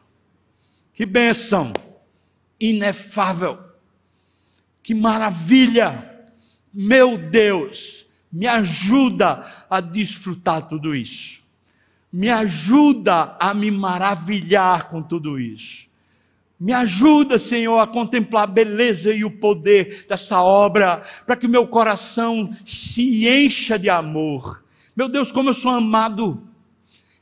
Que 0.94 1.04
bênção 1.04 1.74
inefável. 2.60 3.58
Que 4.84 4.94
maravilha. 4.94 6.28
Meu 6.72 7.18
Deus, 7.18 8.06
me 8.32 8.46
ajuda 8.46 9.66
a 9.68 9.82
desfrutar 9.82 10.70
tudo 10.70 10.96
isso. 10.96 11.42
Me 12.12 12.30
ajuda 12.30 13.36
a 13.40 13.52
me 13.52 13.72
maravilhar 13.72 14.90
com 14.90 15.02
tudo 15.02 15.40
isso. 15.40 15.92
Me 16.64 16.72
ajuda, 16.72 17.38
Senhor, 17.38 17.78
a 17.78 17.86
contemplar 17.86 18.46
a 18.46 18.48
beleza 18.48 19.12
e 19.12 19.26
o 19.26 19.30
poder 19.30 20.06
dessa 20.08 20.42
obra, 20.42 21.04
para 21.28 21.36
que 21.36 21.46
meu 21.46 21.68
coração 21.68 22.50
se 22.66 23.28
encha 23.28 23.78
de 23.78 23.90
amor. 23.90 24.64
Meu 24.96 25.10
Deus, 25.10 25.30
como 25.30 25.50
eu 25.50 25.54
sou 25.54 25.72
amado. 25.72 26.42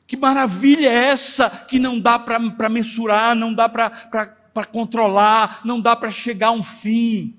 Que 0.05 0.15
maravilha 0.15 0.87
é 0.87 1.07
essa 1.07 1.49
que 1.49 1.79
não 1.79 1.99
dá 1.99 2.19
para 2.19 2.69
mensurar, 2.69 3.35
não 3.35 3.51
dá 3.51 3.67
para 3.67 4.65
controlar, 4.71 5.61
não 5.65 5.81
dá 5.81 5.95
para 5.95 6.11
chegar 6.11 6.49
a 6.49 6.51
um 6.51 6.61
fim. 6.61 7.35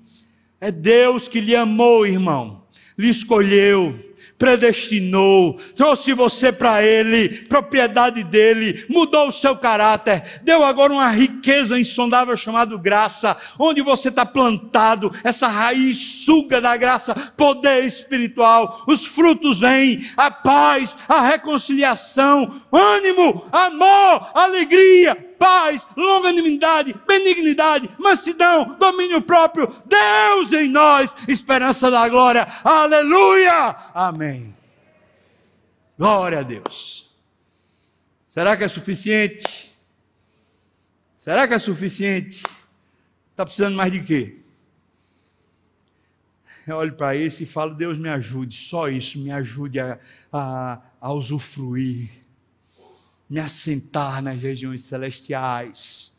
É 0.59 0.71
Deus 0.71 1.29
que 1.29 1.39
lhe 1.39 1.55
amou, 1.55 2.05
irmão, 2.05 2.65
lhe 2.97 3.07
escolheu, 3.07 4.12
predestinou, 4.43 5.57
trouxe 5.73 6.11
você 6.11 6.51
para 6.51 6.83
Ele, 6.83 7.29
propriedade 7.47 8.25
dele, 8.25 8.85
mudou 8.89 9.29
o 9.29 9.31
seu 9.31 9.55
caráter, 9.55 10.41
deu 10.43 10.65
agora 10.65 10.91
uma 10.91 11.07
riqueza 11.07 11.79
insondável 11.79 12.35
chamada 12.35 12.75
graça, 12.75 13.37
onde 13.57 13.81
você 13.81 14.09
está 14.09 14.25
plantado, 14.25 15.09
essa 15.23 15.47
raiz 15.47 16.25
suga 16.25 16.59
da 16.59 16.75
graça, 16.75 17.15
poder 17.37 17.85
espiritual, 17.85 18.83
os 18.85 19.05
frutos 19.05 19.61
vêm, 19.61 20.05
a 20.17 20.29
paz, 20.29 20.97
a 21.07 21.21
reconciliação, 21.21 22.51
ânimo, 22.69 23.45
amor, 23.49 24.29
alegria, 24.33 25.32
paz, 25.43 25.85
longanimidade, 25.97 26.95
benignidade, 27.05 27.89
mansidão, 27.99 28.77
domínio 28.79 29.21
próprio, 29.21 29.67
Deus 29.85 30.53
em 30.53 30.69
nós, 30.69 31.13
esperança 31.27 31.91
da 31.91 32.07
glória, 32.07 32.47
aleluia, 32.63 33.75
amém. 33.93 34.55
Glória 35.99 36.39
a 36.39 36.43
Deus. 36.43 37.13
Será 38.25 38.55
que 38.55 38.63
é 38.63 38.69
suficiente? 38.69 39.75
Será 41.17 41.45
que 41.45 41.53
é 41.53 41.59
suficiente? 41.59 42.41
Está 43.31 43.43
precisando 43.43 43.75
mais 43.75 43.91
de 43.91 44.01
quê? 44.01 44.37
Eu 46.65 46.77
olho 46.77 46.93
para 46.93 47.17
esse 47.17 47.43
e 47.43 47.45
falo, 47.45 47.75
Deus 47.75 47.97
me 47.97 48.07
ajude, 48.07 48.55
só 48.55 48.87
isso, 48.87 49.19
me 49.19 49.29
ajude 49.29 49.77
a, 49.81 49.99
a, 50.31 50.79
a 51.01 51.11
usufruir 51.11 52.22
me 53.33 53.39
assentar 53.39 54.21
nas 54.21 54.39
regiões 54.39 54.83
celestiais, 54.83 56.13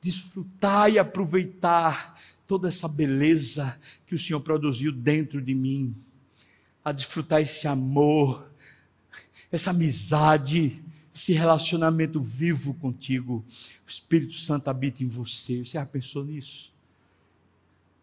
desfrutar 0.00 0.90
e 0.90 0.98
aproveitar 0.98 2.18
toda 2.46 2.68
essa 2.68 2.88
beleza 2.88 3.78
que 4.06 4.14
o 4.14 4.18
Senhor 4.18 4.40
produziu 4.40 4.90
dentro 4.90 5.42
de 5.42 5.54
mim, 5.54 5.94
a 6.82 6.90
desfrutar 6.90 7.42
esse 7.42 7.68
amor, 7.68 8.50
essa 9.52 9.72
amizade, 9.72 10.82
esse 11.14 11.34
relacionamento 11.34 12.18
vivo 12.18 12.72
contigo. 12.72 13.44
O 13.86 13.90
Espírito 13.90 14.32
Santo 14.32 14.68
habita 14.68 15.04
em 15.04 15.06
você. 15.06 15.62
Você 15.62 15.72
já 15.72 15.84
pensou 15.84 16.24
nisso? 16.24 16.72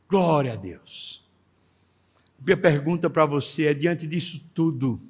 Glória 0.07 0.53
a 0.53 0.55
Deus. 0.55 1.25
Minha 2.39 2.57
pergunta 2.57 3.09
para 3.09 3.25
você 3.25 3.65
é: 3.65 3.73
diante 3.73 4.05
disso 4.05 4.39
tudo, 4.53 5.01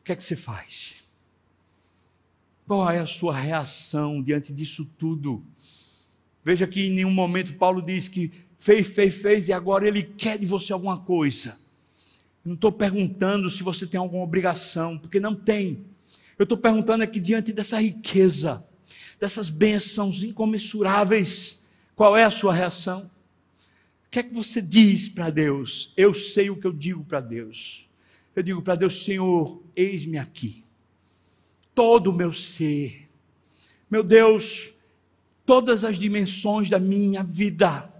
o 0.00 0.02
que 0.02 0.10
é 0.10 0.16
que 0.16 0.24
você 0.24 0.34
faz? 0.34 1.05
Qual 2.66 2.90
é 2.90 2.98
a 2.98 3.06
sua 3.06 3.32
reação 3.32 4.20
diante 4.20 4.52
disso 4.52 4.84
tudo? 4.98 5.44
Veja 6.44 6.66
que 6.66 6.86
em 6.86 6.90
nenhum 6.90 7.12
momento 7.12 7.54
Paulo 7.54 7.80
diz 7.80 8.08
que 8.08 8.32
fez, 8.58 8.88
fez, 8.88 9.14
fez 9.14 9.48
e 9.48 9.52
agora 9.52 9.86
ele 9.86 10.02
quer 10.02 10.36
de 10.36 10.46
você 10.46 10.72
alguma 10.72 10.98
coisa. 10.98 11.56
Não 12.44 12.54
estou 12.54 12.72
perguntando 12.72 13.48
se 13.48 13.62
você 13.62 13.86
tem 13.86 13.98
alguma 13.98 14.24
obrigação, 14.24 14.98
porque 14.98 15.20
não 15.20 15.32
tem. 15.32 15.84
Eu 16.36 16.42
estou 16.42 16.58
perguntando 16.58 17.04
aqui 17.04 17.20
diante 17.20 17.52
dessa 17.52 17.80
riqueza, 17.80 18.66
dessas 19.20 19.48
bênçãos 19.48 20.24
incomensuráveis, 20.24 21.62
qual 21.94 22.16
é 22.16 22.24
a 22.24 22.30
sua 22.32 22.52
reação? 22.52 23.08
O 24.06 24.10
que 24.10 24.18
é 24.18 24.22
que 24.24 24.34
você 24.34 24.60
diz 24.60 25.08
para 25.08 25.30
Deus? 25.30 25.92
Eu 25.96 26.12
sei 26.12 26.50
o 26.50 26.56
que 26.56 26.66
eu 26.66 26.72
digo 26.72 27.04
para 27.04 27.20
Deus. 27.20 27.88
Eu 28.34 28.42
digo 28.42 28.60
para 28.60 28.74
Deus, 28.74 29.04
Senhor, 29.04 29.62
eis-me 29.76 30.18
aqui 30.18 30.65
todo 31.76 32.10
o 32.10 32.12
meu 32.12 32.32
ser. 32.32 33.06
Meu 33.90 34.02
Deus, 34.02 34.70
todas 35.44 35.84
as 35.84 35.98
dimensões 35.98 36.70
da 36.70 36.80
minha 36.80 37.22
vida, 37.22 37.92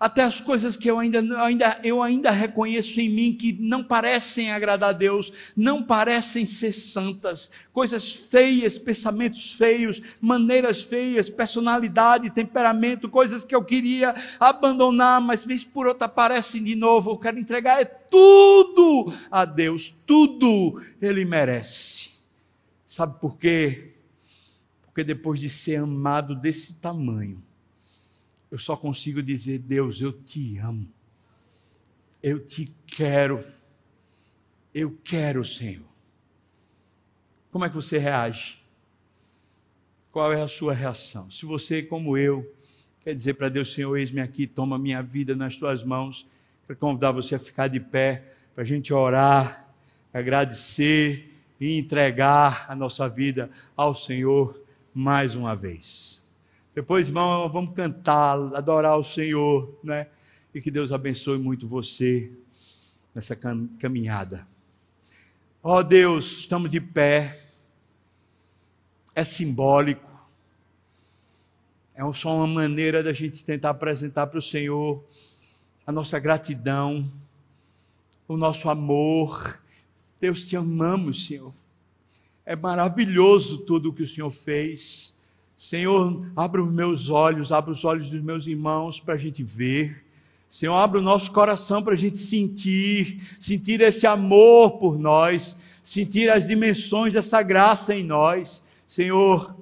até 0.00 0.22
as 0.22 0.40
coisas 0.40 0.78
que 0.78 0.90
eu 0.90 0.98
ainda, 0.98 1.20
ainda, 1.42 1.78
eu 1.84 2.02
ainda 2.02 2.30
reconheço 2.30 2.98
em 2.98 3.10
mim 3.10 3.34
que 3.34 3.52
não 3.60 3.84
parecem 3.84 4.50
agradar 4.50 4.90
a 4.90 4.92
Deus, 4.92 5.52
não 5.54 5.82
parecem 5.82 6.46
ser 6.46 6.72
santas, 6.72 7.50
coisas 7.70 8.12
feias, 8.12 8.78
pensamentos 8.78 9.52
feios, 9.52 10.00
maneiras 10.18 10.82
feias, 10.82 11.28
personalidade, 11.28 12.30
temperamento, 12.30 13.10
coisas 13.10 13.44
que 13.44 13.54
eu 13.54 13.62
queria 13.62 14.14
abandonar, 14.40 15.20
mas 15.20 15.44
vez 15.44 15.62
por 15.64 15.86
outra 15.86 16.06
aparecem 16.06 16.64
de 16.64 16.74
novo. 16.74 17.10
Eu 17.10 17.18
quero 17.18 17.38
entregar 17.38 17.80
é 17.80 17.84
tudo 17.84 19.12
a 19.30 19.44
Deus, 19.44 19.90
tudo 20.06 20.82
Ele 21.00 21.26
merece. 21.26 22.15
Sabe 22.86 23.20
por 23.20 23.36
quê? 23.36 23.94
Porque 24.82 25.02
depois 25.02 25.40
de 25.40 25.50
ser 25.50 25.76
amado 25.76 26.34
desse 26.34 26.76
tamanho, 26.76 27.42
eu 28.50 28.58
só 28.58 28.76
consigo 28.76 29.22
dizer: 29.22 29.58
Deus, 29.58 30.00
eu 30.00 30.12
te 30.12 30.56
amo, 30.58 30.88
eu 32.22 32.46
te 32.46 32.72
quero, 32.86 33.44
eu 34.72 34.96
quero, 35.02 35.44
Senhor. 35.44 35.84
Como 37.50 37.64
é 37.64 37.68
que 37.68 37.74
você 37.74 37.98
reage? 37.98 38.62
Qual 40.12 40.32
é 40.32 40.40
a 40.40 40.48
sua 40.48 40.72
reação? 40.72 41.30
Se 41.30 41.44
você, 41.44 41.82
como 41.82 42.16
eu, 42.16 42.54
quer 43.00 43.14
dizer 43.14 43.34
para 43.34 43.48
Deus, 43.48 43.72
Senhor, 43.72 43.96
eis-me 43.96 44.20
aqui, 44.20 44.46
toma 44.46 44.78
minha 44.78 45.02
vida 45.02 45.34
nas 45.34 45.56
tuas 45.56 45.82
mãos, 45.82 46.26
quero 46.66 46.78
convidar 46.78 47.10
você 47.10 47.34
a 47.34 47.38
ficar 47.38 47.68
de 47.68 47.80
pé, 47.80 48.34
para 48.54 48.62
a 48.62 48.66
gente 48.66 48.92
orar, 48.94 49.74
agradecer 50.12 51.35
e 51.60 51.78
entregar 51.78 52.66
a 52.68 52.74
nossa 52.74 53.08
vida 53.08 53.50
ao 53.76 53.94
Senhor 53.94 54.60
mais 54.94 55.34
uma 55.34 55.54
vez. 55.54 56.22
Depois, 56.74 57.08
irmão, 57.08 57.48
vamos 57.50 57.74
cantar, 57.74 58.34
adorar 58.54 58.98
o 58.98 59.04
Senhor, 59.04 59.78
né? 59.82 60.08
E 60.54 60.60
que 60.60 60.70
Deus 60.70 60.92
abençoe 60.92 61.38
muito 61.38 61.66
você 61.66 62.30
nessa 63.14 63.34
caminhada. 63.78 64.46
Ó 65.62 65.78
oh, 65.78 65.82
Deus, 65.82 66.40
estamos 66.40 66.70
de 66.70 66.80
pé. 66.80 67.42
É 69.14 69.24
simbólico. 69.24 70.04
É 71.94 72.12
só 72.12 72.36
uma 72.36 72.46
maneira 72.46 73.02
da 73.02 73.12
gente 73.12 73.42
tentar 73.42 73.70
apresentar 73.70 74.26
para 74.26 74.38
o 74.38 74.42
Senhor 74.42 75.02
a 75.86 75.90
nossa 75.90 76.18
gratidão, 76.18 77.10
o 78.28 78.36
nosso 78.36 78.68
amor 78.68 79.58
Deus, 80.20 80.44
te 80.44 80.56
amamos, 80.56 81.26
Senhor. 81.26 81.52
É 82.44 82.56
maravilhoso 82.56 83.58
tudo 83.58 83.90
o 83.90 83.92
que 83.92 84.02
o 84.02 84.08
Senhor 84.08 84.30
fez. 84.30 85.14
Senhor, 85.54 86.30
abra 86.34 86.62
os 86.62 86.72
meus 86.72 87.10
olhos, 87.10 87.52
abra 87.52 87.72
os 87.72 87.84
olhos 87.84 88.10
dos 88.10 88.22
meus 88.22 88.46
irmãos 88.46 88.98
para 89.00 89.14
a 89.14 89.18
gente 89.18 89.42
ver. 89.42 90.04
Senhor, 90.48 90.74
abra 90.74 91.00
o 91.00 91.02
nosso 91.02 91.32
coração 91.32 91.82
para 91.82 91.94
a 91.94 91.96
gente 91.96 92.16
sentir, 92.16 93.20
sentir 93.40 93.80
esse 93.80 94.06
amor 94.06 94.78
por 94.78 94.98
nós, 94.98 95.58
sentir 95.82 96.30
as 96.30 96.46
dimensões 96.46 97.12
dessa 97.12 97.42
graça 97.42 97.94
em 97.94 98.04
nós. 98.04 98.62
Senhor, 98.86 99.54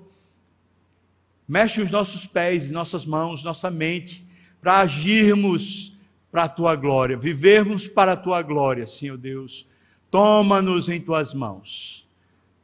mexe 1.49 1.81
os 1.81 1.91
nossos 1.91 2.27
pés, 2.27 2.71
nossas 2.71 3.05
mãos, 3.05 3.43
nossa 3.43 3.71
mente, 3.71 4.25
para 4.61 4.81
agirmos 4.81 5.95
para 6.31 6.45
a 6.45 6.49
tua 6.49 6.77
glória, 6.77 7.17
vivermos 7.17 7.89
para 7.89 8.13
a 8.13 8.17
tua 8.17 8.43
glória, 8.43 8.87
Senhor 8.87 9.17
Deus. 9.17 9.67
Toma-nos 10.15 10.89
em 10.89 11.01
tuas 11.01 11.35
mãos. 11.35 12.09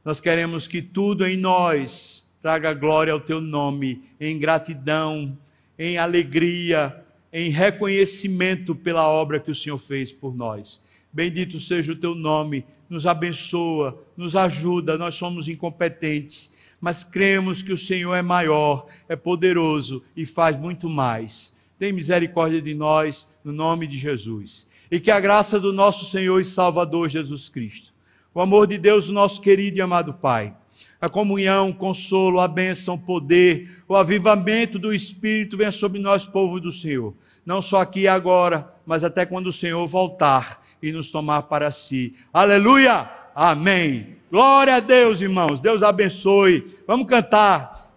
Nós 0.05 0.20
queremos 0.20 0.68
que 0.68 0.80
tudo 0.80 1.26
em 1.26 1.36
nós 1.36 2.32
traga 2.40 2.72
glória 2.72 3.12
ao 3.12 3.18
teu 3.18 3.40
nome, 3.40 4.05
em 4.20 4.38
gratidão, 4.38 5.36
em 5.76 5.98
alegria, 5.98 7.05
em 7.32 7.51
reconhecimento 7.51 8.72
pela 8.72 9.09
obra 9.09 9.40
que 9.40 9.51
o 9.51 9.55
Senhor 9.55 9.78
fez 9.78 10.12
por 10.12 10.32
nós. 10.32 10.80
Bendito 11.12 11.59
seja 11.59 11.90
o 11.90 11.96
teu 11.96 12.14
nome, 12.14 12.64
nos 12.88 13.05
abençoa, 13.05 14.01
nos 14.16 14.36
ajuda, 14.36 14.96
nós 14.96 15.16
somos 15.16 15.48
incompetentes, 15.48 16.55
mas 16.80 17.03
cremos 17.03 17.64
que 17.64 17.72
o 17.72 17.76
Senhor 17.76 18.14
é 18.14 18.22
maior, 18.22 18.86
é 19.09 19.16
poderoso 19.16 20.05
e 20.16 20.24
faz 20.24 20.57
muito 20.57 20.88
mais. 20.88 21.53
Tem 21.80 21.92
misericórdia 21.92 22.62
de 22.62 22.74
nós, 22.74 23.28
no 23.42 23.51
nome 23.51 23.88
de 23.88 23.98
Jesus 23.98 24.69
e 24.91 24.99
que 24.99 25.11
a 25.11 25.20
graça 25.20 25.61
do 25.61 25.72
nosso 25.72 26.07
Senhor 26.07 26.41
e 26.41 26.45
Salvador 26.45 27.09
Jesus 27.09 27.49
Cristo, 27.49 27.93
o 28.34 28.41
amor 28.41 28.66
de 28.66 28.78
Deus, 28.78 29.09
nosso 29.09 29.41
querido 29.41 29.78
e 29.78 29.80
amado 29.80 30.14
Pai, 30.14 30.55
a 31.01 31.09
comunhão, 31.09 31.70
o 31.70 31.74
consolo, 31.74 32.41
a 32.41 32.49
bênção, 32.49 32.95
o 32.95 32.99
poder, 32.99 33.82
o 33.88 33.97
avivamento 33.97 34.78
do 34.78 34.93
Espírito 34.93 35.57
venha 35.57 35.72
sobre 35.72 35.99
nós, 35.99 36.26
povo 36.26 36.61
do 36.61 36.70
Senhor. 36.70 37.14
Não 37.45 37.62
só 37.62 37.80
aqui 37.80 38.01
e 38.01 38.09
agora, 38.09 38.72
mas 38.84 39.03
até 39.03 39.24
quando 39.24 39.47
o 39.47 39.53
Senhor 39.53 39.86
voltar 39.86 40.62
e 40.82 40.93
nos 40.93 41.11
tomar 41.11 41.43
para 41.43 41.70
si. 41.70 42.14
Aleluia! 42.32 43.20
Amém. 43.34 44.16
Glória 44.30 44.76
a 44.76 44.80
Deus, 44.80 45.20
irmãos. 45.20 45.61
Deus 45.61 45.82
abençoe. 45.82 46.70
Vamos 46.86 47.07
cantar. 47.07 47.79